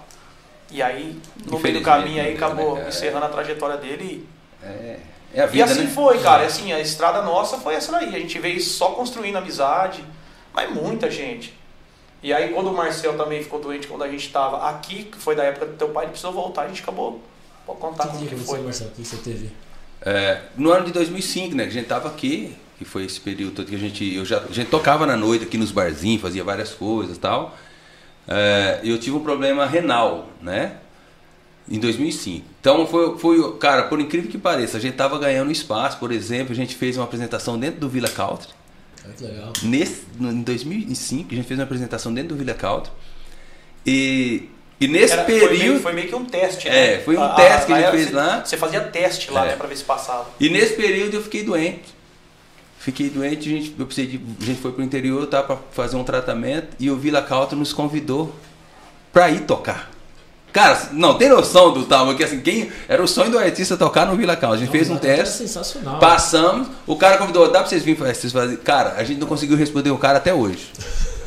E 0.70 0.80
aí, 0.80 1.20
no 1.44 1.58
meio 1.58 1.74
do 1.74 1.82
caminho, 1.82 2.22
aí 2.22 2.36
deu, 2.36 2.46
acabou 2.46 2.74
né, 2.74 2.76
cara? 2.76 2.88
encerrando 2.88 3.26
a 3.26 3.28
trajetória 3.28 3.76
dele 3.78 4.28
e 4.62 4.64
É, 4.64 4.98
é 5.32 5.42
a 5.42 5.46
e 5.46 5.48
vida, 5.48 5.64
assim 5.64 5.84
né? 5.84 5.90
foi, 5.90 6.18
cara. 6.18 6.46
Assim, 6.46 6.72
a 6.72 6.80
estrada 6.80 7.22
nossa 7.22 7.58
foi 7.58 7.74
essa 7.74 7.92
daí. 7.92 8.14
A 8.14 8.18
gente 8.18 8.38
veio 8.38 8.60
só 8.60 8.90
construindo 8.90 9.36
amizade, 9.36 10.04
mas 10.52 10.70
muita 10.72 11.10
gente. 11.10 11.54
E 12.22 12.32
aí 12.32 12.52
quando 12.52 12.70
o 12.70 12.74
Marcel 12.74 13.16
também 13.16 13.42
ficou 13.42 13.60
doente, 13.60 13.86
quando 13.86 14.02
a 14.02 14.08
gente 14.08 14.26
estava 14.26 14.68
aqui, 14.68 15.04
que 15.04 15.18
foi 15.18 15.36
da 15.36 15.44
época 15.44 15.66
do 15.66 15.76
teu 15.76 15.88
pai, 15.90 16.04
ele 16.04 16.10
precisou 16.10 16.32
voltar, 16.32 16.62
a 16.62 16.68
gente 16.68 16.82
acabou. 16.82 17.20
Pode 17.64 17.78
contar 17.80 18.04
que, 18.04 18.16
como 18.16 18.26
que 18.26 18.34
que 18.34 18.40
foi. 18.40 18.60
Marcelo? 18.60 18.90
O 18.90 18.92
que 18.94 19.04
você 19.04 19.16
teve? 19.18 19.50
É, 20.00 20.42
no 20.56 20.72
ano 20.72 20.86
de 20.86 20.92
2005, 20.92 21.54
né, 21.54 21.64
que 21.64 21.70
a 21.70 21.72
gente 21.72 21.86
tava 21.86 22.08
aqui, 22.08 22.56
que 22.78 22.84
foi 22.84 23.04
esse 23.04 23.20
período 23.20 23.56
todo 23.56 23.66
que 23.66 23.74
a 23.74 23.78
gente, 23.78 24.14
eu 24.14 24.24
já, 24.24 24.38
a 24.38 24.52
gente 24.52 24.70
tocava 24.70 25.04
na 25.04 25.16
noite 25.16 25.44
aqui 25.44 25.58
nos 25.58 25.72
barzinhos, 25.72 26.22
fazia 26.22 26.42
várias 26.42 26.72
coisas 26.72 27.16
e 27.16 27.20
tal. 27.20 27.56
É, 28.26 28.80
eu 28.84 28.98
tive 28.98 29.16
um 29.16 29.22
problema 29.22 29.66
renal, 29.66 30.28
né? 30.40 30.76
Em 31.70 31.78
2005. 31.78 32.46
Então 32.60 32.86
foi, 32.86 33.18
foi, 33.18 33.56
cara, 33.58 33.82
por 33.84 34.00
incrível 34.00 34.30
que 34.30 34.38
pareça, 34.38 34.78
a 34.78 34.80
gente 34.80 34.94
tava 34.94 35.18
ganhando 35.18 35.52
espaço, 35.52 35.98
por 35.98 36.10
exemplo, 36.10 36.52
a 36.52 36.56
gente 36.56 36.74
fez 36.74 36.96
uma 36.96 37.04
apresentação 37.04 37.58
dentro 37.58 37.80
do 37.80 37.88
Villa 37.88 38.08
Country. 38.08 38.48
Que 39.16 39.24
legal. 39.24 39.52
Nesse, 39.62 40.02
no- 40.18 40.30
em 40.32 40.42
2005, 40.42 41.28
a 41.32 41.34
gente 41.36 41.46
fez 41.46 41.58
uma 41.58 41.64
apresentação 41.64 42.12
dentro 42.12 42.30
do 42.30 42.36
Villa 42.36 42.54
Country. 42.54 42.90
E, 43.86 44.48
e 44.80 44.88
nesse 44.88 45.12
Era- 45.12 45.24
foi, 45.24 45.34
período. 45.40 45.58
meio, 45.58 45.80
foi 45.80 45.92
meio 45.92 46.08
que 46.08 46.14
um 46.14 46.24
teste, 46.24 46.68
né? 46.68 46.94
É, 46.94 46.98
foi 47.00 47.16
um 47.16 47.34
teste 47.34 47.66
que 47.66 47.72
a 47.72 47.80
gente 47.80 47.90
fez 47.90 48.06
você- 48.08 48.14
lá. 48.16 48.44
Você 48.44 48.56
fazia 48.56 48.80
teste 48.80 49.30
lá, 49.30 49.44
É. 49.44 49.48
né, 49.50 49.56
pra 49.56 49.66
ver 49.66 49.76
se 49.76 49.84
passava. 49.84 50.28
E 50.40 50.48
nesse 50.48 50.74
período 50.74 51.14
eu 51.14 51.22
fiquei 51.22 51.42
doente. 51.42 51.96
Fiquei 52.78 53.10
doente, 53.10 53.48
a 53.48 53.52
gente, 53.52 53.74
eu 53.78 53.86
precisei 53.86 54.10
de, 54.18 54.20
a 54.40 54.44
gente 54.44 54.60
foi 54.60 54.72
pro 54.72 54.82
interior, 54.82 55.26
tá, 55.26 55.42
para 55.42 55.56
fazer 55.72 55.96
um 55.96 56.04
tratamento 56.04 56.68
e 56.78 56.90
o 56.90 56.96
Vila 56.96 57.20
Country 57.20 57.56
nos 57.58 57.72
convidou 57.72 58.34
pra 59.12 59.30
ir 59.30 59.40
tocar. 59.40 59.90
Cara, 60.52 60.88
não 60.92 61.14
tem 61.18 61.28
noção 61.28 61.72
do 61.72 61.84
tal, 61.84 62.06
porque 62.06 62.24
assim, 62.24 62.40
quem 62.40 62.70
era 62.88 63.02
o 63.02 63.06
sonho 63.06 63.30
do 63.30 63.38
artista 63.38 63.76
tocar 63.76 64.06
no 64.06 64.16
Vila 64.16 64.34
Country. 64.34 64.56
A 64.56 64.60
gente 64.60 64.70
fez 64.70 64.88
um 64.88 64.94
Não, 64.94 65.00
teste, 65.00 65.36
sensacional. 65.38 65.98
passamos, 65.98 66.68
o 66.86 66.96
cara 66.96 67.18
convidou, 67.18 67.46
dá 67.52 67.60
pra 67.60 67.68
vocês 67.68 67.82
virem 67.84 67.98
vocês 68.02 68.32
fazerem. 68.32 68.56
Cara, 68.56 68.94
a 68.96 69.04
gente 69.04 69.20
não 69.20 69.26
conseguiu 69.26 69.56
responder 69.56 69.90
o 69.90 69.98
cara 69.98 70.18
até 70.18 70.32
hoje. 70.32 70.70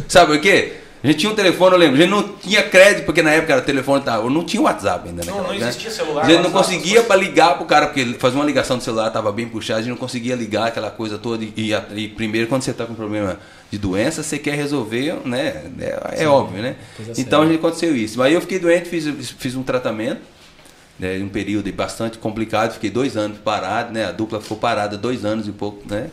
Sabe 0.07 0.33
por 0.33 0.41
quê? 0.41 0.80
A 1.03 1.07
gente 1.07 1.17
tinha 1.17 1.31
um 1.31 1.35
telefone, 1.35 1.73
eu 1.73 1.79
lembro, 1.79 1.95
a 1.95 1.99
gente 1.99 2.09
não 2.11 2.21
tinha 2.21 2.61
crédito, 2.61 3.05
porque 3.05 3.23
na 3.23 3.31
época 3.31 3.53
era 3.53 3.61
telefone, 3.63 4.03
tá, 4.03 4.21
não 4.21 4.43
tinha 4.43 4.61
WhatsApp 4.61 5.09
ainda, 5.09 5.25
né? 5.25 5.31
Não, 5.31 5.41
não 5.41 5.53
existia 5.53 5.89
celular, 5.89 6.25
A 6.25 6.29
gente 6.29 6.43
não 6.43 6.51
conseguia 6.51 7.01
para 7.01 7.15
ligar 7.15 7.57
pro 7.57 7.65
cara, 7.65 7.87
porque 7.87 8.05
fazia 8.19 8.37
uma 8.37 8.45
ligação 8.45 8.77
do 8.77 8.83
celular, 8.83 9.09
tava 9.09 9.31
bem 9.31 9.47
puxado, 9.47 9.79
a 9.79 9.81
gente 9.81 9.89
não 9.89 9.97
conseguia 9.97 10.35
ligar 10.35 10.67
aquela 10.67 10.91
coisa 10.91 11.17
toda. 11.17 11.43
E, 11.43 11.51
e 11.57 11.73
e 11.95 12.07
primeiro, 12.07 12.47
quando 12.47 12.61
você 12.61 12.71
tá 12.71 12.85
com 12.85 12.93
problema 12.93 13.39
de 13.71 13.79
doença, 13.79 14.21
você 14.21 14.37
quer 14.37 14.53
resolver, 14.55 15.15
né? 15.25 15.63
É, 15.79 16.23
é 16.23 16.27
óbvio, 16.27 16.61
né? 16.61 16.75
Então 17.17 17.41
a 17.41 17.45
gente 17.45 17.55
aconteceu 17.55 17.95
isso. 17.95 18.21
Aí 18.21 18.33
eu 18.33 18.41
fiquei 18.41 18.59
doente, 18.59 18.87
fiz, 18.87 19.31
fiz 19.31 19.55
um 19.55 19.63
tratamento, 19.63 20.21
né? 20.99 21.17
Um 21.17 21.29
período 21.29 21.71
bastante 21.73 22.19
complicado, 22.19 22.73
fiquei 22.73 22.91
dois 22.91 23.17
anos 23.17 23.39
parado, 23.39 23.91
né? 23.91 24.05
A 24.05 24.11
dupla 24.11 24.39
ficou 24.39 24.57
parada 24.57 24.97
dois 24.97 25.25
anos 25.25 25.47
e 25.47 25.51
pouco, 25.51 25.81
né? 25.89 26.11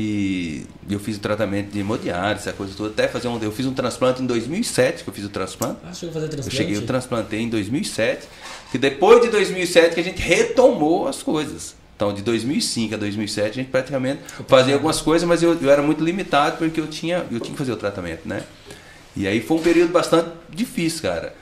E 0.00 0.64
eu 0.88 1.00
fiz 1.00 1.16
o 1.16 1.20
tratamento 1.20 1.72
de 1.72 1.80
hemodiálise, 1.80 2.42
essa 2.42 2.52
coisa 2.52 2.72
toda, 2.76 2.90
até 2.90 3.08
fazer 3.08 3.26
um. 3.26 3.36
Eu 3.42 3.50
fiz 3.50 3.66
um 3.66 3.74
transplante 3.74 4.22
em 4.22 4.26
2007, 4.26 5.02
que 5.02 5.10
eu 5.10 5.12
fiz 5.12 5.24
o 5.24 5.28
transplante. 5.28 5.80
Ah, 5.84 5.92
chegou 5.92 6.10
a 6.10 6.12
fazer 6.14 6.26
Eu 6.26 6.30
transplante? 6.30 6.56
cheguei, 6.56 6.76
eu 6.76 6.86
transplantei 6.86 7.40
em 7.40 7.48
2007, 7.48 8.28
que 8.70 8.78
depois 8.78 9.20
de 9.20 9.28
2007 9.28 9.94
que 9.94 10.00
a 10.00 10.04
gente 10.04 10.22
retomou 10.22 11.08
as 11.08 11.20
coisas. 11.20 11.74
Então, 11.96 12.14
de 12.14 12.22
2005 12.22 12.94
a 12.94 12.96
2007, 12.96 13.48
a 13.50 13.52
gente 13.54 13.70
praticamente 13.70 14.20
fazia 14.46 14.74
algumas 14.74 15.00
coisas, 15.00 15.26
mas 15.26 15.42
eu, 15.42 15.58
eu 15.60 15.68
era 15.68 15.82
muito 15.82 16.04
limitado 16.04 16.58
porque 16.58 16.80
eu 16.80 16.86
tinha, 16.86 17.26
eu 17.28 17.40
tinha 17.40 17.50
que 17.50 17.58
fazer 17.58 17.72
o 17.72 17.76
tratamento, 17.76 18.20
né? 18.24 18.44
E 19.16 19.26
aí 19.26 19.40
foi 19.40 19.56
um 19.56 19.62
período 19.62 19.90
bastante 19.90 20.28
difícil, 20.48 21.02
cara. 21.02 21.34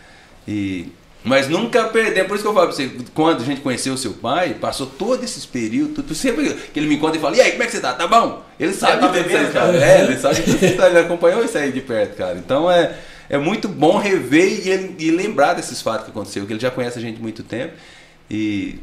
E, 0.49 0.89
mas 1.27 1.49
nunca 1.49 1.85
perdemos, 1.85 2.29
por 2.29 2.35
isso 2.35 2.45
que 2.45 2.49
eu 2.49 2.55
falo 2.55 2.69
pra 2.69 2.77
você, 2.77 2.91
quando 3.13 3.43
a 3.43 3.45
gente 3.45 3.61
conheceu 3.61 3.95
o 3.95 3.99
seu 3.99 4.13
pai, 4.13 4.55
passou 4.55 4.87
todo 4.87 5.25
esses 5.25 5.45
períodos, 5.45 5.97
tudo, 5.97 6.15
sempre 6.15 6.55
que 6.55 6.79
ele 6.79 6.87
me 6.87 6.95
encontra 6.95 7.19
e 7.19 7.21
fala, 7.21 7.37
e 7.37 7.41
aí, 7.41 7.51
como 7.51 7.65
é 7.65 7.67
que 7.67 7.73
você 7.73 7.81
tá? 7.81 7.93
Tá 7.93 8.07
bom? 8.07 8.45
Ele 8.59 8.73
sabe 8.73 9.01
tá 9.01 9.09
tudo 9.09 9.19
isso 9.19 9.29
aí, 9.29 9.33
bebendo, 9.35 9.53
cara. 9.53 9.85
É, 9.85 10.05
ele 10.05 10.17
sabe 10.19 10.43
tudo 10.43 10.65
isso 10.65 10.83
aí, 10.83 10.91
ele 10.91 10.99
acompanhou 11.01 11.45
isso 11.45 11.59
aí 11.59 11.73
de 11.73 11.81
perto, 11.81 12.17
cara. 12.17 12.39
Então 12.39 12.71
é, 12.71 12.95
é 13.29 13.37
muito 13.37 13.69
bom 13.69 13.99
rever 13.99 14.67
e, 14.67 15.05
e 15.05 15.11
lembrar 15.11 15.55
desses 15.55 15.83
fatos 15.83 16.05
que 16.05 16.11
aconteceu, 16.11 16.47
que 16.47 16.53
ele 16.53 16.61
já 16.61 16.71
conhece 16.71 16.99
a 16.99 17.03
gente 17.03 17.19
há 17.19 17.23
muito 17.23 17.43
tempo. 17.43 17.73
E 18.31 18.79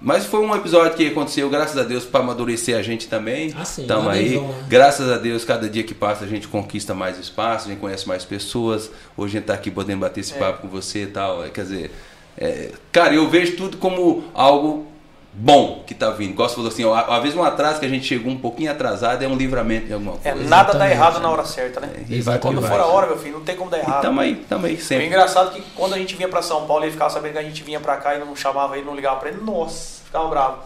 mas 0.00 0.24
foi 0.26 0.40
um 0.40 0.54
episódio 0.54 0.96
que 0.96 1.06
aconteceu, 1.06 1.48
graças 1.50 1.76
a 1.76 1.82
Deus, 1.82 2.04
para 2.04 2.20
amadurecer 2.20 2.76
a 2.76 2.82
gente 2.82 3.06
também. 3.08 3.54
Ah, 3.56 3.64
sim, 3.64 3.86
Tamo 3.86 4.08
aí. 4.08 4.36
vão, 4.36 4.48
né? 4.48 4.64
Graças 4.68 5.10
a 5.10 5.18
Deus, 5.18 5.44
cada 5.44 5.68
dia 5.68 5.82
que 5.82 5.94
passa 5.94 6.24
a 6.24 6.28
gente 6.28 6.48
conquista 6.48 6.94
mais 6.94 7.18
espaço, 7.18 7.66
a 7.66 7.70
gente 7.70 7.80
conhece 7.80 8.08
mais 8.08 8.24
pessoas. 8.24 8.90
Hoje 9.16 9.36
a 9.36 9.40
gente 9.40 9.46
tá 9.48 9.54
aqui 9.54 9.70
podendo 9.70 10.00
bater 10.00 10.20
esse 10.20 10.34
É. 10.34 10.38
papo 10.38 10.62
com 10.62 10.68
você 10.68 11.02
e 11.02 11.06
tal. 11.08 11.44
É, 11.44 11.50
Quer 11.50 11.62
dizer, 11.62 11.90
é, 12.38 12.70
cara, 12.90 13.14
eu 13.14 13.28
vejo 13.28 13.56
tudo 13.56 13.76
como 13.76 14.24
algo 14.34 14.86
bom 15.32 15.84
que 15.86 15.94
tá 15.94 16.10
vindo. 16.10 16.34
Gosto 16.34 16.56
falou 16.56 16.70
assim, 16.70 16.84
ó, 16.84 16.94
às 16.94 17.22
vezes 17.22 17.36
um 17.38 17.42
atraso 17.42 17.78
que 17.80 17.86
a 17.86 17.88
gente 17.88 18.04
chegou 18.06 18.32
um 18.32 18.38
pouquinho 18.38 18.70
atrasado 18.70 19.22
é 19.22 19.28
um 19.28 19.36
livramento 19.36 19.86
de 19.86 19.92
alguma 19.92 20.16
É, 20.24 20.32
coisa. 20.32 20.48
nada 20.48 20.64
dá 20.64 20.86
Exatamente. 20.86 20.92
errado 20.92 21.20
na 21.20 21.30
hora 21.30 21.44
certa, 21.44 21.80
né? 21.80 21.88
E 22.08 22.20
vai 22.20 22.38
Quando 22.38 22.56
como 22.56 22.66
for 22.66 22.78
vai. 22.78 22.80
a 22.80 22.86
hora, 22.86 23.06
meu 23.06 23.18
filho, 23.18 23.34
não 23.38 23.44
tem 23.44 23.56
como 23.56 23.70
dar 23.70 23.78
E 23.78 23.80
errado. 23.80 24.02
tamo 24.02 24.20
aí, 24.20 24.34
tamo 24.48 24.66
aí 24.66 24.74
O 24.74 24.80
sempre. 24.80 25.06
engraçado 25.06 25.50
é 25.56 25.60
que 25.60 25.70
quando 25.76 25.94
a 25.94 25.98
gente 25.98 26.14
vinha 26.16 26.28
pra 26.28 26.42
São 26.42 26.66
Paulo, 26.66 26.84
ele 26.84 26.92
ficava 26.92 27.10
sabendo 27.10 27.32
que 27.32 27.38
a 27.38 27.42
gente 27.42 27.62
vinha 27.62 27.80
pra 27.80 27.96
cá 27.96 28.14
e 28.14 28.18
não 28.18 28.34
chamava 28.34 28.76
ele, 28.76 28.84
não 28.86 28.94
ligava 28.94 29.20
pra 29.20 29.28
ele. 29.30 29.40
Nossa, 29.40 30.02
ficava 30.04 30.28
bravo. 30.28 30.58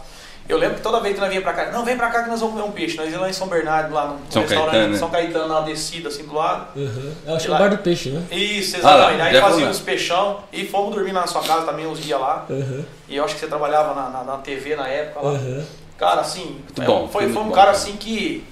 Eu 0.46 0.58
lembro 0.58 0.76
que 0.76 0.82
toda 0.82 1.00
vez 1.00 1.14
que 1.14 1.20
nós 1.20 1.30
vinha 1.30 1.40
pra 1.40 1.54
cá, 1.54 1.70
não, 1.72 1.84
vem 1.86 1.96
pra 1.96 2.10
cá 2.10 2.22
que 2.22 2.28
nós 2.28 2.38
vamos 2.38 2.54
comer 2.54 2.68
um 2.68 2.72
peixe. 2.72 2.96
Nós 2.98 3.06
íamos 3.06 3.22
lá 3.22 3.30
em 3.30 3.32
São 3.32 3.46
Bernardo, 3.48 3.94
lá 3.94 4.08
no 4.08 4.18
São 4.30 4.42
restaurante 4.42 4.72
Caetano, 4.72 4.92
né? 4.92 4.98
São 4.98 5.10
Caetano, 5.10 5.48
na 5.48 5.60
descida 5.62 6.08
assim 6.10 6.24
do 6.26 6.34
lado. 6.34 6.66
Uhum. 6.78 7.14
Eu 7.26 7.34
acho 7.34 7.44
que 7.46 7.50
Lá- 7.50 7.56
é 7.56 7.60
o 7.60 7.62
bar 7.64 7.76
do 7.76 7.82
peixe, 7.82 8.10
né? 8.10 8.22
Isso, 8.30 8.76
Ah 8.82 8.94
lá, 8.94 8.94
exatamente. 9.14 9.36
Aí 9.36 9.40
fazia 9.40 9.64
lá. 9.64 9.70
os 9.70 9.80
peixão 9.80 10.40
e 10.52 10.66
fomos 10.66 10.94
dormir 10.94 11.12
na 11.12 11.26
sua 11.26 11.42
casa 11.42 11.64
também 11.64 11.86
uns 11.86 11.98
dias 11.98 12.20
lá. 12.20 12.44
Uhum. 12.50 12.84
E 13.08 13.16
eu 13.16 13.24
acho 13.24 13.34
que 13.34 13.40
você 13.40 13.46
trabalhava 13.46 13.94
na, 13.94 14.10
na, 14.10 14.24
na 14.24 14.36
TV 14.38 14.76
na 14.76 14.86
época 14.86 15.20
lá. 15.26 15.32
Uhum. 15.32 15.64
Cara, 15.96 16.20
assim, 16.20 16.44
Muito 16.62 16.82
é, 16.82 16.84
bom, 16.84 17.08
foi, 17.08 17.22
foi 17.24 17.32
foi 17.32 17.40
um 17.40 17.44
muito 17.46 17.54
cara 17.54 17.70
bom. 17.70 17.76
assim 17.78 17.96
que. 17.96 18.44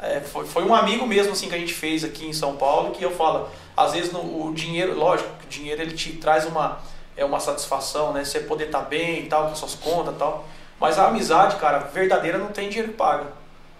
é, 0.00 0.20
foi, 0.20 0.46
foi 0.46 0.64
um 0.64 0.72
amigo 0.74 1.04
mesmo 1.04 1.32
assim 1.32 1.48
que 1.48 1.54
a 1.56 1.58
gente 1.58 1.74
fez 1.74 2.04
aqui 2.04 2.26
em 2.28 2.32
São 2.32 2.54
Paulo, 2.54 2.92
que 2.92 3.04
eu 3.04 3.10
falo, 3.10 3.48
às 3.76 3.92
vezes 3.92 4.12
no, 4.12 4.20
o 4.20 4.52
dinheiro, 4.54 4.94
lógico, 4.96 5.28
que 5.40 5.46
o 5.46 5.48
dinheiro 5.48 5.82
ele 5.82 5.94
te 5.94 6.12
traz 6.12 6.44
uma, 6.46 6.78
é 7.16 7.24
uma 7.24 7.40
satisfação, 7.40 8.12
né? 8.12 8.24
Você 8.24 8.38
poder 8.38 8.66
estar 8.66 8.82
bem 8.82 9.24
e 9.24 9.26
tal, 9.26 9.48
com 9.48 9.54
suas 9.56 9.74
contas 9.74 10.14
e 10.14 10.18
tal. 10.18 10.46
Mas 10.80 10.98
a 10.98 11.06
amizade, 11.08 11.56
cara, 11.56 11.78
verdadeira 11.78 12.38
não 12.38 12.48
tem 12.48 12.68
dinheiro 12.68 12.90
que 12.92 12.96
paga. 12.98 13.24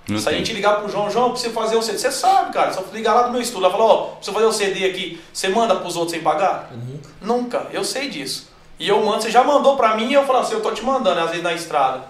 Não 0.09 0.19
Se 0.19 0.29
a 0.29 0.31
tem. 0.33 0.39
gente 0.41 0.53
ligar 0.53 0.77
pro 0.81 0.89
João, 0.91 1.11
João, 1.11 1.31
preciso 1.31 1.55
fazer 1.55 1.77
um 1.77 1.83
CD. 1.83 1.99
Você 1.99 2.13
sabe, 2.13 2.53
cara, 2.53 2.73
só 2.73 2.83
ligar 2.93 3.15
lá 3.15 3.23
do 3.23 3.31
meu 3.33 3.41
estúdio, 3.41 3.63
lá 3.63 3.71
falar, 3.71 3.85
ó, 3.85 4.03
preciso 4.17 4.35
fazer 4.35 4.47
um 4.47 4.53
CD 4.53 4.85
aqui, 4.87 5.21
você 5.33 5.49
manda 5.49 5.77
pros 5.77 5.97
outros 5.97 6.13
sem 6.13 6.21
pagar? 6.23 6.71
Nunca. 6.73 7.09
Nunca, 7.23 7.67
eu 7.73 7.83
sei 7.85 8.09
disso. 8.11 8.49
E 8.79 8.89
eu 8.89 9.03
mando, 9.05 9.23
você 9.23 9.31
já 9.31 9.43
mandou 9.43 9.77
pra 9.77 9.97
mim 9.97 10.11
e 10.11 10.15
eu 10.15 10.27
falo 10.27 10.41
assim, 10.41 10.55
eu 10.55 10.61
tô 10.61 10.73
te 10.73 10.83
mandando, 10.85 11.21
às 11.21 11.29
vezes 11.31 11.43
na 11.43 11.53
estrada. 11.55 12.03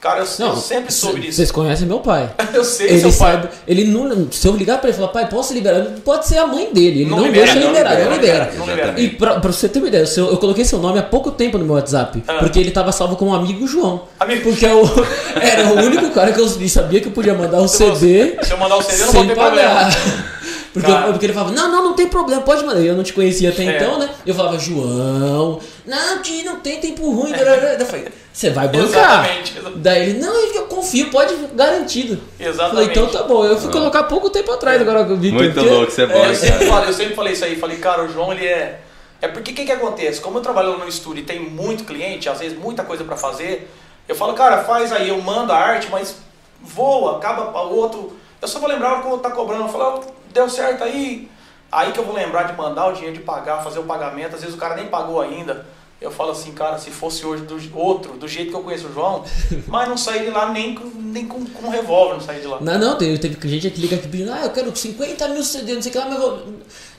Cara, 0.00 0.20
eu, 0.20 0.24
eu 0.26 0.46
Não, 0.46 0.56
sempre 0.56 0.92
soube 0.92 1.20
disso. 1.20 1.36
Vocês 1.38 1.50
conhecem 1.50 1.86
meu 1.86 1.98
pai. 1.98 2.30
Eu 2.54 2.62
sei, 2.64 2.86
Ele 2.88 3.00
seu 3.00 3.12
pai. 3.12 3.32
sabe, 3.32 3.48
ele 3.66 3.84
não, 3.84 4.28
se 4.30 4.46
eu 4.46 4.54
ligar 4.56 4.78
pra 4.78 4.88
ele 4.88 4.96
e 4.96 5.00
falar, 5.00 5.12
pai, 5.12 5.28
posso 5.28 5.52
liberar? 5.52 5.84
Pode 6.04 6.26
ser 6.26 6.38
a 6.38 6.46
mãe 6.46 6.72
dele, 6.72 7.00
ele 7.02 7.10
Não 7.10 7.18
não, 7.18 7.26
libera, 7.26 7.44
deixa 7.46 7.60
não 7.60 7.66
liberar, 7.68 7.90
libera, 7.90 8.08
não 8.08 8.16
libera. 8.16 8.52
não 8.56 8.66
libera. 8.66 9.00
E 9.00 9.08
pra, 9.10 9.40
pra 9.40 9.52
você 9.52 9.68
ter 9.68 9.78
uma 9.80 9.88
ideia, 9.88 10.06
seu- 10.06 10.30
eu 10.30 10.36
coloquei 10.38 10.64
seu 10.64 10.78
nome 10.78 10.98
há 10.98 11.02
pouco 11.02 11.30
tempo 11.32 11.58
no 11.58 11.64
meu 11.64 11.74
WhatsApp, 11.74 12.22
Ah. 12.28 12.34
porque 12.34 12.58
ele 12.60 12.70
tava 12.70 12.90
salvo 12.92 13.16
como 13.16 13.34
amigo 13.34 13.66
João. 13.66 14.02
Amigo. 14.20 14.42
Porque 14.50 14.64
eu, 14.64 14.82
era 15.40 15.68
o 15.68 15.84
único 15.84 16.10
cara 16.10 16.32
que 16.32 16.40
eu 16.40 16.48
sabia 16.68 17.00
que 17.00 17.08
eu 17.08 17.12
podia 17.12 17.34
mandar 17.34 17.60
o 17.60 17.66
Se 17.68 17.82
eu- 17.82 17.94
CD 17.96 18.36
se 18.42 18.52
eu 18.52 18.56
mandar 18.58 18.76
o 18.76 18.82
CD, 18.82 19.02
eu 19.02 19.06
não 19.06 19.12
vou 19.12 19.26
ter 19.26 19.34
pagar. 19.34 19.90
problema. 19.90 20.37
Porque, 20.72 20.90
eu- 20.90 21.02
porque 21.12 21.26
ele 21.26 21.32
falava, 21.32 21.52
não, 21.54 21.70
não, 21.70 21.84
não 21.84 21.94
tem 21.94 22.06
problema, 22.08 22.42
pode 22.42 22.64
mandar. 22.64 22.80
Eu 22.80 22.94
não 22.96 23.02
te 23.02 23.12
conhecia 23.12 23.50
até 23.50 23.64
É. 23.64 23.76
então, 23.76 23.98
né? 23.98 24.08
Eu 24.26 24.34
falava, 24.34 24.58
João, 24.58 25.60
não, 25.86 26.22
Ti, 26.22 26.42
não 26.44 26.60
tem 26.60 26.78
tempo 26.80 27.10
ruim. 27.10 27.32
Eu 27.32 27.86
falei, 27.86 28.08
você 28.32 28.50
vai 28.50 28.68
bancar. 28.68 29.24
Exatamente. 29.30 29.54
Daí 29.76 30.10
ele, 30.10 30.18
não, 30.20 30.34
eu 30.34 30.66
confio, 30.66 31.10
pode, 31.10 31.34
garantido. 31.54 32.20
Exatamente. 32.38 32.70
Falei, 32.74 32.88
então 32.90 33.06
tá 33.08 33.22
bom. 33.26 33.44
Eu 33.44 33.58
fui 33.58 33.70
colocar 33.72 34.04
pouco 34.04 34.30
tempo 34.30 34.52
atrás 34.52 34.80
agora 34.80 35.04
com 35.04 35.14
o 35.14 35.16
Victor. 35.16 35.42
Muito 35.42 35.54
porque- 35.54 35.68
louco, 35.70 35.90
você 35.90 36.02
é 36.02 36.06
bom, 36.06 36.24
É, 36.24 36.30
eu, 36.30 36.34
sempre 36.34 36.66
falei, 36.66 36.88
eu 36.88 36.92
sempre 36.94 37.14
falei 37.14 37.32
isso 37.32 37.44
aí. 37.44 37.56
Falei, 37.56 37.76
cara, 37.78 38.04
o 38.04 38.08
João, 38.12 38.32
ele 38.32 38.46
é. 38.46 38.80
É 39.20 39.26
porque 39.26 39.50
o 39.50 39.54
que, 39.54 39.64
que 39.64 39.72
acontece? 39.72 40.20
Como 40.20 40.38
eu 40.38 40.42
trabalho 40.42 40.78
no 40.78 40.86
estúdio 40.86 41.22
e 41.22 41.24
tem 41.26 41.40
muito 41.40 41.82
cliente, 41.84 42.28
às 42.28 42.38
vezes 42.38 42.56
muita 42.56 42.84
coisa 42.84 43.02
pra 43.02 43.16
fazer, 43.16 43.68
eu 44.06 44.14
falo, 44.14 44.34
cara, 44.34 44.62
faz 44.62 44.92
aí, 44.92 45.08
eu 45.08 45.20
mando 45.20 45.52
a 45.52 45.56
arte, 45.56 45.88
mas 45.90 46.14
voa, 46.62 47.16
acaba 47.16 47.46
para 47.46 47.62
o 47.66 47.74
outro. 47.76 48.16
Eu 48.40 48.46
só 48.46 48.60
vou 48.60 48.68
lembrar 48.68 48.98
o 48.98 49.00
que 49.02 49.08
o 49.08 49.10
outro 49.10 49.28
tá 49.28 49.34
cobrando. 49.34 49.64
Eu 49.64 49.68
falo, 49.68 49.82
"Ah, 50.06 50.12
deu 50.32 50.48
certo 50.48 50.84
aí. 50.84 51.30
Aí 51.70 51.92
que 51.92 51.98
eu 51.98 52.04
vou 52.04 52.14
lembrar 52.14 52.44
de 52.44 52.56
mandar 52.56 52.86
o 52.86 52.92
dinheiro 52.92 53.14
de 53.14 53.22
pagar, 53.22 53.62
fazer 53.62 53.78
o 53.78 53.84
pagamento. 53.84 54.34
Às 54.34 54.40
vezes 54.40 54.56
o 54.56 54.58
cara 54.58 54.74
nem 54.74 54.86
pagou 54.86 55.20
ainda. 55.20 55.66
Eu 56.00 56.12
falo 56.12 56.30
assim, 56.30 56.52
cara, 56.52 56.78
se 56.78 56.90
fosse 56.90 57.26
hoje 57.26 57.42
do 57.42 57.58
outro, 57.76 58.12
do 58.12 58.28
jeito 58.28 58.50
que 58.50 58.56
eu 58.56 58.62
conheço 58.62 58.86
o 58.86 58.94
João, 58.94 59.24
mas 59.66 59.88
não 59.88 59.96
saí 59.96 60.24
de 60.24 60.30
lá 60.30 60.52
nem 60.52 60.76
com, 60.76 60.88
nem 60.94 61.26
com, 61.26 61.44
com 61.44 61.66
um 61.66 61.70
revólver, 61.70 62.14
não 62.14 62.20
saí 62.20 62.40
de 62.40 62.46
lá. 62.46 62.58
Não, 62.60 62.78
não, 62.78 62.96
tem, 62.96 63.16
teve 63.16 63.36
gente 63.48 63.68
que 63.70 63.80
liga 63.80 63.96
aqui 63.96 64.06
pedindo, 64.06 64.32
ah, 64.32 64.44
eu 64.44 64.50
quero 64.50 64.74
50 64.74 65.28
mil 65.28 65.42
CD, 65.42 65.74
não 65.74 65.82
sei 65.82 65.90
o 65.90 65.92
que 65.92 65.98
lá, 65.98 66.06
mas 66.06 66.14
eu 66.14 66.20
vou. 66.20 66.54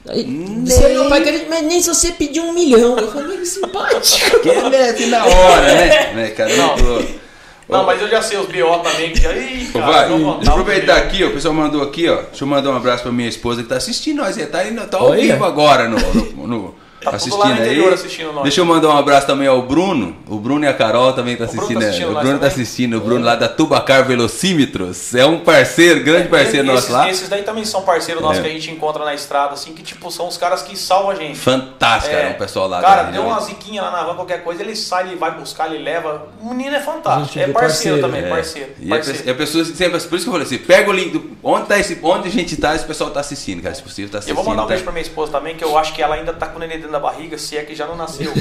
Aí, 0.09 0.23
se 0.67 0.87
meu 0.89 1.07
pai 1.07 1.23
quer, 1.23 1.47
mas 1.47 1.63
nem 1.63 1.81
se 1.81 1.87
você 1.87 2.11
pedir 2.11 2.41
um 2.41 2.51
milhão. 2.51 2.97
Eu 2.97 3.11
falei, 3.11 3.37
que 3.37 3.45
simpático. 3.45 4.39
Que 4.41 4.49
é 4.49 4.89
assim 4.89 5.07
na 5.07 5.25
hora, 5.25 5.61
né? 5.61 6.13
né, 6.15 6.29
cara? 6.31 6.55
Não. 6.55 6.75
Não, 7.69 7.85
mas 7.85 8.01
eu 8.01 8.09
já 8.09 8.21
sei 8.21 8.37
os 8.37 8.47
BO 8.47 8.79
também. 8.79 9.13
Que, 9.13 9.19
ih, 9.27 9.69
cara, 9.71 9.85
Vai, 9.85 10.09
vou 10.09 10.19
eu 10.43 10.49
aproveitar 10.49 10.97
aqui, 10.97 11.23
ó, 11.23 11.27
o 11.27 11.31
pessoal 11.31 11.53
mandou 11.53 11.83
aqui, 11.83 12.09
ó. 12.09 12.15
Deixa 12.23 12.43
eu 12.43 12.47
mandar 12.47 12.71
um 12.71 12.75
abraço 12.75 13.03
pra 13.03 13.11
minha 13.11 13.29
esposa 13.29 13.61
que 13.61 13.69
tá 13.69 13.75
assistindo 13.77 14.17
nós. 14.17 14.37
Ele 14.37 14.47
tá, 14.47 14.59
tá 14.89 14.97
ao 14.97 15.09
Olha. 15.11 15.21
vivo 15.21 15.45
agora 15.45 15.87
no, 15.87 15.97
no- 15.99 16.47
no- 16.47 16.75
Tá 17.01 17.11
assistindo 17.11 17.37
lá 17.39 17.47
no 17.47 17.53
interior 17.55 17.87
aí. 17.87 17.93
assistindo 17.93 18.33
nós. 18.33 18.43
Deixa 18.43 18.59
eu 18.61 18.65
mandar 18.65 18.89
um 18.89 18.97
abraço 18.97 19.25
também 19.25 19.47
ao 19.47 19.61
Bruno. 19.61 20.15
O 20.27 20.37
Bruno 20.37 20.65
e 20.65 20.67
a 20.67 20.73
Carol 20.73 21.13
também 21.13 21.37
tá 21.37 21.45
O 21.45 21.47
Bruno 21.47 21.61
assistindo. 21.61 21.79
tá 21.79 21.79
né? 21.79 21.87
assistindo 21.89 22.09
o 22.11 22.19
Bruno 22.19 22.39
tá 22.39 22.47
assistindo, 22.47 22.97
o 22.97 22.99
Bruno 23.01 23.25
lá 23.25 23.35
da 23.35 23.47
Tubacar 23.47 24.03
Velocímetros. 24.05 25.13
É 25.15 25.25
um 25.25 25.39
parceiro, 25.39 26.03
grande 26.03 26.27
parceiro 26.27 26.67
esses, 26.67 26.75
nosso 26.75 26.91
lá. 26.91 27.09
Esses 27.09 27.29
daí 27.29 27.43
também 27.43 27.65
são 27.65 27.81
parceiros 27.83 28.21
nossos 28.21 28.39
É. 28.39 28.41
que 28.43 28.47
a 28.47 28.51
gente 28.51 28.71
encontra 28.71 29.03
na 29.05 29.13
estrada, 29.13 29.53
assim, 29.53 29.73
que 29.73 29.81
tipo, 29.83 30.11
são 30.11 30.27
os 30.27 30.37
caras 30.37 30.61
que 30.61 30.77
salvam 30.77 31.11
a 31.11 31.15
gente. 31.15 31.37
Fantástico, 31.37 32.15
cara, 32.15 32.29
o 32.31 32.35
pessoal 32.35 32.67
lá. 32.67 32.81
Cara, 32.81 33.03
deu 33.03 33.21
região. 33.21 33.27
uma 33.27 33.39
ziquinha 33.41 33.81
lá 33.81 33.91
na 33.91 34.03
van, 34.03 34.15
qualquer 34.15 34.43
coisa, 34.43 34.61
ele 34.61 34.75
sai, 34.75 35.07
ele 35.07 35.15
vai 35.15 35.31
buscar, 35.31 35.73
ele 35.73 35.83
leva. 35.83 36.27
O 36.41 36.49
menino 36.49 36.75
é 36.75 36.79
fantástico. 36.81 37.39
É 37.39 37.47
parceiro, 37.47 37.53
parceiro. 37.53 38.01
também, 38.01 38.23
É. 38.25 38.29
parceiro. 38.29 38.69
E 38.79 38.87
a, 38.91 38.95
parceiro. 38.95 39.19
pe- 39.19 39.27
e 39.27 39.31
a 39.31 39.35
pessoa 39.35 39.65
sempre, 39.65 39.99
por 39.99 40.15
isso 40.15 40.25
que 40.25 40.29
eu 40.29 40.31
falei 40.33 40.45
assim, 40.47 40.57
pega 40.57 40.89
o 40.89 40.93
link 40.93 41.11
do, 41.11 41.37
onde, 41.43 41.65
tá 41.67 41.79
esse, 41.79 41.97
onde 42.03 42.27
a 42.27 42.31
gente 42.31 42.55
tá, 42.57 42.75
esse 42.75 42.85
pessoal 42.85 43.09
tá 43.11 43.19
assistindo, 43.19 43.61
cara, 43.61 43.73
se 43.75 43.81
possível 43.83 44.09
tá 44.11 44.17
Eu 44.17 44.19
assistindo. 44.19 44.35
vou 44.35 44.45
mandar 44.45 44.63
um 44.63 44.65
tá? 44.65 44.69
beijo 44.69 44.83
pra 44.83 44.91
minha 44.93 45.01
esposa 45.03 45.31
também, 45.31 45.55
que 45.55 45.63
eu 45.63 45.77
acho 45.77 45.93
que 45.93 46.01
ela 46.01 46.15
ainda 46.15 46.33
tá 46.33 46.47
com 46.47 46.57
o 46.57 46.59
neném 46.59 46.79
dentro 46.89 46.91
da 46.91 46.99
barriga, 46.99 47.37
se 47.37 47.55
é 47.57 47.63
que 47.63 47.75
já 47.75 47.85
não 47.85 47.95
nasceu. 47.95 48.31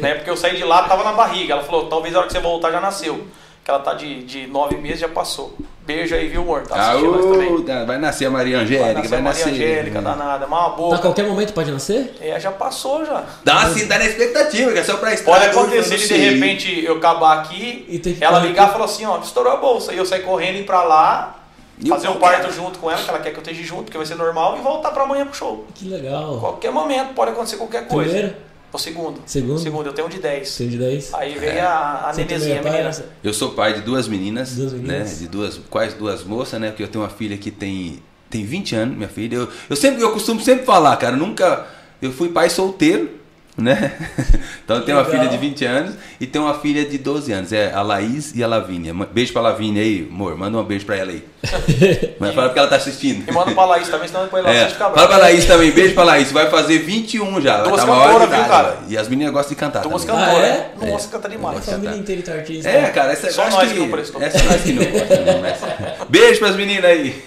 né? 0.00 0.14
Porque 0.16 0.28
eu 0.30 0.36
saí 0.36 0.56
de 0.56 0.64
lá, 0.64 0.82
tava 0.82 1.04
na 1.04 1.12
barriga. 1.12 1.54
Ela 1.54 1.62
falou, 1.62 1.86
talvez 1.86 2.14
a 2.14 2.18
hora 2.18 2.26
que 2.26 2.32
você 2.32 2.40
voltar 2.40 2.70
já 2.70 2.80
nasceu. 2.80 3.26
Que 3.64 3.70
ela 3.70 3.78
tá 3.78 3.94
de, 3.94 4.24
de 4.24 4.46
nove 4.48 4.76
meses, 4.76 4.98
já 4.98 5.08
passou. 5.08 5.54
Beijo 5.86 6.14
aí, 6.16 6.28
viu, 6.28 6.42
amor? 6.42 6.62
Tá 6.66 6.74
Ah, 6.76 6.90
assistindo 6.90 7.12
nós 7.12 7.24
também. 7.24 7.62
tá, 7.62 7.84
vai 7.84 7.98
nascer 7.98 8.26
a 8.26 8.30
Maria 8.30 8.56
Vai 8.56 8.64
Angélica, 8.64 8.94
nascer 8.94 9.08
vai 9.08 9.18
a 9.18 9.22
Maria 9.22 9.44
nascer. 9.46 9.54
Angélica, 9.54 9.98
é. 9.98 10.02
danada. 10.02 10.46
Tá, 10.46 10.68
boa. 10.70 10.96
a 10.96 10.98
qualquer 10.98 11.26
momento 11.26 11.52
pode 11.52 11.70
nascer? 11.70 12.14
É, 12.20 12.38
já 12.40 12.50
passou 12.50 13.04
já. 13.04 13.24
Dá 13.44 13.62
assim, 13.62 13.86
dá 13.86 13.98
na 13.98 14.04
expectativa, 14.04 14.72
que 14.72 14.78
é 14.80 14.84
só 14.84 14.96
pra 14.96 15.12
estrada. 15.14 15.48
Pode 15.50 15.56
acontecer 15.56 15.96
de 15.96 16.08
de 16.08 16.14
repente 16.16 16.84
eu 16.84 16.96
acabar 16.96 17.38
aqui, 17.38 17.84
E 17.88 18.16
ela 18.24 18.40
ligar 18.40 18.68
e 18.70 18.72
falar 18.72 18.84
assim, 18.86 19.04
ó, 19.06 19.18
estourou 19.20 19.52
a 19.52 19.56
bolsa. 19.56 19.92
E 19.92 19.98
eu 19.98 20.06
sair 20.06 20.22
correndo 20.22 20.56
e 20.56 20.60
ir 20.60 20.66
pra 20.66 20.82
lá, 20.82 21.41
fazer 21.88 22.08
o 22.08 22.16
parto 22.16 22.52
junto 22.52 22.78
com 22.78 22.90
ela, 22.90 23.02
que 23.02 23.08
ela 23.08 23.18
quer 23.18 23.30
que 23.30 23.36
eu 23.38 23.42
esteja 23.42 23.62
junto, 23.62 23.90
que 23.90 23.96
vai 23.96 24.06
ser 24.06 24.14
normal, 24.16 24.56
e 24.58 24.60
voltar 24.60 24.90
pra 24.90 25.02
amanhã 25.02 25.24
pro 25.26 25.34
show. 25.34 25.66
Que 25.74 25.88
legal. 25.88 26.38
Qualquer 26.38 26.70
momento 26.72 27.14
pode 27.14 27.30
acontecer 27.32 27.56
qualquer 27.56 27.86
coisa. 27.86 28.10
Primeiro? 28.10 28.36
O 28.72 28.78
segundo. 28.78 29.20
Segundo? 29.26 29.58
Segundo, 29.58 29.86
eu 29.86 29.92
tenho 29.92 30.06
um 30.06 30.10
de 30.10 30.18
10. 30.18 30.48
Você 30.48 30.66
de 30.66 30.78
10? 30.78 31.12
Aí 31.12 31.38
vem 31.38 31.60
a, 31.60 32.06
a 32.06 32.12
Você 32.12 32.24
nenezinha, 32.24 32.56
é 32.56 32.62
menina. 32.62 32.90
Eu 33.22 33.34
sou 33.34 33.50
pai 33.50 33.74
de 33.74 33.82
duas 33.82 34.08
meninas, 34.08 34.56
Duas 34.56 34.72
meninas. 34.72 35.10
né? 35.12 35.18
De 35.18 35.28
duas, 35.28 35.60
quase 35.68 35.94
duas 35.94 36.24
moças, 36.24 36.58
né? 36.58 36.68
Porque 36.68 36.82
eu 36.82 36.88
tenho 36.88 37.04
uma 37.04 37.10
filha 37.10 37.36
que 37.36 37.50
tem, 37.50 38.02
tem 38.30 38.44
20 38.46 38.74
anos, 38.74 38.96
minha 38.96 39.10
filha. 39.10 39.36
Eu, 39.36 39.48
eu 39.68 39.76
sempre, 39.76 40.02
eu 40.02 40.10
costumo 40.12 40.40
sempre 40.40 40.64
falar, 40.64 40.96
cara, 40.96 41.14
nunca. 41.16 41.66
Eu 42.00 42.10
fui 42.12 42.30
pai 42.30 42.48
solteiro, 42.48 43.10
né? 43.56 43.92
Então 44.64 44.76
eu 44.76 44.84
tenho 44.84 44.96
uma 44.96 45.04
Legal. 45.04 45.20
filha 45.26 45.30
de 45.30 45.36
20 45.36 45.64
anos 45.64 45.94
e 46.20 46.26
tenho 46.26 46.44
uma 46.44 46.54
filha 46.54 46.84
de 46.84 46.96
12 46.96 47.32
anos. 47.32 47.52
É 47.52 47.72
a 47.74 47.82
Laís 47.82 48.32
e 48.34 48.42
a 48.44 48.46
Lavínia. 48.46 48.94
Beijo 49.12 49.32
pra 49.32 49.42
Lavínia 49.42 49.82
aí, 49.82 50.06
amor. 50.08 50.38
Manda 50.38 50.56
um 50.56 50.62
beijo 50.62 50.86
pra 50.86 50.96
ela 50.96 51.10
aí. 51.10 51.22
Mas 52.20 52.32
fala 52.32 52.46
porque 52.48 52.60
ela 52.60 52.68
tá 52.68 52.76
assistindo. 52.76 53.28
E 53.28 53.32
manda 53.32 53.50
pra 53.50 53.64
Laís 53.64 53.88
também, 53.88 54.06
senão 54.06 54.22
depois 54.22 54.42
ela 54.46 54.54
É, 54.54 54.62
assiste 54.62 54.78
fala 54.78 55.08
pra 55.08 55.16
Laís 55.16 55.44
também, 55.44 55.72
beijo 55.72 55.94
pra 55.94 56.04
Laís. 56.04 56.30
Vai 56.30 56.48
fazer 56.48 56.78
21 56.78 57.40
já. 57.40 57.62
Duas 57.62 57.80
tá 57.84 57.86
cantoras, 57.86 58.28
viu, 58.30 58.44
cara? 58.44 58.78
E 58.88 58.96
as 58.96 59.08
meninas 59.08 59.32
gostam 59.32 59.50
de 59.50 59.56
cantar. 59.56 59.82
Duas 59.82 60.04
também. 60.04 60.24
cantoras. 60.24 60.48
Ah, 60.48 60.86
é? 60.86 60.90
Nossa, 60.90 61.08
canta 61.08 61.26
A 61.26 61.30
demais. 61.30 61.64
família 61.66 61.96
inteira 61.96 62.22
tá 62.22 62.32
artista. 62.34 62.68
É, 62.70 62.88
cara, 62.90 63.12
essa 63.12 63.30
Só 63.32 63.42
eu 63.42 63.48
acho 63.48 63.56
nós 63.56 63.72
que 63.72 63.78
não 63.80 63.88
prestou. 63.90 64.22
Essa 64.22 64.42
nós 64.44 64.62
que 64.62 64.72
não 64.72 64.84
gostamos, 64.84 65.26
não, 65.26 66.06
Beijo 66.08 66.38
pras 66.38 66.56
meninas 66.56 66.84
aí. 66.84 67.22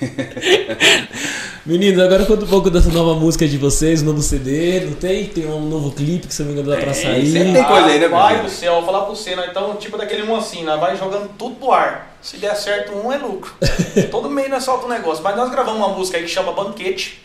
Meninos, 1.65 1.99
agora 1.99 2.23
conta 2.25 2.45
um 2.45 2.47
pouco 2.47 2.69
dessa 2.69 2.89
nova 2.89 3.19
música 3.19 3.47
de 3.47 3.57
vocês, 3.57 4.03
um 4.03 4.05
novo 4.05 4.21
CD, 4.21 4.81
não 4.81 4.93
tem? 4.93 5.25
Tem 5.25 5.47
um 5.47 5.67
novo 5.67 5.91
clipe 5.91 6.14
que 6.19 6.33
se 6.33 6.41
não 6.41 6.51
me 6.51 6.59
engano 6.59 6.75
dá 6.75 6.81
pra 6.81 6.93
Tem, 6.93 7.03
sair. 7.03 7.31
sempre 7.31 7.53
tem 7.53 7.63
coisa 7.63 7.87
aí, 7.87 7.99
né, 7.99 8.07
Vai 8.07 8.41
do 8.41 8.49
céu, 8.49 8.73
eu 8.73 8.81
vou 8.81 8.91
falar 8.91 9.05
pro 9.05 9.15
você, 9.15 9.35
né? 9.35 9.47
Então, 9.49 9.75
tipo 9.75 9.97
daquele 9.97 10.23
um 10.23 10.35
assim, 10.35 10.63
né? 10.63 10.75
Vai 10.77 10.95
jogando 10.95 11.29
tudo 11.37 11.55
pro 11.55 11.71
ar. 11.71 12.15
Se 12.21 12.37
der 12.37 12.55
certo 12.55 12.93
um, 12.93 13.11
é 13.11 13.17
lucro. 13.17 13.53
Todo 14.11 14.29
meio 14.29 14.49
nós 14.49 14.63
solta 14.63 14.85
um 14.85 14.89
negócio. 14.89 15.23
Mas 15.23 15.35
nós 15.35 15.49
gravamos 15.51 15.79
uma 15.79 15.89
música 15.89 16.17
aí 16.17 16.23
que 16.23 16.29
chama 16.29 16.51
Banquete, 16.51 17.21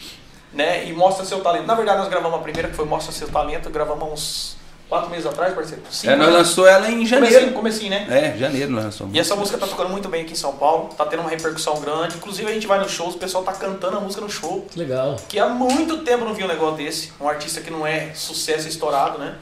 né? 0.52 0.86
E 0.86 0.92
Mostra 0.92 1.24
Seu 1.24 1.40
Talento. 1.40 1.66
Na 1.66 1.74
verdade, 1.74 1.98
nós 1.98 2.08
gravamos 2.08 2.38
a 2.38 2.42
primeira, 2.42 2.68
que 2.68 2.74
foi 2.76 2.84
Mostra 2.84 3.12
Seu 3.12 3.28
Talento, 3.28 3.70
gravamos 3.70 4.12
uns 4.12 4.56
quatro 4.90 5.08
meses 5.08 5.24
atrás, 5.24 5.54
parceiro. 5.54 5.82
Cinco, 5.90 6.12
É, 6.12 6.16
nós 6.16 6.26
né? 6.28 6.32
lançou 6.34 6.66
ela 6.66 6.90
em 6.90 7.06
janeiro. 7.06 7.52
comecinho, 7.52 7.88
né? 7.90 8.06
É, 8.34 8.36
janeiro 8.38 8.70
nós 8.72 8.84
lançamos. 8.84 9.14
E 9.14 9.18
essa 9.18 9.34
música 9.36 9.56
tá 9.56 9.66
tocando 9.66 9.88
muito 9.88 10.08
bem 10.08 10.22
aqui 10.22 10.32
em 10.32 10.36
São 10.36 10.52
Paulo, 10.56 10.90
tá 10.94 11.06
tendo 11.06 11.20
uma 11.20 11.30
repercussão 11.30 11.80
grande. 11.80 12.16
Inclusive 12.16 12.50
a 12.50 12.52
gente 12.52 12.66
vai 12.66 12.78
nos 12.80 12.90
shows, 12.90 13.14
o 13.14 13.18
pessoal 13.18 13.44
tá 13.44 13.52
cantando 13.52 13.96
a 13.96 14.00
música 14.00 14.20
no 14.20 14.28
show. 14.28 14.66
Que 14.70 14.78
legal. 14.80 15.16
Que 15.28 15.38
há 15.38 15.48
muito 15.48 15.98
tempo 15.98 16.24
não 16.24 16.34
vi 16.34 16.44
um 16.44 16.48
negócio 16.48 16.76
desse. 16.76 17.12
Um 17.20 17.28
artista 17.28 17.60
que 17.60 17.70
não 17.70 17.86
é 17.86 18.10
sucesso 18.14 18.68
estourado, 18.68 19.18
né? 19.18 19.36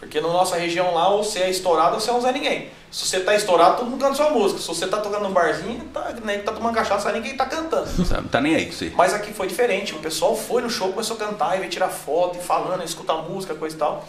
Porque 0.00 0.20
na 0.20 0.28
nossa 0.28 0.56
região 0.56 0.92
lá, 0.94 1.08
ou 1.08 1.22
você 1.24 1.40
é 1.40 1.50
estourado 1.50 1.94
ou 1.94 2.00
você 2.00 2.10
é 2.10 2.12
um 2.12 2.20
Zé 2.20 2.32
Ninguém. 2.32 2.68
Se 2.90 3.04
você 3.06 3.20
tá 3.20 3.34
estourado, 3.34 3.78
todo 3.78 3.90
mundo 3.90 4.00
canta 4.00 4.14
sua 4.14 4.30
música. 4.30 4.60
Se 4.60 4.66
você 4.68 4.86
tá 4.86 4.98
tocando 4.98 5.22
num 5.24 5.32
barzinho, 5.32 5.80
tá, 5.92 6.14
nem 6.24 6.38
que 6.38 6.44
tá 6.44 6.52
tomando 6.52 6.74
cachaça, 6.74 7.04
sabe 7.04 7.18
ninguém 7.18 7.36
tá 7.36 7.44
cantando. 7.46 7.86
Sabe, 8.06 8.22
Não 8.22 8.28
tá 8.28 8.40
nem 8.40 8.54
aí 8.54 8.66
com 8.66 8.72
você. 8.72 8.92
Mas 8.96 9.12
aqui 9.12 9.32
foi 9.32 9.46
diferente. 9.46 9.94
O 9.94 9.98
pessoal 9.98 10.34
foi 10.36 10.62
no 10.62 10.70
show, 10.70 10.90
começou 10.92 11.16
a 11.16 11.18
cantar 11.18 11.56
e 11.56 11.58
veio 11.60 11.70
tirar 11.70 11.88
foto 11.88 12.38
e 12.38 12.42
falando, 12.42 12.82
escutar 12.84 13.14
música, 13.16 13.54
coisa 13.54 13.74
e 13.74 13.78
tal. 13.78 14.04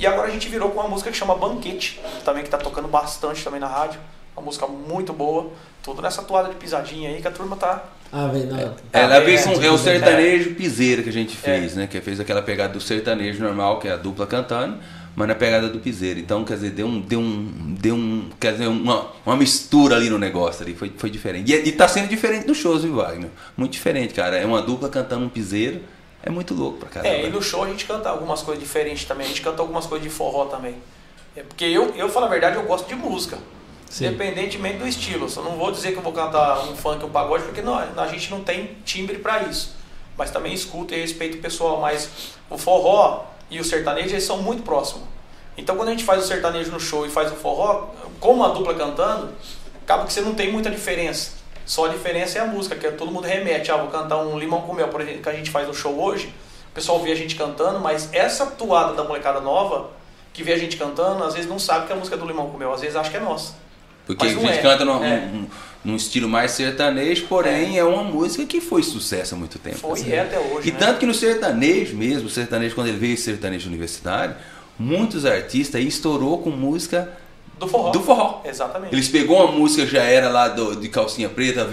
E 0.00 0.06
agora 0.06 0.28
a 0.28 0.30
gente 0.30 0.48
virou 0.48 0.70
com 0.70 0.80
uma 0.80 0.88
música 0.88 1.10
que 1.10 1.16
chama 1.16 1.34
Banquete, 1.34 2.00
também 2.24 2.42
que 2.42 2.48
tá 2.48 2.56
tocando 2.56 2.88
bastante 2.88 3.44
também 3.44 3.60
na 3.60 3.66
rádio. 3.66 4.00
Uma 4.34 4.46
música 4.46 4.66
muito 4.66 5.12
boa. 5.12 5.50
Tudo 5.82 6.00
nessa 6.00 6.22
toada 6.22 6.48
de 6.48 6.54
pisadinha 6.54 7.10
aí 7.10 7.20
que 7.20 7.28
a 7.28 7.30
turma 7.30 7.54
tá. 7.54 7.84
Ah, 8.10 8.26
vem, 8.28 8.46
não. 8.46 8.58
Ela 8.94 9.16
É, 9.16 9.20
veio 9.20 9.42
com, 9.42 9.62
é 9.62 9.70
o 9.70 9.74
é. 9.74 9.78
sertanejo 9.78 10.54
piseiro 10.54 11.02
que 11.02 11.10
a 11.10 11.12
gente 11.12 11.36
fez, 11.36 11.76
né? 11.76 11.86
Que 11.86 12.00
fez 12.00 12.18
aquela 12.18 12.40
pegada 12.40 12.72
do 12.72 12.80
sertanejo 12.80 13.42
normal, 13.44 13.78
que 13.78 13.88
é 13.88 13.92
a 13.92 13.96
dupla 13.98 14.26
cantando, 14.26 14.78
mas 15.14 15.28
na 15.28 15.34
pegada 15.34 15.68
do 15.68 15.78
piseiro. 15.80 16.18
Então, 16.18 16.44
quer 16.44 16.54
dizer, 16.54 16.70
deu 16.70 16.86
um. 16.86 16.98
Deu 17.02 17.20
um. 17.20 17.76
Deu 17.78 17.94
um. 17.94 18.30
Quer 18.40 18.52
dizer, 18.52 18.68
uma, 18.68 19.06
uma 19.26 19.36
mistura 19.36 19.96
ali 19.96 20.08
no 20.08 20.18
negócio 20.18 20.62
ali. 20.62 20.74
Foi, 20.74 20.90
foi 20.96 21.10
diferente. 21.10 21.52
E, 21.52 21.68
e 21.68 21.72
tá 21.72 21.86
sendo 21.86 22.08
diferente 22.08 22.46
nos 22.48 22.56
shows, 22.56 22.82
viu, 22.84 22.94
Wagner? 22.94 23.28
Muito 23.54 23.72
diferente, 23.72 24.14
cara. 24.14 24.38
É 24.38 24.46
uma 24.46 24.62
dupla 24.62 24.88
cantando 24.88 25.26
um 25.26 25.28
piseiro. 25.28 25.82
É 26.22 26.30
muito 26.30 26.54
louco 26.54 26.78
pra 26.78 26.88
caramba. 26.88 27.14
É, 27.14 27.26
e 27.26 27.30
no 27.30 27.42
show 27.42 27.62
a 27.62 27.68
gente 27.68 27.84
canta 27.86 28.08
algumas 28.08 28.42
coisas 28.42 28.62
diferentes 28.62 29.04
também. 29.04 29.26
A 29.26 29.28
gente 29.28 29.40
canta 29.40 29.62
algumas 29.62 29.86
coisas 29.86 30.06
de 30.06 30.12
forró 30.14 30.46
também. 30.46 30.76
É 31.34 31.42
porque 31.42 31.64
eu, 31.64 31.94
eu 31.96 32.08
falo 32.08 32.26
a 32.26 32.28
verdade, 32.28 32.56
eu 32.56 32.62
gosto 32.64 32.86
de 32.86 32.94
música. 32.94 33.38
Sim. 33.88 34.06
Independentemente 34.06 34.78
do 34.78 34.86
estilo. 34.86 35.28
Só 35.28 35.42
não 35.42 35.56
vou 35.56 35.72
dizer 35.72 35.92
que 35.92 35.98
eu 35.98 36.02
vou 36.02 36.12
cantar 36.12 36.60
um 36.68 36.76
funk, 36.76 37.04
um 37.04 37.10
pagode, 37.10 37.44
porque 37.44 37.62
não, 37.62 37.74
a 37.74 38.06
gente 38.06 38.30
não 38.30 38.42
tem 38.42 38.76
timbre 38.84 39.18
pra 39.18 39.42
isso. 39.44 39.74
Mas 40.16 40.30
também 40.30 40.52
escuto 40.52 40.94
e 40.94 41.00
respeito 41.00 41.38
o 41.38 41.40
pessoal. 41.40 41.80
Mas 41.80 42.34
o 42.48 42.58
forró 42.58 43.24
e 43.50 43.58
o 43.58 43.64
sertanejo, 43.64 44.10
eles 44.10 44.24
são 44.24 44.42
muito 44.42 44.62
próximos. 44.62 45.04
Então 45.56 45.76
quando 45.76 45.88
a 45.88 45.92
gente 45.92 46.04
faz 46.04 46.22
o 46.22 46.26
sertanejo 46.26 46.70
no 46.70 46.80
show 46.80 47.06
e 47.06 47.10
faz 47.10 47.32
o 47.32 47.34
forró, 47.34 47.90
como 48.20 48.44
a 48.44 48.48
dupla 48.48 48.74
cantando, 48.74 49.32
acaba 49.82 50.06
que 50.06 50.12
você 50.12 50.20
não 50.20 50.34
tem 50.34 50.52
muita 50.52 50.70
diferença. 50.70 51.39
Só 51.70 51.84
a 51.84 51.88
diferença 51.88 52.36
é 52.36 52.40
a 52.42 52.46
música, 52.46 52.74
que 52.74 52.84
é 52.84 52.90
todo 52.90 53.12
mundo 53.12 53.28
remete. 53.28 53.70
Ah, 53.70 53.76
vou 53.76 53.86
cantar 53.86 54.18
um 54.18 54.36
limão 54.36 54.62
com 54.62 54.74
mel, 54.74 54.88
por 54.88 55.00
exemplo, 55.00 55.22
que 55.22 55.28
a 55.28 55.32
gente 55.32 55.52
faz 55.52 55.68
no 55.68 55.72
show 55.72 56.02
hoje. 56.02 56.26
O 56.68 56.74
pessoal 56.74 57.00
vê 57.00 57.12
a 57.12 57.14
gente 57.14 57.36
cantando, 57.36 57.78
mas 57.78 58.08
essa 58.12 58.44
toada 58.44 58.92
da 58.94 59.04
molecada 59.04 59.40
nova, 59.40 59.88
que 60.32 60.42
vê 60.42 60.52
a 60.52 60.58
gente 60.58 60.76
cantando, 60.76 61.22
às 61.22 61.34
vezes 61.34 61.48
não 61.48 61.60
sabe 61.60 61.86
que 61.86 61.92
é 61.92 61.94
a 61.94 61.98
música 61.98 62.16
é 62.16 62.18
do 62.18 62.26
limão 62.26 62.50
com 62.50 62.58
mel, 62.58 62.74
às 62.74 62.80
vezes 62.80 62.96
acha 62.96 63.08
que 63.08 63.16
é 63.16 63.20
nossa. 63.20 63.54
Porque 64.04 64.26
a 64.26 64.30
gente 64.30 64.48
é. 64.48 64.56
canta 64.56 64.84
num, 64.84 65.04
É. 65.04 65.30
num 65.84 65.94
estilo 65.94 66.28
mais 66.28 66.50
sertanejo, 66.50 67.28
porém 67.28 67.78
é. 67.78 67.84
uma 67.84 68.02
música 68.02 68.44
que 68.46 68.60
foi 68.60 68.82
sucesso 68.82 69.36
há 69.36 69.38
muito 69.38 69.56
tempo. 69.60 69.78
Foi 69.78 69.92
assim. 69.92 70.10
é 70.10 70.22
até 70.22 70.40
hoje. 70.40 70.70
E 70.70 70.72
né? 70.72 70.76
tanto 70.76 70.98
que 70.98 71.06
no 71.06 71.14
sertanejo 71.14 71.94
mesmo, 71.94 72.26
o 72.26 72.30
sertanejo, 72.30 72.74
quando 72.74 72.88
ele 72.88 72.98
veio 72.98 73.16
sertanejo 73.16 73.68
universitário, 73.68 74.34
muitos 74.76 75.24
artistas 75.24 75.80
estourou 75.80 76.42
com 76.42 76.50
música 76.50 77.16
Do 77.60 77.68
forró. 77.68 77.90
do 77.90 78.00
forró. 78.00 78.40
Exatamente. 78.44 78.92
Eles 78.94 79.08
pegou 79.08 79.36
uma 79.44 79.52
música 79.52 79.86
já 79.86 80.02
era 80.02 80.28
lá 80.30 80.48
do- 80.48 80.74
de 80.74 80.88
calcinha 80.88 81.28
preta, 81.28 81.60
é, 81.60 81.62
A 81.62 81.66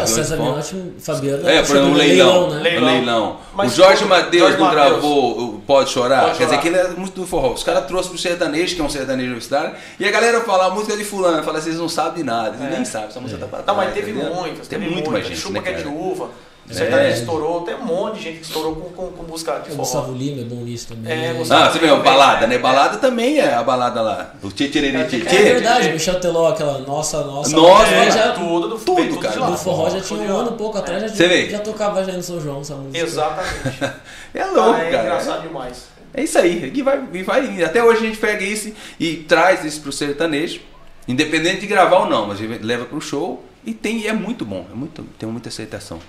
avião 0.00 0.04
de 0.04 0.10
César 0.10 0.36
forró. 0.38 0.50
Menotti, 0.52 0.76
Fabiano. 0.98 1.48
É, 1.48 1.62
por 1.62 1.70
exemplo, 1.76 1.84
um 1.86 1.90
no 1.92 1.96
leilão. 1.98 2.50
né? 2.50 2.60
Leilão. 2.62 2.86
Leilão. 2.94 3.36
Mas 3.54 3.72
o 3.72 3.76
Jorge 3.76 4.04
Matheus 4.06 4.52
não 4.58 4.60
Mateus. 4.66 4.72
gravou 4.90 5.38
o 5.38 5.60
Pode 5.66 5.90
Chorar? 5.90 6.24
Pode 6.24 6.38
Quer 6.38 6.44
dizer, 6.46 6.58
que 6.60 6.68
ele 6.68 6.78
é 6.78 6.88
muito 6.88 7.20
do 7.20 7.26
forró. 7.26 7.52
Os 7.52 7.62
caras 7.62 7.84
trouxeram 7.86 8.10
pro 8.14 8.18
sertanejo, 8.22 8.74
que 8.74 8.80
é 8.80 8.84
um 8.84 8.88
sertanejo 8.88 9.26
universitário, 9.26 9.74
e 10.00 10.04
a 10.08 10.10
galera 10.10 10.40
fala 10.40 10.66
a 10.66 10.70
música 10.70 10.96
de 10.96 11.04
fulano, 11.04 11.42
fala, 11.44 11.60
vocês 11.60 11.76
não 11.76 11.88
sabem 11.88 12.14
de 12.14 12.22
nada, 12.24 12.56
eles 12.58 12.72
É. 12.72 12.76
nem 12.76 12.84
sabem, 12.84 13.08
essa 13.08 13.20
música 13.20 13.38
tá 13.40 13.46
pra 13.46 13.58
Não, 13.58 13.64
trás, 13.64 13.78
mas 13.78 13.92
teve 13.94 14.12
tá 14.18 14.30
muitas, 14.30 14.66
Tem 14.66 14.78
teve 14.78 14.90
muito 14.90 14.94
muitas. 15.10 15.12
mais 15.12 15.26
gente, 15.26 15.38
Chupa 15.40 15.54
né, 15.54 15.60
que 15.62 15.68
é 15.68 15.72
de 15.82 15.88
uva. 15.88 16.30
É. 16.68 16.72
Sertanejo 16.72 17.14
estourou, 17.20 17.60
tem 17.60 17.74
um 17.74 17.84
monte 17.84 18.16
de 18.16 18.22
gente 18.22 18.38
que 18.38 18.44
estourou 18.46 18.74
com, 18.74 18.90
com, 18.90 19.12
com 19.12 19.22
música 19.24 19.52
de 19.58 19.68
O 19.68 19.72
forró. 19.72 19.82
Gustavo 19.82 20.12
Lima 20.14 20.40
é 20.40 20.44
bom 20.44 20.62
nisso 20.62 20.88
também. 20.88 21.12
É, 21.12 21.32
Gustavo 21.34 21.62
Ah, 21.62 21.70
você 21.70 21.78
vê, 21.78 21.94
balada, 21.96 22.46
né? 22.46 22.56
Balada 22.58 22.96
também 22.98 23.38
é 23.38 23.52
a 23.54 23.62
balada 23.62 24.00
lá. 24.00 24.34
O 24.42 24.50
tchê 24.50 24.68
tchê 24.68 24.80
tchê 24.80 25.20
tchê 25.20 25.36
É 25.36 25.42
verdade, 25.42 25.90
Michel 25.92 26.18
Teló, 26.20 26.48
aquela 26.48 26.78
nossa, 26.78 27.22
nossa. 27.22 27.54
Nossa, 27.54 27.86
É, 27.92 28.10
já, 28.10 28.32
tudo, 28.32 28.68
do, 28.68 28.78
tudo, 28.78 29.18
cara. 29.18 29.34
do 29.40 29.58
forró 29.58 29.90
já 29.90 30.00
tinha 30.00 30.20
um 30.20 30.36
ano 30.38 30.52
pouco 30.52 30.78
atrás, 30.78 31.02
já, 31.02 31.08
Você 31.08 31.28
vê? 31.28 31.50
já 31.50 31.58
tocava 31.58 32.02
já 32.02 32.12
no 32.12 32.22
São 32.22 32.40
João 32.40 32.62
essa 32.62 32.74
música. 32.76 32.98
Exatamente. 32.98 33.54
É 34.34 34.44
louco, 34.46 34.72
Cara, 34.72 34.84
é 34.84 34.90
cara. 34.90 35.02
engraçado 35.04 35.42
demais. 35.42 35.84
É 36.12 36.22
isso 36.24 36.38
aí, 36.38 36.72
e 36.74 36.82
vai, 36.82 37.00
e 37.12 37.22
vai 37.22 37.44
indo. 37.46 37.64
Até 37.64 37.84
hoje 37.84 38.04
a 38.04 38.06
gente 38.06 38.18
pega 38.18 38.42
isso 38.42 38.72
e 38.98 39.16
traz 39.16 39.64
isso 39.64 39.80
pro 39.80 39.92
sertanejo, 39.92 40.60
independente 41.06 41.60
de 41.60 41.66
gravar 41.66 41.98
ou 42.00 42.06
não, 42.06 42.26
mas 42.26 42.38
a 42.40 42.42
gente 42.42 42.62
leva 42.64 42.84
pro 42.84 43.00
show 43.00 43.44
e 43.64 43.72
tem, 43.74 43.98
e 44.00 44.06
é 44.08 44.12
muito 44.12 44.44
bom, 44.44 44.66
é 44.72 44.74
muito, 44.74 45.02
tem 45.18 45.28
muita 45.28 45.48
aceitação. 45.50 46.00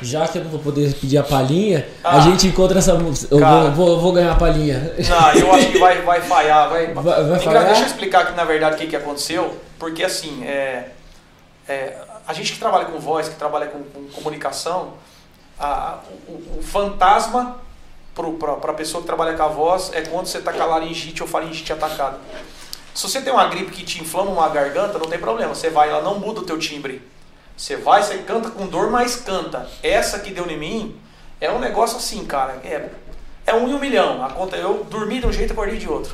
Já 0.00 0.26
que 0.26 0.38
eu 0.38 0.44
não 0.44 0.50
vou 0.50 0.60
poder 0.60 0.92
pedir 0.94 1.18
a 1.18 1.22
palhinha, 1.22 1.86
Ah. 2.02 2.16
a 2.16 2.20
gente 2.20 2.46
encontra 2.46 2.78
essa 2.78 2.94
música. 2.94 3.32
Eu 3.34 3.38
vou, 3.40 3.70
vou, 3.72 4.00
vou 4.00 4.12
ganhar 4.12 4.32
a 4.32 4.36
palhinha. 4.36 4.92
Não, 5.08 5.32
eu 5.34 5.52
acho 5.54 5.70
que 5.70 5.78
vai, 5.78 6.02
vai 6.02 6.20
falhar. 6.20 6.68
Vai, 6.70 6.86
Vai- 6.94 7.24
vai 7.24 7.38
falhar? 7.38 7.66
Deixa 7.66 7.82
eu 7.82 7.86
explicar 7.86 8.22
aqui, 8.22 8.32
na 8.36 8.44
verdade, 8.44 8.74
o 8.76 8.78
que, 8.78 8.86
que 8.88 8.96
aconteceu. 8.96 9.56
Porque, 9.78 10.02
assim, 10.02 10.42
é, 10.44 10.88
é, 11.68 11.96
a 12.26 12.32
gente 12.32 12.52
que 12.52 12.58
trabalha 12.58 12.84
com 12.86 12.98
voz, 12.98 13.28
que 13.28 13.36
trabalha 13.36 13.66
com, 13.66 13.82
com 13.84 14.04
comunicação, 14.12 14.94
a- 15.58 15.98
o, 16.28 16.58
o 16.58 16.62
fantasma 16.62 17.58
para 18.14 18.70
a 18.72 18.74
pessoa 18.74 19.00
que 19.00 19.06
trabalha 19.06 19.34
com 19.34 19.42
a 19.42 19.48
voz 19.48 19.90
é 19.94 20.02
quando 20.02 20.26
você 20.26 20.38
está 20.38 20.52
com 20.52 20.62
a 20.62 20.66
laringite 20.66 21.22
ou 21.22 21.28
faringite 21.28 21.72
atacada. 21.72 22.18
Se 22.94 23.08
você 23.08 23.22
tem 23.22 23.32
uma 23.32 23.46
gripe 23.46 23.70
que 23.70 23.84
te 23.84 24.02
inflama 24.02 24.30
uma 24.32 24.48
garganta, 24.48 24.98
não 24.98 25.06
tem 25.06 25.18
problema. 25.18 25.54
Você 25.54 25.70
vai, 25.70 25.88
ela 25.88 26.02
não 26.02 26.18
muda 26.18 26.40
o 26.40 26.42
teu 26.42 26.58
timbre. 26.58 27.00
Você 27.62 27.76
vai, 27.76 28.02
você 28.02 28.18
canta 28.18 28.50
com 28.50 28.66
dor, 28.66 28.90
mas 28.90 29.14
canta. 29.14 29.68
Essa 29.84 30.18
que 30.18 30.32
deu 30.32 30.50
em 30.50 30.58
mim 30.58 30.96
é 31.40 31.48
um 31.48 31.60
negócio 31.60 31.96
assim, 31.96 32.24
cara. 32.24 32.54
É, 32.64 32.88
é 33.46 33.54
um 33.54 33.68
em 33.68 33.74
um 33.74 33.78
milhão. 33.78 34.20
A 34.24 34.30
conta, 34.30 34.56
eu 34.56 34.82
dormi 34.90 35.20
de 35.20 35.28
um 35.28 35.32
jeito 35.32 35.50
e 35.50 35.52
acordei 35.52 35.78
de 35.78 35.88
outro. 35.88 36.12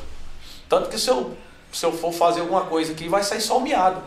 Tanto 0.69 0.89
que 0.89 0.99
se 0.99 1.09
eu, 1.09 1.35
se 1.71 1.83
eu 1.83 1.91
for 1.91 2.13
fazer 2.13 2.41
alguma 2.41 2.65
coisa 2.65 2.91
aqui, 2.91 3.09
vai 3.09 3.23
sair 3.23 3.41
só 3.41 3.57
o 3.57 3.61
miado. 3.61 3.99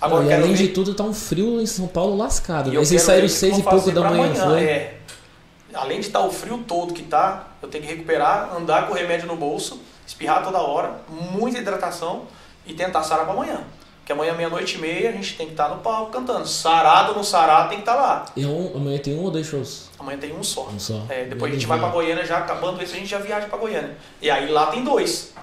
Agora, 0.00 0.26
quero 0.26 0.44
além 0.44 0.54
ver- 0.54 0.66
de 0.66 0.72
tudo, 0.72 0.94
tá 0.94 1.02
um 1.04 1.12
frio 1.12 1.60
em 1.60 1.66
São 1.66 1.86
Paulo 1.86 2.16
lascado. 2.16 2.70
e 2.70 2.72
Né? 2.72 2.78
Vocês 2.78 3.02
quero 3.02 3.12
saíram 3.12 3.28
seis 3.28 3.58
e 3.58 3.62
pouco 3.62 3.90
da 3.92 4.08
manhã, 4.08 4.24
amanhã, 4.24 4.46
foi? 4.46 4.64
É. 4.64 4.98
Além 5.74 6.00
de 6.00 6.06
estar 6.06 6.20
o 6.20 6.32
frio 6.32 6.64
todo 6.66 6.94
que 6.94 7.02
tá, 7.02 7.48
eu 7.60 7.68
tenho 7.68 7.84
que 7.84 7.90
recuperar, 7.90 8.56
andar 8.56 8.86
com 8.86 8.94
o 8.94 8.96
remédio 8.96 9.26
no 9.26 9.36
bolso, 9.36 9.78
espirrar 10.06 10.42
toda 10.42 10.56
hora, 10.56 11.02
muita 11.06 11.58
hidratação 11.58 12.22
e 12.64 12.72
tentar 12.72 13.02
sarar 13.02 13.26
para 13.26 13.34
amanhã. 13.34 13.60
Que 14.08 14.12
amanhã, 14.12 14.32
meia-noite 14.32 14.76
e 14.76 14.78
meia, 14.80 15.10
a 15.10 15.12
gente 15.12 15.36
tem 15.36 15.44
que 15.48 15.52
estar 15.52 15.68
no 15.68 15.82
palco 15.82 16.10
cantando. 16.10 16.48
Sarado 16.48 17.10
ou 17.10 17.16
não 17.16 17.22
sarado, 17.22 17.68
tem 17.68 17.76
que 17.76 17.82
estar 17.82 17.94
lá. 17.94 18.24
E 18.34 18.46
um, 18.46 18.72
amanhã 18.74 18.96
tem 18.98 19.14
um 19.14 19.22
ou 19.22 19.30
dois 19.30 19.46
shows? 19.46 19.90
Amanhã 19.98 20.16
tem 20.16 20.32
um 20.34 20.42
só. 20.42 20.66
Um 20.74 20.78
só. 20.78 21.04
É, 21.10 21.24
depois 21.26 21.52
a 21.52 21.54
gente 21.54 21.66
vai 21.66 21.78
para 21.78 21.88
Goiânia, 21.90 22.24
já 22.24 22.38
acabando 22.38 22.82
esse, 22.82 22.94
a 22.94 22.96
gente 22.98 23.06
já 23.10 23.18
viaja 23.18 23.46
para 23.48 23.58
Goiânia. 23.58 23.98
E 24.22 24.30
aí 24.30 24.50
lá 24.50 24.68
tem 24.68 24.82
dois. 24.82 25.34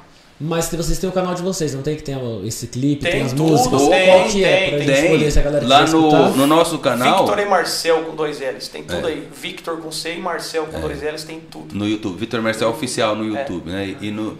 Mas 0.41 0.65
se 0.65 0.75
vocês 0.75 0.97
têm 0.97 1.07
o 1.07 1.13
canal 1.13 1.35
de 1.35 1.43
vocês, 1.43 1.75
não 1.75 1.83
tem 1.83 1.95
que 1.95 2.01
ter 2.01 2.17
esse 2.43 2.65
clipe, 2.65 3.03
tem, 3.03 3.11
Tem 3.11 3.21
as 3.21 3.33
tudo, 3.33 3.43
músicas? 3.51 3.87
tem, 3.87 4.05
Qual 4.09 4.27
que 4.29 4.43
é? 4.43 4.57
tem, 4.57 4.69
Pra 4.69 4.77
tem. 4.79 4.95
gente 4.95 5.09
poder, 5.11 5.31
se 5.31 5.39
a 5.39 5.41
galera 5.43 5.67
Lá 5.67 5.85
no, 5.85 6.35
no 6.35 6.47
nosso 6.47 6.79
canal, 6.79 7.19
Victor 7.19 7.39
e 7.39 7.45
Marcel 7.45 8.03
com 8.03 8.15
dois 8.15 8.39
L's. 8.39 8.67
Tem 8.67 8.81
tudo 8.83 9.07
É. 9.07 9.11
aí. 9.11 9.27
Victor 9.31 9.77
com 9.79 9.91
C 9.91 10.15
e 10.15 10.19
Marcel 10.19 10.65
com 10.65 10.79
dois 10.81 11.03
L's, 11.03 11.23
tem 11.23 11.39
tudo. 11.39 11.75
no 11.75 11.87
YouTube, 11.87 12.17
Vitor 12.17 12.41
Marcel 12.41 12.67
Oficial 12.69 13.15
no 13.15 13.25
YouTube, 13.25 13.69
né? 13.69 13.95
E 14.01 14.09
no, 14.09 14.35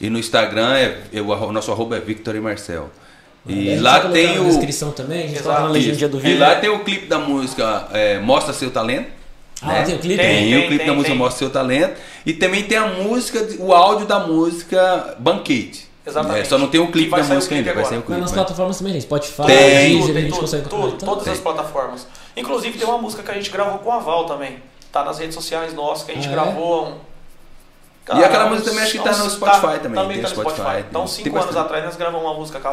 e 0.00 0.10
no 0.10 0.18
Instagram, 0.18 0.74
é, 0.76 0.98
é 1.12 1.20
o, 1.22 1.32
arro- 1.32 1.46
o 1.46 1.52
nosso 1.52 1.70
arroba 1.70 1.96
é 1.96 2.00
Victor 2.00 2.34
e 2.34 2.40
Marcel. 2.40 2.90
A 3.48 3.52
E 3.52 3.64
gente 3.70 3.80
lá 3.80 3.98
vai 4.00 4.12
tem 4.12 4.34
na 4.36 4.40
o... 4.42 4.44
descrição 4.44 4.90
também, 4.92 5.24
a 5.24 5.26
gente 5.28 5.42
na 5.42 5.66
legenda 5.68 6.08
do 6.08 6.18
E 6.18 6.20
vídeo. 6.20 6.40
lá 6.40 6.54
tem 6.56 6.68
o 6.70 6.84
clipe 6.84 7.06
da 7.06 7.18
música 7.18 7.88
é, 7.92 8.18
Mostra 8.18 8.52
Seu 8.52 8.70
Talento. 8.70 9.08
Ah, 9.62 9.66
né? 9.66 9.82
tem 9.82 9.94
o 9.94 9.98
clipe? 9.98 10.16
Tem, 10.22 10.26
Tem, 10.26 10.46
o 10.46 10.58
tem, 10.58 10.66
clipe 10.68 10.78
tem, 10.78 10.86
da 10.86 10.92
música 10.94 11.10
tem. 11.10 11.18
Mostra 11.18 11.38
Seu 11.38 11.50
Talento. 11.50 12.00
E 12.24 12.32
também 12.34 12.64
tem 12.64 12.76
a 12.78 12.86
música, 12.86 13.46
o 13.58 13.72
áudio 13.74 14.06
da 14.06 14.20
música 14.20 15.16
Banquete. 15.18 15.88
Exatamente. 16.06 16.40
É, 16.40 16.44
só 16.44 16.56
não 16.58 16.68
tem 16.68 16.80
o 16.80 16.90
clipe 16.90 17.10
vai 17.10 17.20
da 17.22 17.26
o 17.28 17.34
música 17.34 17.54
clipe 17.54 17.68
ainda, 17.68 17.74
vai 17.74 17.84
agora. 17.84 17.88
sair 17.88 17.96
o 17.98 18.00
Mas 18.00 18.06
clipe. 18.06 18.20
nas 18.22 18.32
plataformas 18.32 18.78
também, 18.78 18.92
gente. 18.94 19.02
Spotify, 19.02 19.42
Tem. 19.46 19.56
Deezer, 19.56 20.00
tudo, 20.00 20.10
a 20.10 20.12
tem 20.14 20.22
gente 20.22 20.30
tudo, 20.32 20.40
consegue 20.40 20.68
tudo, 20.68 20.86
encontrar. 20.88 21.06
todas 21.08 21.24
Tem. 21.24 21.32
as 21.34 21.38
plataformas. 21.40 22.06
Inclusive 22.36 22.78
tem 22.78 22.88
uma 22.88 22.98
música 22.98 23.22
que 23.22 23.30
a 23.30 23.34
gente 23.34 23.50
gravou 23.50 23.78
com 23.78 23.92
a 23.92 23.98
Val 23.98 24.24
também. 24.24 24.56
Tá 24.90 25.04
nas 25.04 25.18
redes 25.18 25.34
sociais 25.34 25.72
nossas, 25.74 26.04
que 26.04 26.12
a 26.12 26.14
gente 26.14 26.26
Ah, 26.28 26.30
é? 26.30 26.34
gravou. 26.34 26.88
Um... 26.88 26.94
E 28.18 28.24
aquela 28.24 28.46
música 28.50 28.70
também 28.70 28.82
acho 28.84 28.92
que 28.92 28.98
tá 28.98 29.12
no 29.16 29.30
Spotify 29.30 29.78
também, 29.80 30.02
Também 30.02 30.16
tem 30.16 30.22
tá 30.22 30.28
no 30.30 30.34
Spotify, 30.34 30.54
Spotify. 30.56 30.76
tem- 30.76 30.86
Então, 30.90 31.00
tem 31.04 31.10
cinco 31.24 31.38
anos 31.38 31.56
atrás 31.56 31.84
nós 31.84 31.96
gravamos 31.96 32.22
uma 32.26 32.34
música 32.34 32.58
com 32.58 32.68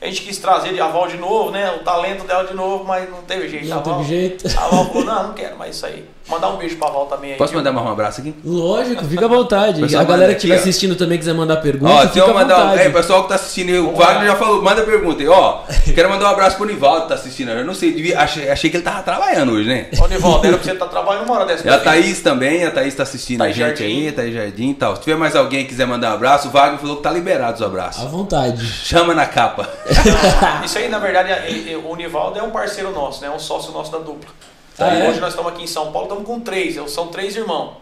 a 0.00 0.06
gente 0.06 0.22
quis 0.22 0.38
trazer 0.38 0.80
a 0.80 0.88
Val 0.88 1.08
de 1.08 1.16
novo, 1.16 1.50
né? 1.50 1.72
O 1.72 1.80
talento 1.80 2.24
dela 2.24 2.44
de 2.44 2.54
novo, 2.54 2.84
mas 2.84 3.10
não 3.10 3.22
teve 3.22 3.48
jeito. 3.48 3.68
Não 3.68 3.78
a 3.78 3.82
Val, 3.82 3.96
teve 3.98 4.08
jeito. 4.08 4.46
A 4.46 4.68
Val 4.68 4.86
falou, 4.86 5.04
não, 5.04 5.22
não 5.28 5.34
quero 5.34 5.58
mais 5.58 5.76
isso 5.76 5.86
aí. 5.86 6.04
Mandar 6.28 6.48
um 6.50 6.56
beijo 6.58 6.76
pra 6.76 6.88
Val 6.88 7.06
também 7.06 7.32
aí. 7.32 7.38
Posso 7.38 7.50
viu? 7.52 7.60
mandar 7.60 7.72
mais 7.72 7.86
um 7.86 7.90
abraço 7.90 8.20
aqui? 8.20 8.34
Lógico, 8.44 9.02
fica 9.06 9.24
à 9.24 9.28
vontade. 9.28 9.80
Pessoal, 9.80 10.02
a 10.02 10.04
galera 10.04 10.32
que 10.32 10.36
estiver 10.38 10.56
ó. 10.56 10.58
assistindo 10.58 10.94
também 10.94 11.16
quiser 11.18 11.32
mandar 11.32 11.56
pergunta, 11.56 11.90
Ó, 11.92 12.00
fica 12.08 12.24
à 12.24 12.28
eu 12.28 12.34
mandar 12.34 12.56
um. 12.58 12.60
vontade. 12.68 12.82
É, 12.82 12.88
o 12.88 12.92
pessoal 12.92 13.22
que 13.22 13.28
tá 13.30 13.34
assistindo, 13.36 13.68
aí, 13.70 13.78
o 13.78 13.92
Wagner 13.94 14.26
já 14.26 14.36
falou, 14.36 14.62
manda 14.62 14.82
pergunta 14.82 15.22
aí, 15.22 15.28
ó. 15.28 15.60
Quero 15.94 16.10
mandar 16.10 16.26
um 16.26 16.32
abraço 16.32 16.56
pro 16.58 16.66
Nivaldo 16.66 17.02
que 17.02 17.08
tá 17.08 17.14
assistindo. 17.14 17.50
Eu 17.52 17.64
não 17.64 17.72
sei, 17.74 17.92
devia- 17.92 18.20
achei, 18.20 18.50
achei 18.50 18.68
que 18.68 18.76
ele 18.76 18.84
tava 18.84 19.02
trabalhando 19.02 19.52
hoje, 19.52 19.68
né? 19.68 19.86
Ô, 19.98 20.06
Nivaldo, 20.06 20.46
era 20.46 20.56
pra 20.58 20.64
você 20.66 20.72
estar 20.72 20.86
trabalhando 20.88 21.24
uma 21.24 21.34
hora 21.36 21.46
dessa. 21.46 21.66
E 21.66 21.70
a 21.70 21.78
Thaís 21.78 22.20
também, 22.20 22.64
a 22.64 22.70
Thaís 22.70 22.94
tá 22.94 23.04
assistindo 23.04 23.38
Thaís 23.38 23.56
a 23.56 23.58
gente 23.68 23.78
Jardim. 23.78 23.84
aí, 24.02 24.08
a 24.08 24.12
Thaís 24.12 24.34
Jardim 24.34 24.70
e 24.70 24.74
tal. 24.74 24.96
Se 24.96 25.02
tiver 25.02 25.16
mais 25.16 25.34
alguém 25.34 25.62
que 25.64 25.70
quiser 25.70 25.86
mandar 25.86 26.10
um 26.10 26.14
abraço, 26.14 26.48
o 26.48 26.50
Wagner 26.50 26.78
falou 26.78 26.96
que 26.96 27.02
tá 27.02 27.10
liberado 27.10 27.54
os 27.54 27.62
À 27.62 27.66
abraços. 27.66 28.04
vontade. 28.10 28.66
Chama 28.66 29.14
na 29.14 29.24
capa. 29.26 29.66
Isso 30.64 30.76
aí, 30.78 30.88
na 30.90 30.98
verdade, 30.98 31.30
é- 31.32 31.72
é- 31.72 31.76
o 31.76 31.96
Nivaldo 31.96 32.38
é 32.38 32.42
um 32.42 32.50
parceiro 32.50 32.90
nosso, 32.92 33.22
né? 33.22 33.28
É 33.28 33.30
um 33.30 33.38
sócio 33.38 33.72
nosso 33.72 33.90
da 33.90 33.98
dupla. 33.98 34.28
Ah, 34.78 34.94
é? 34.94 35.08
Hoje 35.08 35.20
nós 35.20 35.30
estamos 35.30 35.52
aqui 35.52 35.64
em 35.64 35.66
São 35.66 35.90
Paulo, 35.92 36.08
estamos 36.08 36.24
com 36.26 36.40
três, 36.40 36.76
são 36.90 37.08
três 37.08 37.34
irmãos. 37.36 37.76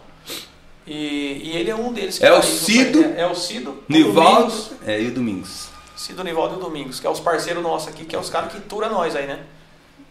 E, 0.85 1.41
e 1.43 1.57
ele 1.57 1.69
é 1.69 1.75
um 1.75 1.91
deles. 1.91 2.17
que 2.17 2.25
É 2.25 2.29
tá 2.31 2.39
o 2.39 2.43
Cido, 2.43 3.03
É, 3.03 3.21
é 3.21 3.27
o 3.27 3.35
Cido, 3.35 3.83
Nivaldo 3.87 4.53
é, 4.85 5.01
e 5.01 5.07
o 5.07 5.11
Domingos. 5.11 5.67
Cido, 5.95 6.23
Nivaldo 6.23 6.55
e 6.55 6.57
o 6.57 6.59
Domingos, 6.61 6.99
que 6.99 7.05
é 7.07 7.09
os 7.09 7.19
parceiros 7.19 7.61
nossos 7.61 7.89
aqui, 7.89 8.05
que 8.05 8.15
é 8.15 8.19
os 8.19 8.29
caras 8.29 8.51
que 8.51 8.59
tura 8.61 8.87
nós 8.89 9.15
aí, 9.15 9.27
né? 9.27 9.39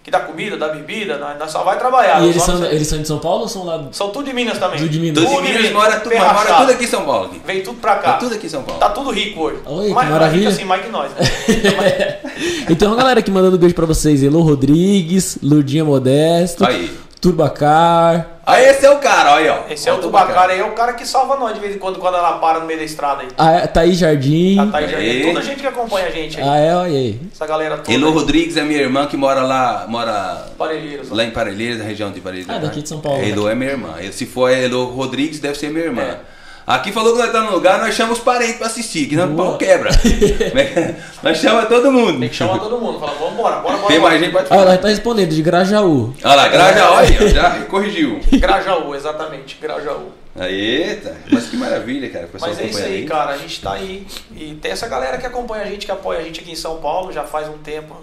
Que 0.06 0.10
dá 0.12 0.20
comida, 0.20 0.56
dá 0.56 0.68
bebida, 0.68 1.18
nós, 1.18 1.50
só 1.50 1.64
vai 1.64 1.76
trabalhar. 1.76 2.22
E 2.22 2.28
eles 2.28 2.40
são, 2.40 2.64
eles 2.64 2.86
são 2.86 3.02
de 3.02 3.08
São 3.08 3.18
Paulo 3.18 3.42
ou 3.42 3.48
são 3.48 3.64
lá 3.64 3.76
do 3.76 3.92
são 3.92 4.10
tudo 4.10 4.26
de 4.26 4.32
Minas 4.32 4.56
também. 4.56 4.86
de 4.86 5.00
Minas? 5.00 5.24
Tudo 5.24 5.34
Tudo 5.34 5.46
de 5.48 5.52
Minas, 5.52 5.72
mora, 5.72 5.98
tudo, 5.98 6.14
mora 6.14 6.54
tudo 6.58 6.70
aqui 6.70 6.84
em 6.84 6.86
São 6.86 7.04
Paulo. 7.04 7.24
Aqui. 7.26 7.42
Vem 7.44 7.60
tudo 7.60 7.80
pra 7.80 7.96
cá. 7.96 8.12
Tá 8.12 8.18
tudo 8.18 8.36
aqui 8.36 8.46
em 8.46 8.48
São 8.48 8.62
Paulo. 8.62 8.78
Tá 8.78 8.90
tudo 8.90 9.10
rico 9.10 9.40
hoje. 9.40 9.58
Oi, 9.66 9.88
que 9.88 9.94
mais, 9.94 9.94
mais 9.94 10.10
maravilha. 10.10 10.38
rico 10.42 10.52
assim, 10.52 10.64
mais 10.64 10.84
que 10.84 10.90
nós, 10.92 11.10
né? 11.10 12.18
Então, 12.70 12.92
a 12.92 12.96
galera 12.96 13.18
aqui 13.18 13.32
mandando 13.32 13.58
beijo 13.58 13.74
pra 13.74 13.84
vocês. 13.84 14.22
Elô 14.22 14.42
Rodrigues, 14.42 15.38
Lurdinha 15.42 15.84
Modesto, 15.84 16.64
Aí. 16.64 16.96
Turbacar. 17.20 18.35
Aí 18.48 18.64
esse 18.64 18.86
é 18.86 18.90
o 18.92 18.98
cara, 18.98 19.32
olha 19.32 19.52
aí, 19.52 19.58
ó. 19.58 19.72
Esse 19.72 19.88
é 19.88 19.92
o 19.92 19.98
Tubacara 19.98 20.52
aí, 20.52 20.60
é 20.60 20.64
o 20.64 20.70
cara 20.70 20.92
que 20.92 21.04
salva 21.04 21.36
nós 21.36 21.52
de 21.52 21.58
vez 21.58 21.74
em 21.74 21.78
quando, 21.80 21.98
quando 21.98 22.16
ela 22.16 22.38
para 22.38 22.60
no 22.60 22.66
meio 22.66 22.78
da 22.78 22.84
estrada 22.84 23.22
aí. 23.22 23.28
A 23.36 23.66
Thaís 23.66 23.98
Jardim. 23.98 24.56
A 24.60 24.66
Thaís 24.66 24.88
Jardim, 24.88 25.06
Aí. 25.08 25.26
toda 25.26 25.40
a 25.40 25.42
gente 25.42 25.60
que 25.60 25.66
acompanha 25.66 26.06
a 26.06 26.10
gente 26.10 26.40
aí. 26.40 26.48
Ah, 26.48 26.56
é, 26.56 26.76
olha 26.76 26.92
aí. 26.96 27.20
Essa 27.34 27.44
galera 27.44 27.78
toda. 27.78 27.92
Elô. 27.92 28.12
Rodrigues 28.12 28.56
é 28.56 28.62
minha 28.62 28.80
irmã 28.80 29.06
que 29.06 29.16
mora 29.16 29.42
lá, 29.42 29.86
mora 29.88 30.46
Parelheiros. 30.56 31.10
lá 31.10 31.24
em 31.24 31.30
Parelheiros, 31.32 31.78
na 31.78 31.84
região 31.84 32.12
de 32.12 32.20
Parelheiros. 32.20 32.54
Ah, 32.54 32.58
daqui 32.60 32.82
de 32.82 32.88
São 32.88 33.00
Paulo. 33.00 33.20
Elô 33.20 33.48
é 33.48 33.54
minha 33.56 33.72
irmã. 33.72 33.94
Se 34.12 34.24
for 34.26 34.48
Elô 34.48 34.84
Rodrigues, 34.84 35.40
deve 35.40 35.58
ser 35.58 35.70
minha 35.70 35.84
irmã. 35.86 36.02
É. 36.02 36.18
Aqui 36.66 36.90
falou 36.90 37.12
que 37.12 37.18
nós 37.18 37.28
estamos 37.28 37.50
no 37.50 37.56
lugar, 37.56 37.78
nós 37.78 37.94
chamamos 37.94 38.18
os 38.18 38.24
parentes 38.24 38.56
pra 38.56 38.66
assistir, 38.66 39.06
que 39.06 39.14
não 39.14 39.26
o 39.26 39.28
Boa. 39.28 39.50
pau 39.50 39.58
quebra. 39.58 39.88
nós 41.22 41.38
chamamos 41.38 41.68
todo 41.68 41.92
mundo. 41.92 42.18
Tem 42.18 42.28
que 42.28 42.34
chamar 42.34 42.58
todo 42.58 42.76
mundo. 42.76 42.98
Fala, 42.98 43.12
vambora, 43.12 43.56
bora, 43.60 43.76
bora. 43.76 43.86
Tem 43.86 44.00
mais 44.00 44.20
gente, 44.20 44.32
pode 44.32 44.48
falar. 44.48 44.62
ela 44.62 44.78
tá 44.78 44.88
respondendo, 44.88 45.30
de 45.30 45.42
Grajaú. 45.42 46.12
Olha 46.24 46.34
lá, 46.34 46.48
Graja, 46.48 46.90
olha, 46.90 47.28
já 47.28 47.50
corrigiu. 47.66 48.20
Grajaú, 48.40 48.96
exatamente. 48.96 49.58
Grajaú. 49.60 50.10
Eita, 50.40 51.16
mas 51.30 51.46
que 51.46 51.56
maravilha, 51.56 52.10
cara. 52.10 52.28
Mas 52.32 52.58
é 52.58 52.64
isso 52.64 52.78
acompanha 52.78 52.86
aí, 52.86 53.06
cara. 53.06 53.32
A 53.34 53.38
gente 53.38 53.62
tá 53.62 53.72
aí. 53.72 54.04
E 54.34 54.54
tem 54.54 54.72
essa 54.72 54.88
galera 54.88 55.18
que 55.18 55.26
acompanha 55.26 55.62
a 55.62 55.66
gente, 55.66 55.86
que 55.86 55.92
apoia 55.92 56.18
a 56.18 56.22
gente 56.22 56.40
aqui 56.40 56.50
em 56.50 56.56
São 56.56 56.78
Paulo 56.78 57.12
já 57.12 57.22
faz 57.22 57.48
um 57.48 57.58
tempo. 57.58 57.96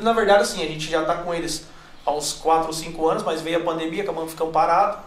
Na 0.00 0.12
verdade, 0.12 0.42
assim, 0.42 0.62
a 0.62 0.68
gente 0.68 0.88
já 0.88 1.04
tá 1.04 1.16
com 1.16 1.34
eles 1.34 1.66
há 2.06 2.12
uns 2.12 2.32
4 2.34 2.68
ou 2.68 2.72
5 2.72 3.08
anos, 3.08 3.22
mas 3.24 3.40
veio 3.40 3.58
a 3.58 3.60
pandemia, 3.60 4.04
acabamos 4.04 4.30
ficando 4.30 4.52
parados. 4.52 4.98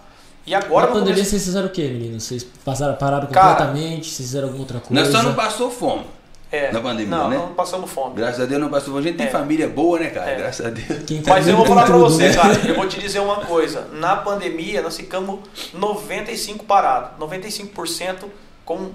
E 0.48 0.56
agora 0.56 0.88
Na 0.88 0.94
pandemia 0.94 1.14
começo- 1.16 1.30
vocês 1.32 1.44
fizeram 1.46 1.68
o 1.68 1.70
quê, 1.70 1.84
meninos? 1.90 2.24
Vocês 2.24 2.44
passaram, 2.64 2.96
pararam 2.96 3.28
Cara, 3.28 3.50
completamente? 3.56 4.06
Vocês 4.10 4.28
fizeram 4.30 4.48
alguma 4.48 4.64
outra 4.64 4.80
coisa? 4.80 5.04
Nós 5.04 5.12
só 5.12 5.22
não 5.22 5.34
passou 5.36 5.70
fome. 5.70 6.06
É. 6.50 6.72
Na 6.72 6.80
pandemia, 6.80 7.18
não, 7.18 7.30
né? 7.30 7.36
não 7.38 7.54
passamos 7.54 7.92
fome. 7.92 8.16
Graças 8.16 8.40
a 8.40 8.46
Deus 8.46 8.62
não 8.62 8.70
passou. 8.70 8.98
A 8.98 9.02
gente 9.02 9.18
tem 9.18 9.28
É. 9.28 9.30
família 9.30 9.68
boa, 9.68 10.00
né, 10.00 10.10
cara? 10.10 10.32
É. 10.32 10.36
Graças 10.38 10.66
a 10.66 10.70
Deus. 10.70 11.04
Quem 11.06 11.22
tá 11.22 11.32
Mas 11.34 11.46
eu 11.46 11.58
vou 11.58 11.66
falar 11.66 11.84
pra 11.84 11.98
você, 11.98 12.30
né? 12.30 12.34
cara, 12.36 12.54
eu 12.66 12.74
vou 12.76 12.88
te 12.88 12.98
dizer 13.02 13.20
uma 13.20 13.36
coisa. 13.46 13.88
Na 13.92 14.16
pandemia, 14.16 14.82
nós 14.82 14.96
ficamos 14.96 15.42
95 15.74 16.64
parados. 16.64 17.20
95% 17.20 18.30
com 18.64 18.92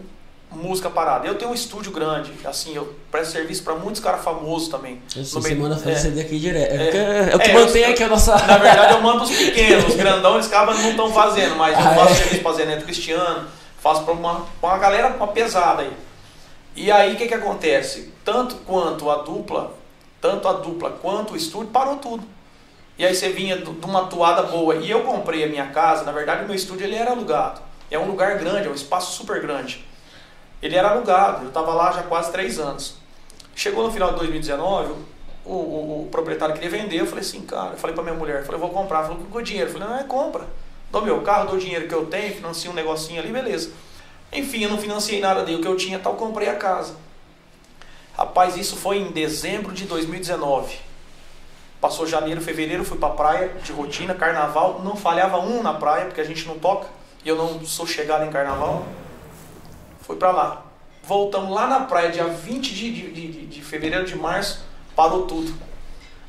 música 0.55 0.89
parada. 0.91 1.27
Eu 1.27 1.35
tenho 1.37 1.51
um 1.51 1.55
estúdio 1.55 1.91
grande, 1.93 2.33
assim, 2.45 2.75
eu 2.75 2.95
presto 3.11 3.33
serviço 3.33 3.63
pra 3.63 3.75
muitos 3.75 4.01
caras 4.01 4.23
famosos 4.23 4.69
também. 4.69 5.01
Essa 5.17 5.37
No 5.37 5.43
meio- 5.43 5.57
semana 5.57 5.77
fazer 5.77 5.93
é. 5.93 5.97
CD 5.97 6.21
aqui 6.21 6.39
direto. 6.39 6.73
É, 6.73 6.89
É. 6.89 6.91
que- 6.91 6.97
é 7.33 7.37
o 7.37 7.39
que 7.39 7.51
É, 7.51 7.55
mantém 7.55 7.83
eu- 7.83 7.91
aqui 7.91 8.03
a 8.03 8.09
nossa. 8.09 8.37
Na 8.47 8.59
verdade, 8.59 8.93
eu 8.95 9.01
mando 9.01 9.23
os 9.25 9.31
pequenos, 9.31 9.87
os 9.89 9.97
grandão, 9.97 10.35
eles 10.35 10.47
acabam 10.47 10.77
não 10.77 10.91
estão 10.91 11.13
fazendo, 11.13 11.57
mas 11.57 11.79
eu 11.79 11.85
Ah, 11.85 11.95
faço 11.95 12.13
é? 12.13 12.17
serviço 12.17 12.43
pra 12.43 12.53
Zé 12.53 12.65
Neto 12.67 12.85
Cristiano, 12.85 13.49
faço 13.81 14.03
pra 14.05 14.13
uma, 14.15 14.47
pra 14.61 14.71
uma 14.71 14.79
galera 14.79 15.09
uma 15.17 15.29
pesada 15.29 15.83
aí. 15.83 15.93
E 16.75 16.91
aí 16.91 17.15
o 17.15 17.17
que, 17.17 17.27
que 17.29 17.35
acontece? 17.35 18.13
Tanto 18.25 18.55
quanto 18.67 19.11
a 19.11 19.17
dupla, 19.17 19.75
tanto 20.21 20.49
a 20.49 20.53
dupla 20.53 20.91
quanto 20.91 21.35
o 21.35 21.37
estúdio, 21.37 21.69
parou 21.71 21.97
tudo. 21.97 22.23
E 22.99 23.05
aí 23.05 23.15
você 23.15 23.31
vinha 23.31 23.57
de 23.59 23.69
uma 23.87 24.05
toada 24.05 24.43
boa. 24.45 24.77
E 24.77 24.91
eu 24.91 25.01
comprei 25.01 25.45
a 25.45 25.47
minha 25.49 25.67
casa, 25.67 26.05
na 26.05 26.13
verdade 26.13 26.45
o 26.45 26.47
meu 26.47 26.55
estúdio 26.55 26.87
ele 26.87 26.95
era 26.95 27.11
alugado. 27.11 27.61
É 27.91 27.99
um 27.99 28.07
lugar 28.07 28.39
grande, 28.39 28.69
é 28.69 28.71
um 28.71 28.75
espaço 28.75 29.13
super 29.17 29.41
grande. 29.43 29.85
Ele 30.63 30.77
era 30.77 30.91
alugado, 30.91 31.43
eu 31.45 31.49
estava 31.49 31.75
lá 31.75 31.91
já 31.93 32.03
quase 32.05 32.31
três 32.31 32.59
anos. 32.59 32.95
Chegou 33.55 33.85
no 33.85 33.93
final 33.93 34.13
de 34.13 34.19
2019, 34.19 34.93
o, 35.45 35.53
o- 35.53 36.03
o 36.05 36.09
proprietário 36.11 36.55
queria 36.55 36.71
vender, 36.71 37.01
eu 37.01 37.07
falei 37.07 37.23
assim, 37.25 37.43
cara, 37.43 37.71
eu 37.73 37.77
falei 37.77 37.95
pra 37.95 38.05
minha 38.05 38.15
mulher, 38.17 38.45
falei, 38.45 38.57
eu 38.57 38.61
vou 38.67 38.71
comprar, 38.71 38.99
ela 38.99 39.09
falou, 39.09 39.25
com 39.31 39.39
o 39.39 39.43
dinheiro? 39.43 39.69
Eu 39.69 39.73
falei, 39.73 39.89
não, 39.89 39.99
é 39.99 40.05
compra. 40.05 40.47
Dou 40.91 41.03
meu 41.03 41.21
carro, 41.23 41.47
dou 41.47 41.57
o 41.57 41.59
dinheiro 41.59 41.89
que 41.89 41.95
eu 41.95 42.07
tenho, 42.07 42.35
financio 42.35 42.71
um 42.71 42.75
negocinho 42.75 43.21
ali, 43.21 43.33
beleza. 43.33 43.73
Enfim, 44.33 44.63
eu 44.63 44.71
não 44.71 44.79
financiei 44.79 45.21
nada, 45.21 45.43
dei 45.43 45.55
o 45.57 45.61
que 45.61 45.67
eu 45.67 45.77
tinha, 45.77 45.99
tal, 45.99 46.15
comprei 46.15 46.49
a 46.49 46.55
casa. 46.55 46.95
Rapaz, 48.17 48.57
isso 48.57 48.77
foi 48.77 48.99
em 48.99 49.11
dezembro 49.11 49.73
de 49.73 49.85
2019. 49.85 50.77
Passou 51.81 52.07
janeiro, 52.07 52.41
fevereiro, 52.41 52.85
fui 52.85 52.97
pra 52.99 53.09
praia 53.11 53.49
de 53.65 53.73
rotina, 53.73 54.15
carnaval, 54.15 54.81
não 54.85 54.95
falhava 54.95 55.39
um 55.41 55.63
na 55.63 55.75
praia, 55.75 56.05
porque 56.07 56.21
a 56.21 56.25
gente 56.25 56.47
não 56.47 56.59
toca, 56.59 56.87
e 57.25 57.29
eu 57.29 57.37
não 57.37 57.65
sou 57.65 57.87
chegado 57.87 58.25
em 58.25 58.31
carnaval. 58.31 58.85
Fui 60.03 60.17
pra 60.17 60.31
lá. 60.31 60.67
Voltamos 61.05 61.51
lá 61.51 61.67
na 61.67 61.81
praia, 61.81 62.11
dia 62.11 62.27
20 62.27 62.75
de, 62.75 62.93
de, 62.93 63.13
de, 63.13 63.47
de 63.47 63.63
fevereiro 63.63 64.05
de 64.05 64.17
março, 64.17 64.65
parou 64.95 65.27
tudo. 65.27 65.53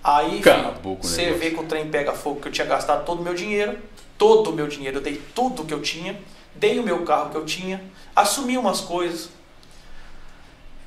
Aí 0.04 0.40
Acabou 0.40 0.98
você 1.02 1.32
vê 1.32 1.52
que 1.52 1.60
o 1.60 1.64
trem 1.64 1.90
pega 1.90 2.12
fogo, 2.14 2.42
que 2.42 2.48
eu 2.48 2.52
tinha 2.52 2.68
gastado 2.68 3.06
todo 3.06 3.20
o 3.20 3.24
meu 3.24 3.34
dinheiro, 3.34 3.78
todo 4.18 4.50
o 4.50 4.54
meu 4.54 4.68
dinheiro, 4.68 4.98
eu 4.98 5.02
dei 5.02 5.22
tudo 5.34 5.64
que 5.64 5.74
eu 5.74 5.82
tinha, 5.82 6.20
dei 6.56 6.80
o 6.80 6.84
meu 6.84 7.04
carro 7.04 7.30
que 7.30 7.38
eu 7.38 7.46
tinha, 7.46 7.82
assumi 8.16 8.58
umas 8.58 8.82
coisas. 8.82 9.30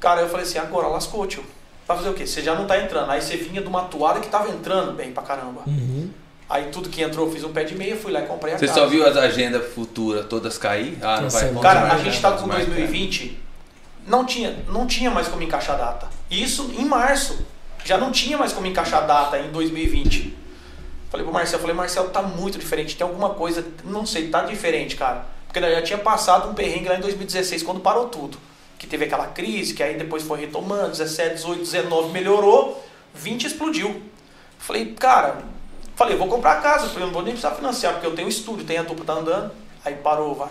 Cara, 0.01 0.21
eu 0.21 0.29
falei 0.29 0.45
assim, 0.45 0.59
agora 0.59 0.89
lascou, 0.89 1.27
tio. 1.27 1.45
Vai 1.87 1.97
fazer 1.97 2.11
o 2.11 2.15
quê? 2.15 2.27
Você 2.27 2.43
já 2.43 2.55
não 2.55 2.67
tá 2.67 2.79
entrando. 2.79 3.11
Aí 3.11 3.23
você 3.23 3.37
vinha 3.37 3.63
de 3.63 3.69
uma 3.69 3.85
toada 3.85 4.21
que 4.21 4.29
tava 4.29 4.51
entrando 4.51 4.93
bem 4.93 5.13
pra 5.13 5.23
caramba. 5.23 5.63
Uhum. 5.67 6.11
Aí 6.49 6.69
tudo 6.71 6.89
que 6.89 7.03
entrou, 7.03 7.27
eu 7.27 7.33
fiz 7.33 7.43
um 7.43 7.53
pé 7.53 7.65
de 7.65 7.75
meia, 7.75 7.97
fui 7.97 8.13
lá 8.13 8.21
e 8.21 8.27
comprei 8.27 8.55
a 8.55 8.59
Você 8.59 8.67
casa. 8.67 8.81
só 8.81 8.87
viu 8.87 9.05
as 9.05 9.17
agendas 9.17 9.73
futuras 9.75 10.27
todas 10.27 10.57
cair? 10.57 10.97
Ah, 11.03 11.21
não 11.21 11.29
vai. 11.29 11.55
Cara, 11.55 11.93
a 11.93 11.99
gente 11.99 12.21
vai 12.21 12.39
com 12.39 12.47
mais, 12.47 12.67
2020, 12.67 13.41
não 14.07 14.25
tinha, 14.25 14.57
não 14.69 14.87
tinha 14.87 15.11
mais 15.11 15.27
como 15.27 15.43
encaixar 15.43 15.77
data. 15.77 16.09
Isso 16.31 16.73
em 16.79 16.85
março. 16.85 17.45
Já 17.85 17.99
não 17.99 18.13
tinha 18.13 18.39
mais 18.39 18.53
como 18.53 18.67
encaixar 18.67 19.07
data 19.07 19.39
em 19.39 19.51
2020. 19.51 20.37
Falei 21.11 21.25
pro 21.25 21.33
Marcel, 21.33 21.59
falei, 21.59 21.75
Marcel, 21.75 22.09
tá 22.11 22.23
muito 22.23 22.59
diferente. 22.59 22.97
Tem 22.97 23.07
alguma 23.07 23.31
coisa, 23.31 23.65
não 23.85 24.05
sei, 24.05 24.29
tá 24.29 24.43
diferente, 24.43 24.97
cara. 24.97 25.27
Porque 25.47 25.61
já 25.61 25.83
tinha 25.83 25.99
passado 25.99 26.49
um 26.49 26.55
perrengue 26.55 26.89
lá 26.89 26.97
em 26.97 27.01
2016, 27.01 27.63
quando 27.63 27.81
parou 27.81 28.09
tudo. 28.09 28.39
Que 28.79 28.87
teve 28.87 29.05
aquela 29.07 29.29
crise, 29.29 29.73
que 29.73 29.83
aí 29.83 29.97
depois 29.97 30.23
foi 30.23 30.41
retomando, 30.41 30.91
17, 30.91 31.37
18, 31.37 31.61
19 31.61 32.13
melhorou, 32.13 32.85
20 33.15 33.47
explodiu. 33.47 34.03
Falei, 34.59 34.95
cara, 34.99 35.39
falei, 35.97 36.17
vou 36.17 36.29
comprar 36.29 36.53
a 36.53 36.61
casa, 36.61 36.87
falei, 36.87 37.03
eu 37.03 37.07
não 37.07 37.13
vou 37.15 37.23
nem 37.23 37.33
precisar 37.33 37.55
financiar, 37.57 37.95
porque 37.95 38.07
eu 38.07 38.15
tenho 38.15 38.29
estúdio, 38.29 38.65
tenho 38.65 38.81
a 38.81 38.85
dupla, 38.85 39.05
tá 39.05 39.13
andando. 39.15 39.51
Aí 39.85 39.95
parou, 39.95 40.35
vai. 40.35 40.51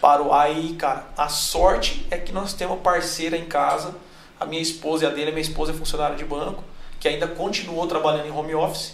Parou. 0.00 0.32
Aí, 0.34 0.74
cara, 0.74 1.06
a 1.16 1.28
sorte 1.28 2.06
é 2.10 2.18
que 2.18 2.32
nós 2.32 2.52
temos 2.52 2.78
parceira 2.80 3.36
em 3.36 3.44
casa, 3.46 3.94
a 4.38 4.44
minha 4.44 4.60
esposa 4.62 5.04
e 5.04 5.06
a 5.06 5.10
dele, 5.10 5.30
a 5.30 5.32
minha 5.32 5.42
esposa 5.42 5.72
é 5.72 5.74
funcionária 5.74 6.16
de 6.16 6.24
banco, 6.24 6.62
que 7.00 7.08
ainda 7.08 7.26
continuou 7.26 7.86
trabalhando 7.86 8.26
em 8.26 8.30
home 8.30 8.54
office, 8.54 8.92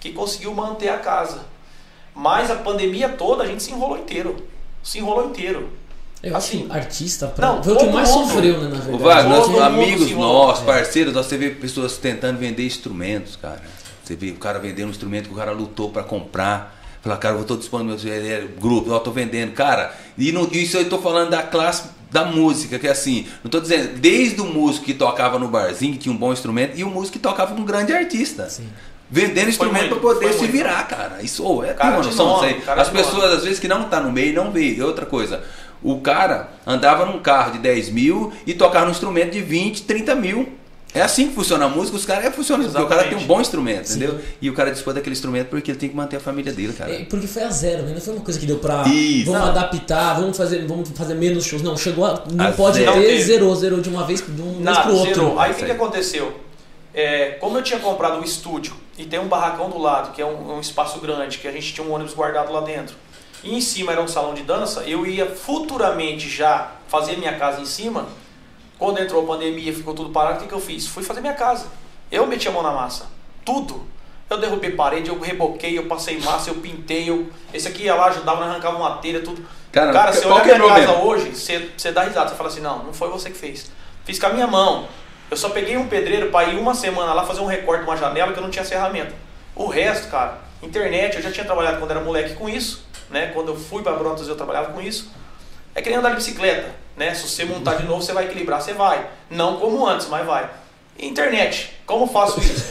que 0.00 0.12
conseguiu 0.12 0.52
manter 0.54 0.88
a 0.90 0.98
casa. 0.98 1.46
Mas 2.14 2.50
a 2.50 2.56
pandemia 2.56 3.08
toda 3.08 3.42
a 3.42 3.46
gente 3.46 3.62
se 3.62 3.72
enrolou 3.72 3.98
inteiro. 3.98 4.36
Se 4.82 4.98
enrolou 4.98 5.26
inteiro. 5.26 5.70
Eu 6.22 6.36
acho 6.36 6.46
Assim, 6.48 6.68
que 6.68 6.72
artista 6.72 7.26
pra... 7.26 7.48
não, 7.48 7.62
foi 7.62 7.72
o 7.74 7.76
que 7.76 7.86
mais 7.86 8.10
mundo- 8.10 8.28
sofreu, 8.28 8.60
né, 8.60 8.68
na 8.68 8.80
verdade. 8.82 9.28
Todo 9.28 9.50
nós, 9.52 9.62
amigos 9.62 10.10
nossos, 10.12 10.64
parceiros, 10.64 11.12
você 11.12 11.36
vê 11.36 11.50
pessoas 11.50 11.98
tentando 11.98 12.38
vender 12.38 12.64
instrumentos, 12.64 13.36
cara. 13.36 13.60
Você 14.04 14.14
vê 14.14 14.30
o 14.30 14.36
cara 14.36 14.58
vendendo 14.58 14.88
um 14.88 14.90
instrumento 14.90 15.28
que 15.28 15.34
o 15.34 15.36
cara 15.36 15.52
lutou 15.52 15.90
pra 15.90 16.02
comprar. 16.02 16.78
Fala, 17.02 17.16
cara, 17.16 17.36
eu 17.36 17.42
estou 17.42 17.56
dispondo 17.56 17.84
meu 17.84 17.96
é, 18.12 18.46
grupo, 18.58 18.90
eu 18.90 19.00
tô 19.00 19.10
vendendo. 19.10 19.52
Cara, 19.52 19.94
e 20.16 20.30
não, 20.30 20.48
isso 20.52 20.76
eu 20.76 20.88
tô 20.88 20.98
falando 20.98 21.30
da 21.30 21.42
classe 21.42 21.88
da 22.10 22.24
música, 22.24 22.78
que 22.78 22.86
é 22.86 22.90
assim, 22.90 23.26
não 23.42 23.50
tô 23.50 23.58
dizendo, 23.58 23.98
desde 23.98 24.40
o 24.40 24.44
músico 24.44 24.86
que 24.86 24.94
tocava 24.94 25.36
no 25.36 25.48
barzinho, 25.48 25.94
que 25.94 25.98
tinha 25.98 26.14
um 26.14 26.16
bom 26.16 26.32
instrumento, 26.32 26.78
e 26.78 26.84
o 26.84 26.88
músico 26.88 27.14
que 27.14 27.18
tocava 27.18 27.54
com 27.54 27.62
um 27.62 27.64
grande 27.64 27.92
artista. 27.92 28.48
Sim. 28.48 28.68
Vendendo 29.10 29.48
instrumento 29.48 29.88
para 29.88 29.98
poder 29.98 30.32
se 30.32 30.38
muito. 30.38 30.52
virar, 30.52 30.86
cara. 30.86 31.22
Isso 31.22 31.62
é 31.62 31.74
Cara 31.74 31.96
uma 31.96 32.04
noção 32.04 32.26
nome, 32.26 32.54
cara 32.54 32.80
As 32.80 32.88
pessoas, 32.88 33.34
às 33.34 33.44
vezes, 33.44 33.58
que 33.58 33.68
não 33.68 33.84
tá 33.84 34.00
no 34.00 34.10
meio, 34.10 34.34
não 34.34 34.50
vê. 34.50 34.74
E 34.74 34.82
outra 34.82 35.04
coisa, 35.04 35.42
o 35.82 36.00
cara 36.00 36.50
andava 36.66 37.04
num 37.04 37.18
carro 37.18 37.52
de 37.52 37.58
10 37.58 37.90
mil 37.90 38.32
e 38.46 38.54
tocava 38.54 38.86
num 38.86 38.92
instrumento 38.92 39.32
de 39.32 39.42
20, 39.42 39.82
30 39.82 40.14
mil. 40.14 40.52
É 40.94 41.02
assim 41.02 41.28
que 41.28 41.34
funciona 41.34 41.64
a 41.64 41.68
música, 41.68 41.96
os 41.96 42.06
caras 42.06 42.24
é 42.26 42.30
funciona, 42.30 42.62
porque 42.62 42.80
o 42.80 42.86
cara 42.86 43.02
tem 43.02 43.14
um 43.14 43.18
Exatamente. 43.18 43.26
bom 43.26 43.40
instrumento, 43.40 43.86
Sim. 43.86 43.96
entendeu? 43.96 44.20
E 44.40 44.48
o 44.48 44.54
cara 44.54 44.70
dispôs 44.70 44.94
daquele 44.94 45.12
instrumento 45.14 45.48
porque 45.48 45.72
ele 45.72 45.78
tem 45.78 45.88
que 45.88 45.96
manter 45.96 46.16
a 46.16 46.20
família 46.20 46.52
dele, 46.52 46.72
cara. 46.72 46.92
É, 46.92 47.04
porque 47.04 47.26
foi 47.26 47.42
a 47.42 47.50
zero, 47.50 47.82
né? 47.82 47.94
Não 47.94 48.00
foi 48.00 48.14
uma 48.14 48.22
coisa 48.24 48.38
que 48.38 48.46
deu 48.46 48.58
pra. 48.58 48.84
Isso. 48.86 49.26
Vamos 49.26 49.40
Não. 49.40 49.48
adaptar, 49.48 50.14
vamos 50.14 50.36
fazer, 50.36 50.64
vamos 50.66 50.88
fazer 50.90 51.14
menos 51.14 51.44
shows. 51.44 51.62
Não, 51.62 51.76
chegou 51.76 52.04
a. 52.06 52.22
Não 52.32 52.46
A 52.46 52.52
pode 52.52 52.78
zero. 52.78 52.92
ter, 52.92 53.18
Não 53.18 53.24
zerou, 53.26 53.56
zerou 53.56 53.80
de 53.80 53.88
uma 53.88 54.04
vez 54.06 54.20
de 54.24 54.40
um 54.40 54.60
mês 54.60 54.78
pro 54.78 54.94
outro. 54.94 55.14
zerou. 55.14 55.40
Aí 55.40 55.50
o 55.50 55.54
que, 55.56 55.64
que 55.64 55.72
aconteceu? 55.72 56.32
É, 56.94 57.30
como 57.40 57.58
eu 57.58 57.62
tinha 57.64 57.80
comprado 57.80 58.20
um 58.20 58.22
estúdio 58.22 58.72
e 58.96 59.04
tem 59.04 59.18
um 59.18 59.26
barracão 59.26 59.68
do 59.68 59.78
lado, 59.78 60.12
que 60.12 60.22
é 60.22 60.26
um, 60.26 60.54
um 60.56 60.60
espaço 60.60 61.00
grande, 61.00 61.38
que 61.38 61.48
a 61.48 61.50
gente 61.50 61.72
tinha 61.74 61.84
um 61.84 61.92
ônibus 61.92 62.14
guardado 62.14 62.52
lá 62.52 62.60
dentro, 62.60 62.94
e 63.42 63.52
em 63.52 63.60
cima 63.60 63.90
era 63.90 64.00
um 64.00 64.06
salão 64.06 64.32
de 64.32 64.44
dança, 64.44 64.82
eu 64.86 65.04
ia 65.04 65.26
futuramente 65.26 66.28
já 66.30 66.70
fazer 66.86 67.16
minha 67.16 67.36
casa 67.36 67.60
em 67.60 67.66
cima. 67.66 68.06
Quando 68.78 69.00
entrou 69.00 69.22
a 69.22 69.26
pandemia 69.26 69.72
ficou 69.72 69.94
tudo 69.94 70.10
parado, 70.10 70.38
o 70.38 70.42
que, 70.42 70.48
que 70.48 70.54
eu 70.54 70.60
fiz? 70.60 70.86
Fui 70.86 71.02
fazer 71.02 71.20
minha 71.20 71.34
casa. 71.34 71.66
Eu 72.10 72.26
meti 72.26 72.48
a 72.48 72.52
mão 72.52 72.62
na 72.62 72.72
massa. 72.72 73.06
Tudo. 73.44 73.86
Eu 74.28 74.38
derrubei 74.38 74.70
parede, 74.70 75.10
eu 75.10 75.20
reboquei, 75.20 75.78
eu 75.78 75.86
passei 75.86 76.18
massa, 76.18 76.50
eu 76.50 76.56
pintei, 76.56 77.10
eu... 77.10 77.28
esse 77.52 77.68
aqui 77.68 77.84
ia 77.84 77.94
lá, 77.94 78.06
ajudava, 78.06 78.44
arrancava 78.44 78.76
uma 78.76 78.96
telha, 78.96 79.20
tudo. 79.20 79.44
Cara, 79.70 79.92
Cara, 79.92 80.12
você 80.12 80.22
qual 80.22 80.34
olha 80.34 80.44
que 80.44 80.50
é 80.50 80.58
minha 80.58 80.74
casa 80.74 80.92
hoje, 80.98 81.34
você, 81.34 81.70
você 81.76 81.92
dá 81.92 82.04
risada, 82.04 82.30
você 82.30 82.36
fala 82.36 82.48
assim, 82.48 82.60
não, 82.60 82.84
não 82.84 82.92
foi 82.92 83.08
você 83.10 83.30
que 83.30 83.36
fez. 83.36 83.70
Fiz 84.04 84.18
com 84.18 84.26
a 84.26 84.30
minha 84.30 84.46
mão. 84.46 84.88
Eu 85.30 85.36
só 85.36 85.50
peguei 85.50 85.76
um 85.76 85.88
pedreiro 85.88 86.30
para 86.30 86.48
ir 86.48 86.58
uma 86.58 86.74
semana 86.74 87.12
lá 87.12 87.24
fazer 87.24 87.40
um 87.40 87.46
recorte 87.46 87.84
de 87.84 87.90
uma 87.90 87.96
janela 87.96 88.32
que 88.32 88.38
eu 88.38 88.42
não 88.42 88.50
tinha 88.50 88.64
ferramenta. 88.64 89.12
O 89.54 89.66
resto, 89.66 90.08
cara, 90.10 90.38
internet, 90.62 91.16
eu 91.16 91.22
já 91.22 91.30
tinha 91.30 91.44
trabalhado 91.44 91.78
quando 91.78 91.90
era 91.90 92.00
moleque 92.00 92.34
com 92.34 92.48
isso, 92.48 92.86
né? 93.10 93.30
Quando 93.34 93.48
eu 93.48 93.56
fui 93.56 93.82
para 93.82 93.92
Brotas 93.92 94.26
eu 94.28 94.36
trabalhava 94.36 94.72
com 94.72 94.80
isso. 94.80 95.10
É 95.74 95.82
que 95.82 95.90
nem 95.90 95.98
andar 95.98 96.10
de 96.10 96.16
bicicleta, 96.16 96.74
né? 96.96 97.14
Se 97.14 97.28
você 97.28 97.44
montar 97.44 97.74
de 97.74 97.84
novo, 97.86 98.02
você 98.02 98.12
vai 98.12 98.24
equilibrar, 98.24 98.60
você 98.60 98.72
vai. 98.72 99.06
Não 99.30 99.56
como 99.56 99.86
antes, 99.86 100.08
mas 100.08 100.26
vai. 100.26 100.48
Internet, 100.98 101.72
como 101.86 102.06
faço 102.06 102.38
isso? 102.40 102.64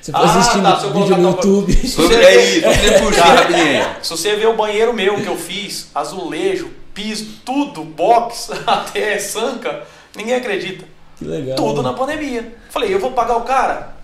Você 0.00 0.12
foi 0.12 0.24
assistindo 0.24 0.62
tá, 0.62 0.80
se 0.80 0.86
eu 0.86 0.92
vídeo 0.94 1.16
no 1.18 1.30
YouTube. 1.30 1.72
Se 1.74 1.94
você 1.96 2.14
é 2.14 2.62
Cara, 3.14 3.40
rapidinho. 3.42 3.86
Se 4.02 4.10
você 4.10 4.34
ver 4.36 4.46
o 4.48 4.56
banheiro 4.56 4.94
meu 4.94 5.16
que 5.16 5.26
eu 5.26 5.36
fiz, 5.36 5.88
azulejo, 5.94 6.70
piso, 6.94 7.40
tudo, 7.44 7.84
box, 7.84 8.50
até 8.66 9.18
sanca, 9.18 9.82
ninguém 10.16 10.34
acredita. 10.36 10.86
Que 11.18 11.24
legal. 11.26 11.54
Tudo 11.56 11.82
na 11.82 11.92
pandemia. 11.92 12.56
Falei, 12.70 12.94
eu 12.94 12.98
vou 12.98 13.10
pagar 13.12 13.36
o 13.36 13.42
cara. 13.42 13.94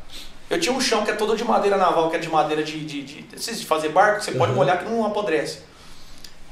Eu 0.50 0.60
tinha 0.60 0.74
um 0.74 0.80
chão 0.80 1.02
que 1.02 1.10
é 1.10 1.14
todo 1.14 1.34
de 1.34 1.42
madeira 1.42 1.76
naval, 1.78 2.10
que 2.10 2.16
é 2.16 2.18
de 2.18 2.28
madeira 2.28 2.62
de, 2.62 2.78
de, 2.84 3.02
de, 3.02 3.22
de 3.22 3.66
fazer 3.66 3.88
barco, 3.88 4.22
você 4.22 4.32
pode 4.32 4.50
Uhum. 4.52 4.58
molhar 4.58 4.78
que 4.78 4.84
não 4.84 5.04
apodrece. 5.04 5.60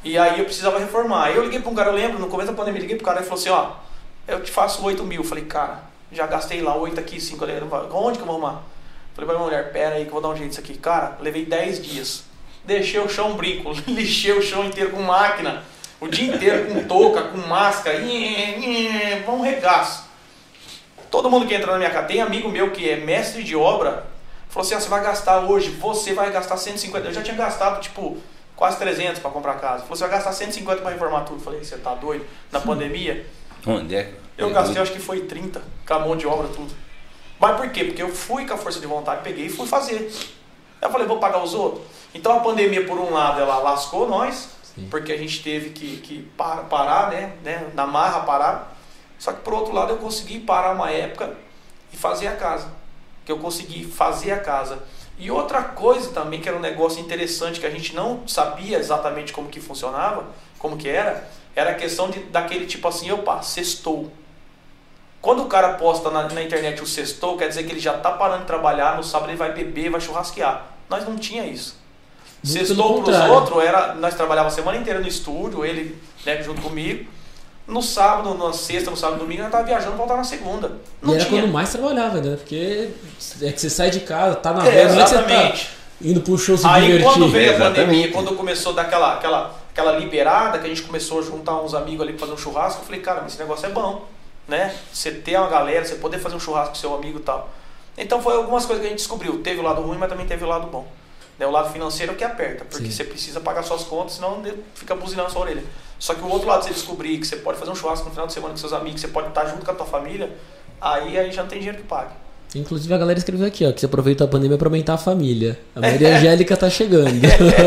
E 0.05 0.19
aí 0.19 0.39
eu 0.39 0.45
precisava 0.45 0.79
reformar. 0.79 1.25
Aí 1.25 1.37
eu 1.37 1.45
liguei 1.45 1.61
para 1.61 1.71
um 1.71 1.75
cara, 1.75 1.89
eu 1.89 1.95
lembro, 1.95 2.19
no 2.19 2.29
começo 2.29 2.51
da 2.51 2.57
pandemia, 2.57 2.83
liguei 2.83 2.97
pro 2.97 3.07
cara 3.07 3.23
e 3.23 3.25
falou 3.25 3.39
assim, 3.39 3.49
ó, 3.49 3.73
eu 4.29 4.43
te 4.43 4.51
faço 4.51 4.85
8 4.85 5.03
mil. 5.03 5.23
Eu 5.23 5.27
falei, 5.27 5.45
cara, 5.45 5.83
já 6.13 6.27
gastei 6.27 6.61
lá 6.61 6.77
8 6.77 7.01
aqui, 7.01 7.19
5 7.19 7.43
ali. 7.43 7.55
Onde 7.91 8.19
que 8.19 8.23
eu 8.23 8.27
vou 8.27 8.37
arrumar? 8.37 8.63
Falei 9.15 9.27
pra 9.27 9.39
minha 9.39 9.39
mulher, 9.39 9.73
pera 9.73 9.95
aí 9.95 10.03
que 10.03 10.09
eu 10.09 10.13
vou 10.13 10.21
dar 10.21 10.29
um 10.29 10.37
jeito 10.37 10.49
nisso 10.49 10.61
aqui. 10.61 10.77
Cara, 10.77 11.17
levei 11.21 11.47
10 11.47 11.83
dias. 11.83 12.25
Deixei 12.65 13.01
o 13.01 13.09
chão 13.09 13.35
brinco, 13.35 13.73
lixei 13.89 14.33
o 14.33 14.43
chão 14.43 14.65
inteiro 14.65 14.91
com 14.91 15.03
máquina. 15.03 15.63
O 16.01 16.09
dia 16.09 16.35
inteiro 16.35 16.67
com 16.67 16.85
touca, 16.85 17.23
com 17.23 17.39
máscara. 17.39 18.01
Nhê, 18.01 19.23
Vamos 19.25 19.47
regaço. 19.47 20.05
Todo 21.11 21.31
mundo 21.31 21.47
que 21.47 21.55
entra 21.55 21.73
na 21.73 21.79
minha 21.79 21.91
casa, 21.91 22.09
tem 22.09 22.21
amigo 22.21 22.49
meu 22.49 22.73
que 22.73 22.91
é 22.91 22.97
mestre 22.97 23.45
de 23.45 23.55
obra, 23.55 24.05
falou 24.49 24.67
assim, 24.67 24.75
ó, 24.75 24.81
você 24.81 24.89
vai 24.89 25.03
gastar 25.03 25.39
hoje, 25.41 25.71
você 25.71 26.13
vai 26.13 26.31
gastar 26.33 26.57
150. 26.57 27.09
Eu 27.09 27.15
já 27.15 27.23
tinha 27.23 27.37
gastado, 27.37 27.81
tipo, 27.81 28.19
quase 28.57 28.79
300 28.79 29.21
para 29.21 29.31
comprar 29.31 29.55
casa. 29.55 29.83
Falou, 29.83 29.97
você 29.97 30.05
vai 30.05 30.11
gastar 30.13 30.33
150 30.33 30.81
para 30.83 30.91
reformar 30.91 31.21
tudo. 31.23 31.41
Falei, 31.41 31.63
você 31.65 31.77
tá 31.79 31.95
doido? 31.95 32.25
Na 32.53 32.61
pandemia? 32.61 33.27
Onde 33.67 33.95
é? 33.97 34.13
Eu 34.37 34.51
gastei, 34.51 34.81
acho 34.83 34.93
que 34.93 34.99
foi 34.99 35.21
30, 35.23 35.63
com 35.87 35.95
a 35.95 35.99
mão 36.01 36.17
de 36.17 36.27
obra, 36.27 36.49
tudo. 36.49 36.73
Mas 37.39 37.57
por 37.57 37.69
quê? 37.71 37.85
Porque 37.85 38.03
eu 38.03 38.09
fui 38.09 38.47
com 38.47 38.55
a 38.55 38.57
força 38.57 38.81
de 38.81 38.87
vontade, 38.87 39.23
peguei 39.23 39.47
e 39.47 39.51
fui 39.51 39.67
fazer. 39.67 40.13
Eu 40.83 40.91
falei, 40.91 41.07
vou 41.07 41.19
pagar 41.19 41.43
os 41.43 41.55
outros. 41.55 41.85
Então 42.13 42.37
a 42.37 42.41
pandemia, 42.41 42.85
por 42.87 42.99
um 42.99 43.13
lado, 43.13 43.41
ela 43.41 43.59
lascou 43.59 44.09
nós, 44.09 44.51
Sim. 44.75 44.89
porque 44.91 45.13
a 45.13 45.17
gente 45.17 45.43
teve 45.43 45.71
que, 45.71 45.97
que 45.99 46.23
par- 46.37 46.65
parar, 46.65 47.11
né, 47.11 47.33
né? 47.43 47.69
Na 47.75 47.87
marra 47.87 48.21
parar. 48.21 48.77
Só 49.19 49.33
que 49.33 49.41
por 49.41 49.55
outro 49.55 49.73
lado 49.73 49.93
eu 49.93 49.97
consegui 49.99 50.41
parar 50.41 50.73
uma 50.75 50.91
época 50.91 51.35
e 51.93 51.97
fazer 51.97 52.27
a 52.27 52.37
casa. 52.37 52.69
Que 53.25 53.33
eu 53.33 53.39
consegui 53.39 53.85
fazer 53.85 54.33
a 54.33 54.39
casa. 54.41 54.83
E 55.19 55.31
outra 55.31 55.63
coisa 55.63 56.11
também, 56.11 56.41
que 56.41 56.49
era 56.49 56.57
um 56.57 56.61
negócio 56.61 57.01
interessante, 57.01 57.61
que 57.61 57.67
a 57.67 57.71
gente 57.71 57.95
não 57.95 58.27
sabia 58.27 58.79
exatamente 58.79 59.33
como 59.33 59.49
que 59.49 59.61
funcionava, 59.61 60.27
como 60.59 60.77
que 60.77 60.89
era, 60.89 61.29
era 61.55 61.71
a 61.71 61.75
questão 61.75 62.11
de, 62.11 62.19
daquele 62.25 62.67
tipo 62.67 62.87
assim, 62.89 63.11
opa, 63.13 63.43
sextou. 63.43 64.11
Quando 65.21 65.43
o 65.43 65.47
cara 65.47 65.75
posta 65.75 66.11
na, 66.11 66.29
na 66.29 66.43
internet 66.43 66.83
o 66.83 66.87
sextou, 66.87 67.37
quer 67.39 67.49
dizer 67.49 67.65
que 67.65 67.73
ele 67.73 67.81
já 67.81 67.95
tá 67.95 68.11
parando 68.11 68.41
de 68.41 68.47
trabalhar, 68.47 68.97
no 68.97 69.05
sábado 69.05 69.31
ele 69.31 69.39
vai 69.39 69.53
beber, 69.53 69.89
vai 69.91 70.01
churrasquear. 70.01 70.67
Nós 70.91 71.07
não 71.09 71.17
tinha 71.17 71.47
isso. 71.47 71.77
Muito 72.43 72.59
Sextou 72.59 73.03
pros 73.03 73.07
contrário. 73.07 73.33
outros, 73.33 73.65
era, 73.65 73.95
nós 73.95 74.15
trabalhávamos 74.15 74.53
a 74.53 74.57
semana 74.57 74.77
inteira 74.77 75.01
no 75.01 75.09
estúdio, 75.09 75.65
ele 75.65 75.99
né, 76.27 76.43
junto 76.43 76.61
comigo. 76.61 77.11
No 77.67 77.83
sábado, 77.83 78.35
na 78.35 78.53
sexta, 78.53 78.91
no 78.91 78.97
sábado, 78.97 79.21
domingo, 79.21 79.43
nós 79.43 79.51
tava 79.51 79.65
viajando, 79.65 79.97
voltar 79.97 80.17
na 80.17 80.25
segunda. 80.25 80.73
E 81.03 81.07
Não 81.07 81.15
era 81.15 81.25
tinha. 81.25 81.41
quando 81.43 81.53
mais 81.53 81.71
trabalhava, 81.73 82.21
né? 82.21 82.37
Porque 82.37 82.91
é 83.41 83.53
que 83.53 83.59
você 83.61 83.71
sai 83.71 83.91
de 83.91 84.01
casa, 84.01 84.37
tá 84.37 84.53
na 84.53 84.67
É, 84.67 84.85
rua, 84.85 84.93
é 84.93 84.97
tá 84.99 85.05
exatamente. 85.05 85.71
indo 86.03 86.21
pro 86.21 86.37
show 86.37 86.59
se 86.59 86.67
Aí 86.67 86.83
divertir. 86.83 87.07
quando 87.11 87.29
veio 87.31 87.51
a 87.53 87.55
Exatamente. 87.55 87.87
pandemia, 87.87 88.13
quando 88.13 88.37
começou 88.37 88.73
a 88.73 88.75
dar 88.77 88.83
aquela, 88.83 89.15
aquela, 89.15 89.55
aquela 89.73 89.99
liberada, 89.99 90.59
que 90.59 90.67
a 90.67 90.69
gente 90.69 90.83
começou 90.83 91.21
a 91.21 91.23
juntar 91.23 91.57
uns 91.63 91.73
amigos 91.73 92.03
ali 92.03 92.13
pra 92.13 92.21
fazer 92.27 92.33
um 92.33 92.37
churrasco, 92.43 92.83
eu 92.83 92.85
falei, 92.85 93.01
cara, 93.01 93.23
mas 93.23 93.33
esse 93.33 93.41
negócio 93.41 93.65
é 93.65 93.71
bom, 93.71 94.05
né? 94.47 94.75
Você 94.93 95.11
ter 95.13 95.39
uma 95.39 95.49
galera, 95.49 95.87
você 95.87 95.95
poder 95.95 96.19
fazer 96.19 96.37
um 96.37 96.41
churrasco 96.41 96.75
com 96.75 96.79
seu 96.81 96.95
amigo 96.95 97.19
e 97.19 97.23
tal. 97.23 97.49
Então 97.97 98.21
foi 98.21 98.35
algumas 98.37 98.67
coisas 98.67 98.83
que 98.83 98.89
a 98.89 98.91
gente 98.91 98.99
descobriu. 98.99 99.39
Teve 99.43 99.61
o 99.61 99.63
lado 99.63 99.81
ruim, 99.81 99.97
mas 99.97 100.11
também 100.11 100.27
teve 100.27 100.45
o 100.45 100.49
lado 100.49 100.67
bom. 100.67 100.87
Né? 101.39 101.47
O 101.47 101.51
lado 101.51 101.73
financeiro 101.73 102.13
é 102.13 102.15
o 102.15 102.19
que 102.19 102.25
aperta, 102.25 102.65
porque 102.67 102.87
Sim. 102.87 102.91
você 102.93 103.05
precisa 103.05 103.41
pagar 103.41 103.63
suas 103.63 103.85
contas, 103.85 104.15
senão 104.17 104.43
fica 104.75 104.95
buzinando 104.95 105.29
a 105.29 105.31
sua 105.31 105.43
orelha. 105.43 105.63
Só 106.05 106.13
que 106.13 106.21
o 106.21 106.29
outro 106.29 106.47
lado, 106.47 106.63
você 106.63 106.69
descobrir 106.69 107.17
que 107.17 107.27
você 107.27 107.37
pode 107.37 107.59
fazer 107.59 107.71
um 107.71 107.75
churrasco 107.75 108.05
no 108.05 108.11
final 108.11 108.27
de 108.27 108.35
semana 108.35 108.53
com 108.53 108.59
seus 108.59 108.75
amigos, 108.75 109.01
você 109.01 109.09
pode 109.09 109.29
estar 109.29 109.47
junto 109.47 109.65
com 109.65 109.71
a 109.71 109.75
tua 109.75 109.87
família, 109.87 110.37
aí, 110.79 111.17
aí 111.17 111.33
já 111.33 111.41
não 111.41 111.49
tem 111.49 111.61
dinheiro 111.61 111.79
que 111.79 111.85
pague. 111.85 112.11
Inclusive 112.55 112.93
a 112.93 112.99
galera 112.99 113.19
escreveu 113.19 113.47
aqui, 113.47 113.67
ó, 113.67 113.73
que 113.73 113.81
você 113.81 113.87
aproveitou 113.87 114.27
a 114.27 114.29
pandemia 114.29 114.59
pra 114.59 114.69
aumentar 114.69 114.93
a 114.93 114.99
família. 114.99 115.59
A 115.75 115.81
Maria 115.81 116.13
Angélica 116.15 116.59
tá 116.59 116.69
chegando. 116.69 117.09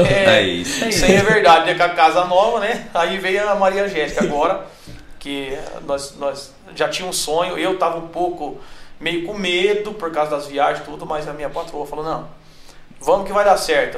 É 0.07 0.43
isso 0.43 0.83
aí. 0.83 0.89
Isso 0.91 1.05
aí 1.05 1.15
é 1.15 1.23
verdade, 1.23 1.65
né? 1.65 1.73
Com 1.73 1.81
a 1.81 1.89
casa 1.89 2.25
nova, 2.25 2.59
né? 2.59 2.87
Aí 2.93 3.17
veio 3.17 3.49
a 3.49 3.55
Maria 3.55 3.85
Angélica 3.85 4.23
agora, 4.23 4.67
que 5.17 5.57
nós, 5.87 6.13
nós 6.19 6.53
já 6.75 6.87
tínhamos 6.87 7.17
um 7.17 7.19
sonho. 7.19 7.57
Eu 7.57 7.79
tava 7.79 7.97
um 7.97 8.09
pouco 8.09 8.59
meio 8.99 9.25
com 9.25 9.33
medo 9.33 9.93
por 9.93 10.11
causa 10.11 10.29
das 10.29 10.45
viagens 10.45 10.81
e 10.81 10.83
tudo, 10.83 11.07
mas 11.07 11.27
a 11.27 11.33
minha 11.33 11.49
patroa 11.49 11.87
falou, 11.87 12.05
não, 12.05 12.27
vamos 13.01 13.27
que 13.27 13.33
vai 13.33 13.43
dar 13.45 13.57
certo. 13.57 13.97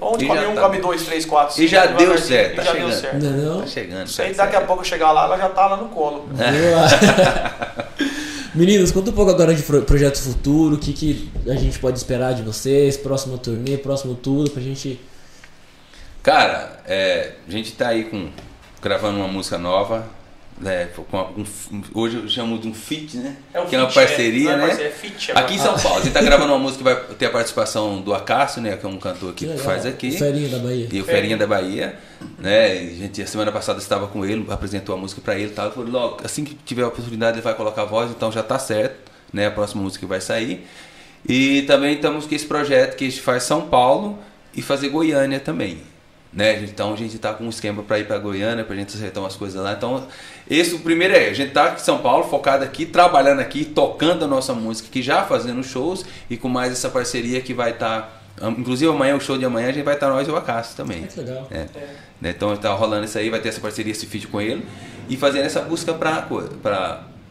Onde 0.00 0.24
E 0.24 0.28
come 0.28 0.46
um, 0.46 0.54
tá. 0.54 0.60
come 0.62 0.78
dois, 0.80 1.02
três, 1.04 1.24
quatro, 1.26 1.52
E 1.54 1.68
cinco. 1.68 1.68
já 1.70 1.86
deu 1.86 2.16
certo, 2.18 2.52
e 2.52 2.56
tá 2.56 2.62
já 2.62 2.72
chegando. 2.72 2.90
deu 2.90 2.98
certo. 3.00 3.22
Não, 3.22 3.28
é 3.28 3.36
não? 3.36 3.60
Tá 3.60 3.66
chegando. 3.66 4.06
Isso 4.06 4.22
aí 4.22 4.28
certo, 4.28 4.36
daqui 4.38 4.56
a 4.56 4.60
pouco 4.62 4.82
eu 4.82 4.86
chegar 4.86 5.12
lá, 5.12 5.24
ela 5.24 5.36
já 5.36 5.48
tá 5.48 5.66
lá 5.66 5.76
no 5.76 5.88
colo. 5.88 6.28
Boa. 6.28 7.84
Meninos, 8.54 8.92
conta 8.92 9.10
um 9.10 9.14
pouco 9.14 9.30
agora 9.32 9.52
de 9.52 9.62
pro- 9.64 9.82
projeto 9.82 10.16
futuro, 10.22 10.76
o 10.76 10.78
que, 10.78 10.92
que 10.92 11.28
a 11.48 11.54
gente 11.56 11.76
pode 11.80 11.98
esperar 11.98 12.34
de 12.34 12.42
vocês, 12.42 12.96
próxima 12.96 13.36
turnê, 13.36 13.76
próximo 13.76 14.14
tudo, 14.14 14.50
pra 14.50 14.62
gente. 14.62 15.00
Cara, 16.22 16.80
é, 16.86 17.32
a 17.48 17.50
gente 17.50 17.72
tá 17.72 17.88
aí 17.88 18.04
com 18.04 18.28
gravando 18.80 19.18
uma 19.18 19.26
música 19.28 19.58
nova. 19.58 20.06
Né, 20.60 20.88
com 21.10 21.16
a- 21.18 21.30
um- 21.30 21.44
hoje 21.92 22.16
eu 22.16 22.28
chamo 22.28 22.58
de 22.58 22.68
um 22.68 22.74
feat, 22.74 23.16
né? 23.16 23.36
É 23.52 23.60
o 23.60 23.66
que 23.66 23.74
é 23.74 23.78
uma 23.78 23.88
é. 23.88 23.92
parceria, 23.92 24.44
Não 24.44 24.50
é 24.52 24.56
né? 24.56 24.66
parceria, 24.68 24.88
é 24.88 24.92
feat. 24.92 25.32
Aqui 25.32 25.54
em 25.54 25.58
São 25.58 25.78
Paulo. 25.78 25.98
A 25.98 26.02
gente 26.02 26.12
tá 26.12 26.22
gravando 26.22 26.52
uma 26.52 26.58
música 26.58 26.78
que 26.78 26.84
vai 26.84 27.14
ter 27.16 27.26
a 27.26 27.30
participação 27.30 28.00
do 28.00 28.14
Acácio, 28.14 28.62
né? 28.62 28.76
Que 28.76 28.86
é 28.86 28.88
um 28.88 28.96
cantor 28.98 29.30
aqui 29.30 29.46
que, 29.46 29.58
faz 29.58 29.84
aqui. 29.84 30.08
O 30.08 30.18
Ferinha 30.18 30.48
da 30.48 30.58
Bahia. 30.58 30.88
E 30.92 31.00
o 31.00 31.04
Ferinha 31.04 31.36
da 31.36 31.46
Bahia, 31.46 31.98
né? 32.38 32.84
E 32.84 32.88
A 32.88 32.94
gente 32.94 33.22
a 33.22 33.26
semana 33.26 33.50
passada 33.50 33.78
estava 33.80 34.06
com 34.06 34.24
ele, 34.24 34.46
apresentou 34.48 34.94
a 34.94 34.98
música 34.98 35.20
para 35.20 35.34
ele, 35.34 35.46
e 35.46 35.54
tal. 35.54 35.66
Ele 35.66 35.74
falou, 35.74 35.90
logo, 35.90 36.18
assim 36.24 36.44
que 36.44 36.54
tiver 36.54 36.82
a 36.82 36.88
oportunidade 36.88 37.36
ele 37.36 37.42
vai 37.42 37.54
colocar 37.54 37.82
a 37.82 37.86
voz, 37.86 38.10
então 38.10 38.30
já 38.30 38.42
tá 38.42 38.58
certo, 38.58 39.10
né? 39.32 39.46
A 39.46 39.50
próxima 39.50 39.82
música 39.82 40.06
vai 40.06 40.20
sair. 40.20 40.64
E 41.28 41.62
também 41.62 41.94
estamos 41.94 42.26
com 42.26 42.34
esse 42.34 42.46
projeto 42.46 42.96
que 42.96 43.04
a 43.06 43.08
gente 43.08 43.20
faz 43.22 43.42
São 43.44 43.62
Paulo 43.62 44.18
e 44.54 44.62
fazer 44.62 44.88
Goiânia 44.90 45.40
também. 45.40 45.78
Né? 46.34 46.64
Então 46.64 46.92
a 46.92 46.96
gente 46.96 47.16
tá 47.18 47.32
com 47.32 47.44
um 47.44 47.48
esquema 47.48 47.82
para 47.82 47.98
ir 47.98 48.06
para 48.06 48.18
Goiânia, 48.18 48.64
pra 48.64 48.74
gente 48.74 48.94
acertar 48.94 49.22
umas 49.22 49.36
coisas 49.36 49.62
lá. 49.62 49.72
Então, 49.72 50.06
esse 50.50 50.74
o 50.74 50.80
primeiro 50.80 51.14
é, 51.14 51.28
a 51.28 51.32
gente 51.32 51.52
tá 51.52 51.66
aqui 51.66 51.80
em 51.80 51.84
São 51.84 51.98
Paulo, 51.98 52.24
focado 52.24 52.64
aqui, 52.64 52.84
trabalhando 52.84 53.40
aqui, 53.40 53.64
tocando 53.64 54.24
a 54.24 54.28
nossa 54.28 54.52
música, 54.52 54.88
que 54.90 55.00
já 55.00 55.22
fazendo 55.22 55.62
shows 55.62 56.04
e 56.28 56.36
com 56.36 56.48
mais 56.48 56.72
essa 56.72 56.88
parceria 56.88 57.40
que 57.40 57.54
vai 57.54 57.70
estar 57.70 58.22
inclusive 58.58 58.90
amanhã 58.90 59.14
o 59.14 59.20
show 59.20 59.38
de 59.38 59.44
amanhã 59.44 59.68
a 59.68 59.72
gente 59.72 59.84
vai 59.84 59.94
estar 59.94 60.08
nós 60.08 60.26
e 60.26 60.30
o 60.30 60.36
Acácio 60.36 60.76
também. 60.76 61.04
Ah, 61.04 61.06
que 61.06 61.20
legal. 61.20 61.48
É. 61.52 61.66
Né, 62.20 62.30
Então 62.30 62.56
tá 62.56 62.72
rolando 62.72 63.04
isso 63.04 63.16
aí, 63.16 63.30
vai 63.30 63.40
ter 63.40 63.50
essa 63.50 63.60
parceria, 63.60 63.92
esse 63.92 64.06
feat 64.06 64.26
com 64.26 64.40
ele 64.40 64.66
e 65.08 65.16
fazendo 65.16 65.44
essa 65.44 65.60
busca 65.60 65.94
para 65.94 66.22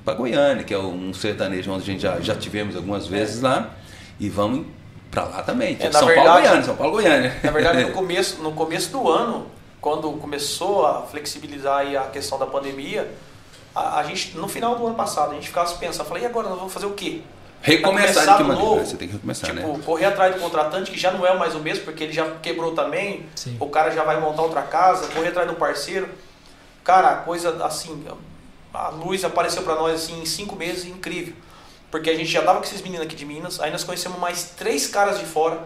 para 0.03 0.13
Goiânia, 0.13 0.63
que 0.63 0.73
é 0.73 0.77
um 0.77 1.13
sertanejo 1.13 1.71
onde 1.71 1.83
a 1.83 1.85
gente 1.85 2.01
já, 2.01 2.19
já 2.19 2.35
tivemos 2.35 2.75
algumas 2.75 3.07
vezes 3.07 3.41
lá 3.41 3.73
e 4.19 4.29
vamos 4.29 4.65
para 5.13 5.23
lá 5.25 5.43
também. 5.43 5.77
É, 5.79 5.91
São 5.91 6.01
Paulo, 6.01 6.07
verdade- 6.07 6.41
Goiânia, 6.41 6.63
São 6.63 6.75
Paulo, 6.75 6.91
Goiânia. 6.93 7.39
Na 7.43 7.51
verdade, 7.51 7.83
no 7.85 7.91
começo, 7.93 8.41
no 8.41 8.51
começo 8.53 8.91
do 8.91 9.09
ano, 9.09 9.47
quando 9.79 10.11
começou 10.13 10.85
a 10.85 11.03
flexibilizar 11.03 11.79
aí 11.79 11.95
a 11.95 12.03
questão 12.03 12.39
da 12.39 12.45
pandemia, 12.45 13.09
a, 13.75 13.99
a 13.99 14.03
gente, 14.03 14.35
no 14.37 14.47
final 14.47 14.75
do 14.75 14.85
ano 14.87 14.95
passado, 14.95 15.31
a 15.31 15.35
gente 15.35 15.47
ficava 15.47 15.67
se 15.67 15.77
pensando, 15.77 16.07
falei, 16.07 16.23
e 16.23 16.25
agora 16.25 16.49
nós 16.49 16.57
vamos 16.57 16.73
fazer 16.73 16.85
o 16.87 16.91
quê? 16.91 17.21
recomeçar 17.65 18.25
de 18.27 18.37
que 18.37 18.43
maneira? 18.43 18.69
novo, 18.69 18.85
Você 18.85 18.97
tem 18.97 19.07
que 19.07 19.13
recomeçar, 19.13 19.49
tipo, 19.55 19.65
né? 19.65 19.79
correr 19.85 20.03
atrás 20.05 20.35
do 20.35 20.41
contratante, 20.41 20.91
que 20.91 20.99
já 20.99 21.11
não 21.11 21.25
é 21.25 21.33
mais 21.37 21.55
o 21.55 21.59
mesmo, 21.59 21.85
porque 21.85 22.03
ele 22.03 22.11
já 22.11 22.29
quebrou 22.41 22.73
também, 22.75 23.25
Sim. 23.35 23.55
o 23.57 23.67
cara 23.69 23.89
já 23.89 24.03
vai 24.03 24.19
montar 24.19 24.41
outra 24.41 24.63
casa, 24.63 25.07
correr 25.13 25.29
atrás 25.29 25.49
um 25.49 25.53
parceiro. 25.55 26.09
Cara, 26.83 27.11
a 27.11 27.15
coisa 27.15 27.63
assim, 27.65 28.05
a 28.73 28.89
luz 28.89 29.23
apareceu 29.23 29.63
pra 29.63 29.75
nós 29.75 29.93
assim 29.95 30.21
em 30.21 30.25
cinco 30.25 30.57
meses, 30.57 30.83
incrível. 30.83 31.35
Porque 31.93 32.09
a 32.09 32.15
gente 32.15 32.31
já 32.31 32.41
tava 32.41 32.57
com 32.57 32.65
esses 32.65 32.81
meninos 32.81 33.05
aqui 33.05 33.15
de 33.15 33.23
Minas, 33.23 33.59
aí 33.59 33.69
nós 33.69 33.83
conhecemos 33.83 34.17
mais 34.17 34.45
três 34.57 34.87
caras 34.87 35.19
de 35.19 35.25
fora 35.25 35.63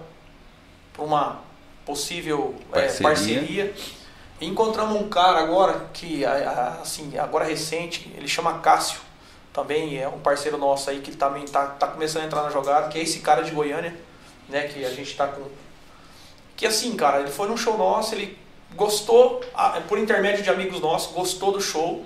para 0.92 1.06
uma 1.06 1.40
possível 1.86 2.54
é, 2.74 2.82
Parceria. 2.82 3.08
parceria. 3.08 3.76
E 4.42 4.46
encontramos 4.46 5.00
um 5.02 5.08
cara 5.08 5.40
agora 5.40 5.88
que 5.94 6.26
assim, 6.26 7.18
agora 7.18 7.46
recente, 7.46 8.14
ele 8.14 8.28
chama 8.28 8.60
Cássio. 8.60 9.00
Também 9.54 9.98
é 9.98 10.10
um 10.10 10.20
parceiro 10.20 10.58
nosso 10.58 10.90
aí 10.90 11.00
que 11.00 11.16
também 11.16 11.46
tá, 11.46 11.66
tá 11.66 11.88
começando 11.88 12.24
a 12.24 12.26
entrar 12.26 12.44
na 12.44 12.50
jogada, 12.50 12.90
que 12.90 13.00
é 13.00 13.04
esse 13.04 13.20
cara 13.20 13.42
de 13.42 13.52
Goiânia, 13.52 13.96
né, 14.50 14.68
que 14.68 14.84
a 14.84 14.90
gente 14.90 15.16
tá 15.16 15.28
com 15.28 15.44
que 16.58 16.66
assim, 16.66 16.94
cara, 16.98 17.22
ele 17.22 17.32
foi 17.32 17.48
num 17.48 17.56
show 17.56 17.78
nosso, 17.78 18.14
ele 18.14 18.38
gostou, 18.76 19.40
por 19.88 19.98
intermédio 19.98 20.44
de 20.44 20.50
amigos 20.50 20.82
nossos, 20.82 21.14
gostou 21.14 21.54
do 21.54 21.62
show. 21.62 22.06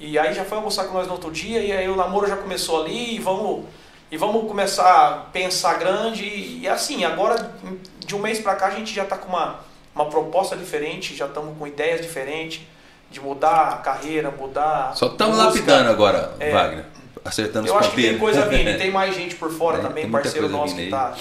E 0.00 0.18
aí 0.18 0.32
já 0.32 0.44
foi 0.44 0.56
almoçar 0.56 0.84
com 0.86 0.94
nós 0.94 1.06
no 1.06 1.12
outro 1.12 1.30
dia, 1.30 1.60
e 1.60 1.70
aí 1.70 1.88
o 1.88 1.94
namoro 1.94 2.26
já 2.26 2.36
começou 2.36 2.82
ali, 2.82 3.16
e 3.16 3.18
vamos, 3.18 3.66
e 4.10 4.16
vamos 4.16 4.48
começar 4.48 5.08
a 5.08 5.12
pensar 5.30 5.74
grande. 5.78 6.24
E, 6.24 6.60
e 6.62 6.68
assim, 6.68 7.04
agora, 7.04 7.54
de 7.98 8.14
um 8.16 8.18
mês 8.18 8.38
pra 8.40 8.56
cá, 8.56 8.68
a 8.68 8.70
gente 8.70 8.94
já 8.94 9.04
tá 9.04 9.18
com 9.18 9.28
uma, 9.28 9.60
uma 9.94 10.06
proposta 10.06 10.56
diferente, 10.56 11.14
já 11.14 11.26
estamos 11.26 11.56
com 11.58 11.66
ideias 11.66 12.00
diferentes, 12.00 12.62
de 13.10 13.20
mudar 13.20 13.68
a 13.68 13.76
carreira, 13.76 14.30
mudar. 14.30 14.96
Só 14.96 15.08
estamos 15.08 15.36
lapidando 15.36 15.90
agora, 15.90 16.32
É. 16.40 16.50
Wagner. 16.50 16.86
Acertando 17.22 17.68
Eu 17.68 17.74
os 17.74 17.80
acho 17.80 17.90
que 17.90 18.02
tem 18.02 18.18
coisa 18.18 18.46
vindo, 18.46 18.78
tem 18.78 18.90
mais 18.90 19.14
gente 19.14 19.34
por 19.34 19.50
fora 19.52 19.76
É, 19.78 19.82
também, 19.82 20.10
parceiro 20.10 20.48
nosso 20.48 20.74
que 20.74 20.88
tá. 20.88 21.14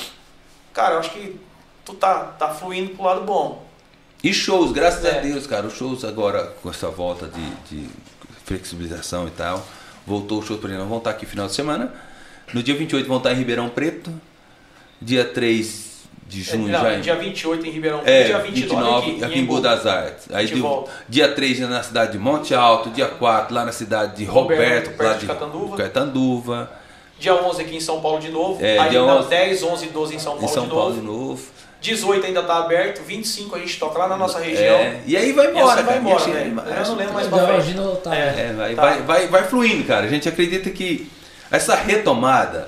Cara, 0.72 0.94
eu 0.94 1.00
acho 1.00 1.10
que 1.10 1.38
tu 1.84 1.94
tá, 1.96 2.20
tá 2.40 2.48
fluindo 2.54 2.92
pro 2.96 3.04
lado 3.04 3.22
bom. 3.26 3.66
E 4.24 4.34
shows, 4.34 4.72
graças 4.72 5.04
É. 5.04 5.18
a 5.18 5.22
Deus, 5.22 5.46
cara. 5.46 5.68
Os 5.68 5.74
shows 5.74 6.06
agora, 6.06 6.54
com 6.64 6.70
essa 6.70 6.88
volta 6.90 7.28
de, 7.28 7.50
de 7.70 7.90
flexibilização 8.54 9.28
e 9.28 9.32
tal, 9.32 9.66
voltou 10.06 10.40
o 10.40 10.42
show 10.42 10.58
pra 10.58 10.70
gente. 10.70 10.80
Vão 10.88 10.98
estar 10.98 11.12
aqui 11.12 11.26
final 11.26 11.46
de 11.48 11.54
semana. 11.54 11.94
No 12.54 12.64
dia 12.64 12.76
28 12.76 13.08
vão 13.08 13.18
estar 13.18 13.32
em 13.32 13.36
Ribeirão 13.36 13.70
Preto. 13.70 14.12
Dia 15.02 15.24
3 15.24 15.88
de 16.28 16.42
junho 16.42 16.68
É, 16.68 16.72
não, 16.72 16.82
já 16.82 16.94
em- 16.98 17.02
Dia 17.02 17.16
28 17.16 17.66
em 17.66 17.70
Ribeirão 17.72 18.00
É, 18.00 18.02
Preto, 18.04 18.26
dia 18.28 18.40
29, 18.40 19.12
aqui, 19.12 19.24
aqui, 19.24 19.40
em 19.40 19.42
Embu 19.44 19.62
das 19.62 19.86
Artes. 19.86 20.26
Aí 20.32 20.48
De 20.48 20.56
de- 20.56 20.62
volta. 20.62 20.92
dia 21.08 21.32
3 21.32 21.60
na 21.60 21.82
cidade 21.84 22.12
de 22.14 22.18
Monte 22.20 22.54
Alto, 22.56 22.90
dia 22.90 23.08
4 23.08 23.54
lá 23.56 23.64
na 23.66 23.72
cidade 23.72 24.18
de 24.18 24.26
Roberto, 24.26 24.60
Roberto, 24.60 24.90
lá 24.90 24.98
perto 25.10 25.20
de 25.22 25.26
Catanduva. 25.28 25.78
Catanduva, 25.78 26.72
Dia 27.20 27.36
11 27.36 27.62
aqui 27.62 27.76
em 27.76 27.82
São 27.82 28.00
Paulo 28.00 28.20
de 28.22 28.30
novo. 28.30 28.64
É, 28.64 28.78
aí 28.80 28.90
dia 28.92 29.00
não, 29.02 29.18
11 29.20 29.28
10, 29.30 29.62
11 29.64 29.86
e 29.86 29.90
12 29.90 30.16
em 30.16 30.20
São 30.20 30.36
em 30.38 30.40
Paulo, 30.40 30.54
São 30.54 30.64
de, 30.64 30.70
Paulo 30.70 30.90
novo. 30.90 31.00
de 31.02 31.06
novo. 31.06 31.42
18 31.82 32.26
ainda 32.26 32.44
tá 32.44 32.58
aberto, 32.58 33.02
25 33.04 33.56
a 33.56 33.60
gente 33.60 33.80
toca 33.80 33.98
lá 34.00 34.08
na 34.08 34.18
nossa 34.18 34.40
região. 34.40 34.76
É, 34.76 35.02
e 35.06 35.16
aí 35.16 35.32
vai 35.32 35.50
embora, 35.50 35.82
vai 35.82 35.98
embora, 35.98 36.16
assim, 36.18 36.32
velho. 36.34 36.60
Eu 36.60 36.86
não 36.86 36.96
lembro 36.96 37.14
mais 37.14 37.32
Legal, 37.32 37.48
pra 37.48 37.62
frente. 37.62 38.02
tá. 38.04 38.16
É. 38.16 38.20
É, 38.50 38.54
vai, 38.54 38.76
Tá. 38.76 38.82
vai, 38.82 39.02
vai, 39.04 39.28
vai 39.28 39.44
fluindo, 39.46 39.84
cara. 39.86 40.06
A 40.06 40.10
gente 40.10 40.28
acredita 40.28 40.70
que 40.70 41.10
essa 41.50 41.76
retomada 41.76 42.68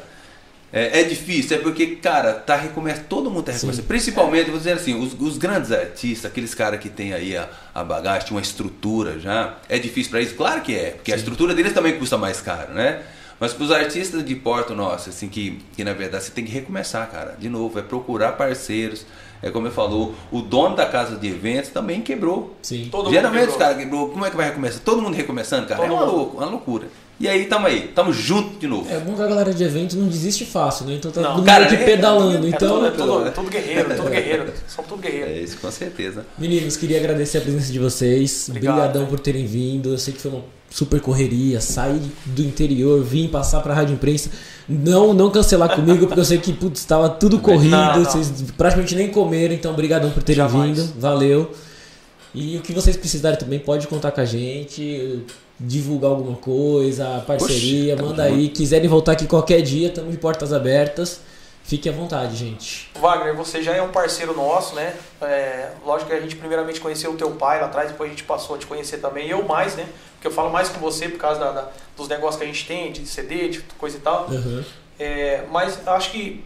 É, 0.74 1.02
é 1.02 1.04
difícil, 1.04 1.58
é 1.58 1.60
porque, 1.60 1.98
cara, 1.98 2.32
tá 2.32 2.56
recomeçando, 2.56 3.04
todo 3.10 3.30
mundo 3.30 3.44
tá 3.44 3.52
recomeçando. 3.52 3.86
Principalmente, 3.90 4.50
vou 4.50 4.58
dizer 4.58 4.72
assim, 4.72 4.98
os, 4.98 5.14
os 5.20 5.38
grandes 5.38 5.70
artistas, 5.70 6.32
aqueles 6.32 6.56
caras 6.56 6.80
que 6.80 6.88
tem 6.88 7.14
aí 7.14 7.36
a, 7.36 7.50
a 7.76 7.84
bagagem, 7.84 8.30
uma 8.32 8.40
estrutura 8.40 9.20
já, 9.20 9.56
é 9.68 9.78
difícil 9.78 10.12
para 10.12 10.22
eles? 10.22 10.32
Claro 10.32 10.62
que 10.62 10.74
é, 10.74 10.92
porque 10.92 11.12
a 11.12 11.18
estrutura 11.18 11.54
deles 11.54 11.74
também 11.74 12.00
custa 12.00 12.18
mais 12.18 12.40
caro, 12.40 12.72
né? 12.74 13.02
Mas 13.42 13.54
para 13.54 13.64
os 13.64 13.72
artistas 13.72 14.24
de 14.24 14.36
porto 14.36 14.76
nosso, 14.76 15.10
assim, 15.10 15.28
que, 15.28 15.60
que 15.76 15.84
na 15.84 15.94
verdade 15.94 16.24
você 16.26 16.32
tem 16.32 16.46
que 16.46 16.52
recomeçar, 16.52 17.10
cara. 17.10 17.36
De 17.40 17.50
novo, 17.50 17.80
é 17.80 17.82
procurar 17.82 18.34
parceiros. 18.34 19.04
É 19.42 19.50
como 19.50 19.66
eu 19.66 19.72
falou, 19.72 20.14
o 20.32 20.42
dono 20.44 20.76
da 20.76 20.86
casa 20.86 21.16
de 21.16 21.28
eventos 21.28 21.72
também 21.72 22.02
quebrou. 22.02 22.56
Sim. 22.62 22.90
Todo 22.92 23.06
mundo 23.06 23.14
Geralmente 23.14 23.40
quebrou. 23.40 23.56
os 23.58 23.60
caras 23.64 23.78
quebrou. 23.80 24.10
Como 24.10 24.24
é 24.24 24.30
que 24.30 24.38
vai 24.38 24.46
recomeçar? 24.50 24.82
Todo 24.86 25.02
mundo 25.02 25.16
recomeçando, 25.16 25.66
cara? 25.66 25.82
Todo 25.82 25.90
é 25.92 25.92
uma, 25.96 26.06
mundo. 26.06 26.16
louco, 26.16 26.38
uma 26.38 26.46
loucura. 26.46 26.88
E 27.20 27.28
aí, 27.28 27.46
tamo 27.46 27.66
aí, 27.66 27.88
tamo 27.96 28.14
junto 28.14 28.60
de 28.60 28.68
novo. 28.68 28.88
É 28.92 29.00
bom 29.00 29.16
que 29.16 29.22
a 29.24 29.28
galera 29.28 29.52
de 29.52 29.64
evento 29.64 29.96
não 29.98 30.08
desiste 30.08 30.46
fácil, 30.46 30.86
né? 30.86 30.94
Então 30.94 31.10
tá 31.12 31.22
Não, 31.22 31.30
todo 31.30 31.38
mundo 31.38 31.46
cara, 31.48 31.66
aqui 31.66 31.76
é- 31.76 31.84
pedalando. 31.84 32.46
É 32.46 32.50
Então, 32.50 32.76
tudo, 32.76 32.86
é 32.86 32.92
tudo, 32.92 33.28
é 33.28 33.32
tudo 33.32 33.50
guerreiro, 33.50 33.96
tudo 33.96 34.10
guerreiro. 34.12 34.54
São 34.68 34.84
tudo 34.84 35.02
guerreiro. 35.02 35.30
É 35.32 35.40
isso, 35.40 35.58
com 35.58 35.72
certeza. 35.72 36.26
meninos, 36.38 36.78
queria 36.78 37.00
agradecer 37.00 37.40
a 37.40 37.42
presença 37.42 37.72
de 37.72 37.80
vocês. 37.80 38.48
Obrigado. 38.50 38.76
Obrigadão 38.78 39.06
por 39.08 39.20
terem 39.20 39.48
vindo. 39.48 39.90
Eu 39.90 39.98
sei 39.98 40.14
que 40.14 40.22
foi 40.22 40.30
uma 40.30 40.44
super 40.72 41.00
correria. 41.00 41.62
Sair 41.62 42.02
do 42.26 42.42
interior, 42.42 43.04
vir 43.04 43.30
passar 43.30 43.62
pra 43.62 43.74
Rádio 43.74 43.94
Imprensa. 43.94 44.32
Não, 44.68 45.14
não 45.14 45.30
cancelar 45.30 45.76
comigo, 45.76 46.08
porque 46.08 46.20
eu 46.20 46.26
sei 46.26 46.38
que 46.40 46.54
putz, 46.54 46.80
estava 46.80 47.10
tudo 47.10 47.40
corrido. 47.40 47.72
Não, 47.72 47.98
não. 47.98 48.06
Vocês 48.06 48.32
praticamente 48.58 48.96
nem 48.96 49.10
comeram. 49.10 49.54
Então, 49.54 49.74
obrigadão 49.74 50.10
por 50.10 50.24
terem 50.24 50.44
Jamais. 50.44 50.80
vindo. 50.80 50.94
Valeu. 51.00 51.52
E 52.34 52.58
o 52.58 52.62
que 52.62 52.72
vocês 52.72 52.96
precisarem 52.96 53.38
também, 53.38 53.60
pode 53.60 53.88
contar 53.88 54.12
com 54.12 54.22
a 54.22 54.26
gente. 54.26 55.24
Divulgar 55.60 56.10
alguma 56.12 56.38
coisa, 56.38 57.24
parceria, 57.28 57.96
Poxa, 57.96 58.10
manda 58.10 58.24
tamo 58.24 58.36
aí. 58.36 58.48
Quiserem 58.48 58.90
voltar 58.90 59.12
aqui 59.12 59.28
qualquer 59.28 59.62
dia, 59.62 59.90
estamos 59.90 60.12
de 60.12 60.18
portas 60.18 60.52
abertas. 60.52 61.20
Fiquem 61.64 61.92
à 61.92 61.96
vontade, 61.96 62.36
gente. 62.36 62.90
Wagner, 63.00 63.36
você 63.36 63.62
já 63.64 63.74
é 63.74 63.82
um 63.82 63.90
parceiro 63.92 64.36
nosso, 64.36 64.76
né? 64.76 64.96
É, 65.22 65.70
lógico 65.86 66.10
que 66.10 66.16
a 66.16 66.20
gente 66.20 66.36
primeiramente 66.36 66.82
conheceu 66.82 67.12
o 67.12 67.16
teu 67.18 67.32
pai 67.32 67.60
lá 67.62 67.68
atrás, 67.68 67.90
depois 67.92 68.10
a 68.10 68.14
gente 68.14 68.24
passou 68.26 68.56
a 68.56 68.60
te 68.60 68.66
conhecer 68.66 68.98
também, 68.98 69.30
eu 69.30 69.44
mais, 69.44 69.76
né? 69.76 69.88
Porque 70.16 70.28
eu 70.28 70.32
falo 70.32 70.52
mais 70.52 70.68
com 70.70 70.80
você 70.80 71.08
por 71.08 71.18
causa 71.18 71.40
da- 71.40 71.52
da- 71.52 71.72
dos 71.96 72.08
negócios 72.10 72.38
que 72.38 72.44
a 72.44 72.48
gente 72.48 72.66
tem, 72.68 72.92
de 72.92 73.06
CD, 73.08 73.48
de 73.50 73.60
coisa 73.78 73.98
e 73.98 74.02
tal. 74.02 74.28
Uhum. 74.30 74.64
É, 75.00 75.46
mas 75.50 75.88
acho 75.88 76.12
que 76.12 76.44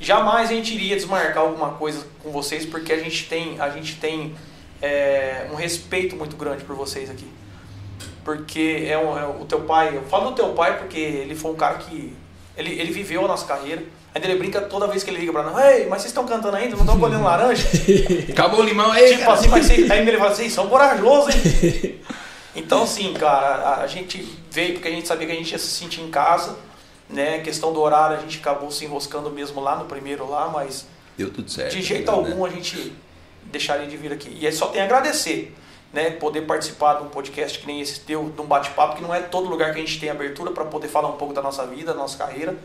jamais 0.00 0.50
a 0.50 0.52
gente 0.54 0.74
iria 0.74 0.96
desmarcar 0.96 1.38
alguma 1.44 1.70
coisa 1.72 2.04
com 2.22 2.30
vocês, 2.32 2.66
porque 2.66 2.92
a 2.92 2.98
gente 2.98 3.26
tem, 3.28 3.60
a 3.60 3.70
gente 3.70 3.96
tem 3.96 4.34
é, 4.82 5.46
um 5.50 5.54
respeito 5.54 6.14
muito 6.16 6.36
grande 6.36 6.64
por 6.64 6.74
vocês 6.76 7.08
aqui. 7.08 7.26
Porque 8.24 8.84
é, 8.88 8.98
um- 8.98 9.18
é 9.18 9.26
o 9.26 9.44
teu 9.44 9.60
pai, 9.62 9.96
eu 9.96 10.02
falo 10.04 10.30
do 10.30 10.34
teu 10.36 10.48
pai 10.54 10.76
porque 10.78 10.98
ele 10.98 11.34
foi 11.34 11.52
um 11.52 11.56
cara 11.56 11.76
que. 11.78 12.14
Ele, 12.56 12.78
ele 12.80 12.90
viveu 12.92 13.24
a 13.24 13.28
nossa 13.28 13.46
carreira. 13.46 13.82
Ainda 14.14 14.28
ele 14.28 14.38
brinca 14.38 14.60
toda 14.60 14.86
vez 14.86 15.02
que 15.02 15.10
ele 15.10 15.18
liga 15.18 15.32
pra 15.32 15.42
nós, 15.42 15.64
ei, 15.64 15.86
mas 15.86 16.02
vocês 16.02 16.12
estão 16.12 16.24
cantando 16.24 16.56
ainda? 16.56 16.76
Não 16.76 16.84
estão 16.84 17.00
colhendo 17.00 17.24
laranja? 17.24 17.66
Acabou 18.30 18.60
o 18.60 18.62
limão 18.62 18.92
aí, 18.92 19.08
tipo 19.08 19.24
cara. 19.24 19.32
assim, 19.32 19.48
mas 19.48 19.66
vocês, 19.66 19.90
aí 19.90 20.06
ele 20.06 20.16
fala 20.16 20.30
assim, 20.30 20.48
são 20.48 20.68
corajosos, 20.68 21.34
hein? 21.34 22.00
Então, 22.56 22.84
assim, 22.84 23.12
cara, 23.14 23.46
a, 23.46 23.82
a 23.82 23.86
gente 23.88 24.24
veio 24.48 24.74
porque 24.74 24.86
a 24.86 24.90
gente 24.92 25.08
sabia 25.08 25.26
que 25.26 25.32
a 25.32 25.36
gente 25.36 25.50
ia 25.50 25.58
se 25.58 25.66
sentir 25.66 26.00
em 26.00 26.08
casa, 26.08 26.56
né? 27.10 27.40
Questão 27.40 27.72
do 27.72 27.80
horário, 27.80 28.16
a 28.16 28.20
gente 28.20 28.38
acabou 28.38 28.70
se 28.70 28.84
enroscando 28.84 29.28
mesmo 29.28 29.60
lá 29.60 29.74
no 29.74 29.86
primeiro 29.86 30.30
lá, 30.30 30.48
mas 30.48 30.86
Deu 31.16 31.32
tudo 31.32 31.50
certo. 31.50 31.72
de 31.72 31.82
jeito 31.82 32.10
né? 32.10 32.16
algum 32.16 32.44
a 32.44 32.48
gente 32.48 32.92
deixaria 33.44 33.88
de 33.88 33.96
vir 33.96 34.12
aqui. 34.12 34.38
E 34.40 34.46
aí 34.46 34.52
só 34.52 34.66
tem 34.66 34.80
a 34.80 34.84
agradecer, 34.84 35.52
né? 35.92 36.10
Poder 36.10 36.42
participar 36.42 36.94
de 36.94 37.02
um 37.02 37.08
podcast 37.08 37.58
que 37.58 37.66
nem 37.66 37.80
esse 37.80 37.98
teu, 38.00 38.30
de 38.30 38.40
um 38.40 38.46
bate-papo, 38.46 38.96
que 38.96 39.02
não 39.02 39.12
é 39.12 39.20
todo 39.20 39.48
lugar 39.48 39.72
que 39.72 39.78
a 39.80 39.84
gente 39.84 39.98
tem 39.98 40.08
abertura 40.08 40.52
para 40.52 40.64
poder 40.64 40.86
falar 40.86 41.08
um 41.08 41.16
pouco 41.16 41.34
da 41.34 41.42
nossa 41.42 41.66
vida, 41.66 41.92
da 41.92 41.98
nossa 41.98 42.16
carreira. 42.16 42.56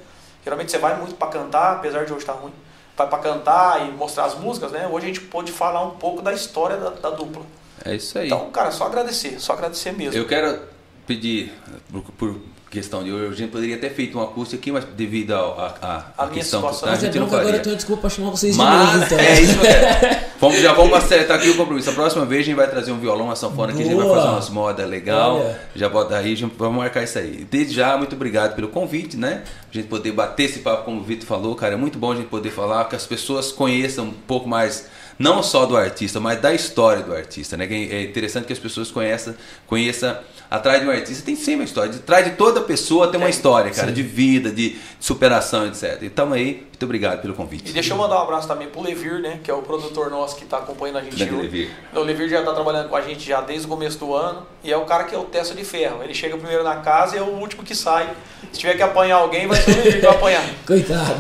Geralmente 0.44 0.72
você 0.72 0.78
vai 0.78 0.98
muito 0.98 1.16
para 1.16 1.28
cantar, 1.28 1.74
apesar 1.74 2.06
de 2.06 2.12
hoje 2.12 2.24
estar 2.24 2.34
ruim, 2.34 2.54
vai 2.96 3.08
para 3.08 3.20
cantar 3.20 3.88
e 3.88 3.92
mostrar 3.92 4.26
as 4.26 4.36
músicas, 4.36 4.72
né? 4.72 4.88
Hoje 4.88 5.06
a 5.06 5.08
gente 5.08 5.22
pôde 5.22 5.52
falar 5.52 5.84
um 5.84 5.92
pouco 5.92 6.22
da 6.22 6.34
história 6.34 6.78
da, 6.78 6.90
da 6.90 7.10
dupla. 7.12 7.44
É 7.84 7.96
isso 7.96 8.18
aí. 8.18 8.28
Então, 8.28 8.50
cara, 8.52 8.72
só 8.72 8.86
agradecer, 8.86 9.40
só 9.40 9.54
agradecer 9.54 9.92
mesmo. 9.94 10.20
Eu 10.20 10.28
quero 10.28 10.62
pedir, 11.08 11.54
por, 11.92 12.04
por 12.12 12.36
questão 12.70 13.04
de 13.04 13.12
hoje, 13.12 13.34
a 13.34 13.36
gente 13.36 13.52
poderia 13.52 13.78
ter 13.78 13.90
feito 13.90 14.18
um 14.18 14.22
acústico 14.22 14.62
aqui, 14.62 14.72
mas 14.72 14.84
devido 14.96 15.32
ao- 15.32 15.60
a, 15.60 15.76
a, 15.82 15.96
A 16.18 16.26
a 16.26 16.28
questão 16.30 16.60
situação. 16.62 16.88
a 16.88 16.92
Mas 16.92 17.04
é 17.04 17.06
gente 17.08 17.14
bom 17.16 17.20
não 17.22 17.28
que 17.28 17.34
agora 17.36 17.46
faria. 17.48 17.60
eu 17.60 17.64
tenho 17.64 17.76
desculpa 17.76 18.02
pra 18.02 18.10
chamar 18.10 18.30
vocês 18.32 18.54
de 18.56 18.60
novo, 18.62 18.72
Mas 18.72 19.04
então. 19.04 19.20
é 19.20 19.42
isso 19.42 19.58
mesmo. 19.58 20.20
Vamos, 20.40 20.62
já 20.62 20.72
vamos 20.72 20.94
acertar 20.94 21.36
aqui 21.38 21.50
o 21.50 21.58
compromisso. 21.58 21.90
A 21.90 21.94
próxima 21.94 22.24
vez 22.26 22.44
a 22.44 22.46
gente 22.46 22.56
vai 22.56 22.70
trazer 22.70 22.94
um 22.94 22.98
violão, 22.98 23.26
uma 23.26 23.36
sanfona 23.36 23.74
que 23.74 23.82
a 23.82 23.86
gente 23.86 23.94
vai 23.96 24.08
fazer 24.08 24.28
umas 24.30 24.50
modas 24.50 24.90
legal. 24.90 25.36
Olha. 25.42 25.60
Já 25.76 25.90
bota 25.90 26.16
aí, 26.16 26.34
vamos 26.58 26.78
marcar 26.78 27.04
isso 27.04 27.20
aí. 27.20 27.46
Desde 27.52 27.76
já, 27.76 27.98
muito 27.98 28.16
obrigado 28.16 28.56
pelo 28.56 28.70
convite, 28.70 29.18
né? 29.18 29.44
A 29.70 29.76
gente 29.76 29.90
poder 29.90 30.14
bater 30.14 30.44
esse 30.44 30.60
papo, 30.60 30.86
como 30.86 31.02
o 31.02 31.04
Vitor 31.04 31.28
falou, 31.28 31.54
cara, 31.56 31.74
é 31.74 31.78
muito 31.78 32.00
bom 32.00 32.14
a 32.14 32.16
gente 32.16 32.28
poder 32.30 32.52
falar, 32.52 32.86
que 32.86 32.96
as 32.96 33.06
pessoas 33.06 33.52
conheçam 33.52 34.06
um 34.06 34.12
pouco 34.12 34.48
mais, 34.48 34.86
não 35.20 35.44
só 35.44 35.66
do 35.66 35.76
artista, 35.76 36.20
mas 36.20 36.40
da 36.40 36.54
história 36.54 37.04
do 37.04 37.14
artista, 37.14 37.58
né? 37.58 37.68
É 37.70 38.04
interessante 38.04 38.46
que 38.46 38.54
as 38.54 38.60
pessoas 38.60 38.90
conheçam, 38.90 39.36
conheçam 39.68 40.18
atrás 40.50 40.82
de 40.82 40.88
um 40.88 40.92
artista, 40.92 41.24
tem 41.26 41.36
sempre 41.36 41.56
uma 41.56 41.64
história. 41.66 41.92
Atrás 41.94 42.26
de 42.26 42.32
toda 42.32 42.62
pessoa 42.62 43.10
tem 43.10 43.20
uma 43.20 43.30
história, 43.30 43.70
cara, 43.70 43.90
Sim. 43.90 43.94
de 43.94 44.02
vida, 44.02 44.50
de 44.50 44.78
superação, 45.00 45.68
etc. 45.68 46.00
Então 46.04 46.32
aí, 46.32 46.66
muito 46.70 46.84
obrigado 46.84 47.22
pelo 47.22 47.34
convite. 47.34 47.70
E 47.70 47.74
deixa 47.74 47.94
eu 47.94 47.98
mandar 47.98 48.20
um 48.20 48.24
abraço 48.24 48.48
também 48.48 48.68
pro 48.70 48.82
Levir, 48.82 49.20
né? 49.20 49.40
Que 49.44 49.52
é 49.52 49.54
o 49.54 49.62
produtor 49.62 50.10
nosso 50.10 50.38
que 50.38 50.46
está 50.46 50.58
acompanhando 50.60 50.98
a 51.00 51.02
gente 51.02 51.18
Grande. 51.18 51.42
Levir. 51.42 51.70
O 51.94 52.00
Levir 52.00 52.30
já 52.30 52.40
está 52.40 52.54
trabalhando 52.54 52.88
com 52.88 52.96
a 52.96 53.02
gente 53.02 53.28
já 53.28 53.42
desde 53.42 53.68
o 53.68 53.70
começo 53.70 54.00
do 54.00 54.16
ano. 54.16 54.48
E 54.64 54.72
é 54.72 54.78
o 54.78 54.86
cara 54.86 55.04
que 55.04 55.14
é 55.14 55.18
o 55.18 55.26
testa 55.26 55.54
de 55.54 55.66
ferro. 55.66 56.02
Ele 56.02 56.14
chega 56.14 56.38
primeiro 56.38 56.64
na 56.64 56.78
casa 56.78 57.18
e 57.18 57.20
é 57.20 57.22
o 57.22 57.26
último 57.26 57.62
que 57.64 57.76
sai. 57.76 58.10
Se 58.54 58.60
tiver 58.60 58.76
que 58.76 58.82
apanhar 58.82 59.18
alguém, 59.18 59.46
vai 59.48 59.62
ser 59.62 59.72
o 59.72 59.76
Levir 59.76 59.96
que 60.00 60.06
vai 60.06 60.16
apanhar. 60.16 60.44
Coitado. 60.66 61.20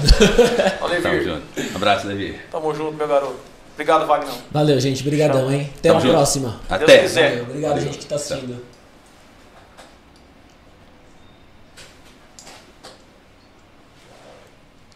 Ó, 0.81 0.87
Tamo 0.87 0.93
Levir. 0.93 1.23
junto. 1.23 1.75
Abraço, 1.75 2.07
Davi. 2.07 2.39
Tamo 2.49 2.73
junto, 2.73 2.93
meu 2.93 3.07
garoto. 3.07 3.48
Obrigado, 3.79 4.05
Wagner. 4.05 4.33
Valeu, 4.51 4.77
gente. 4.77 5.01
Obrigadão, 5.01 5.49
hein? 5.49 5.69
Até 5.79 5.87
Tamo 5.87 5.99
a 5.99 6.01
junto. 6.01 6.11
próxima. 6.11 6.59
Até. 6.69 7.07
Valeu. 7.07 7.43
Obrigado, 7.43 7.69
Valeu. 7.69 7.83
gente, 7.85 7.97
que 7.99 8.05
tá 8.05 8.15
assistindo. 8.15 8.61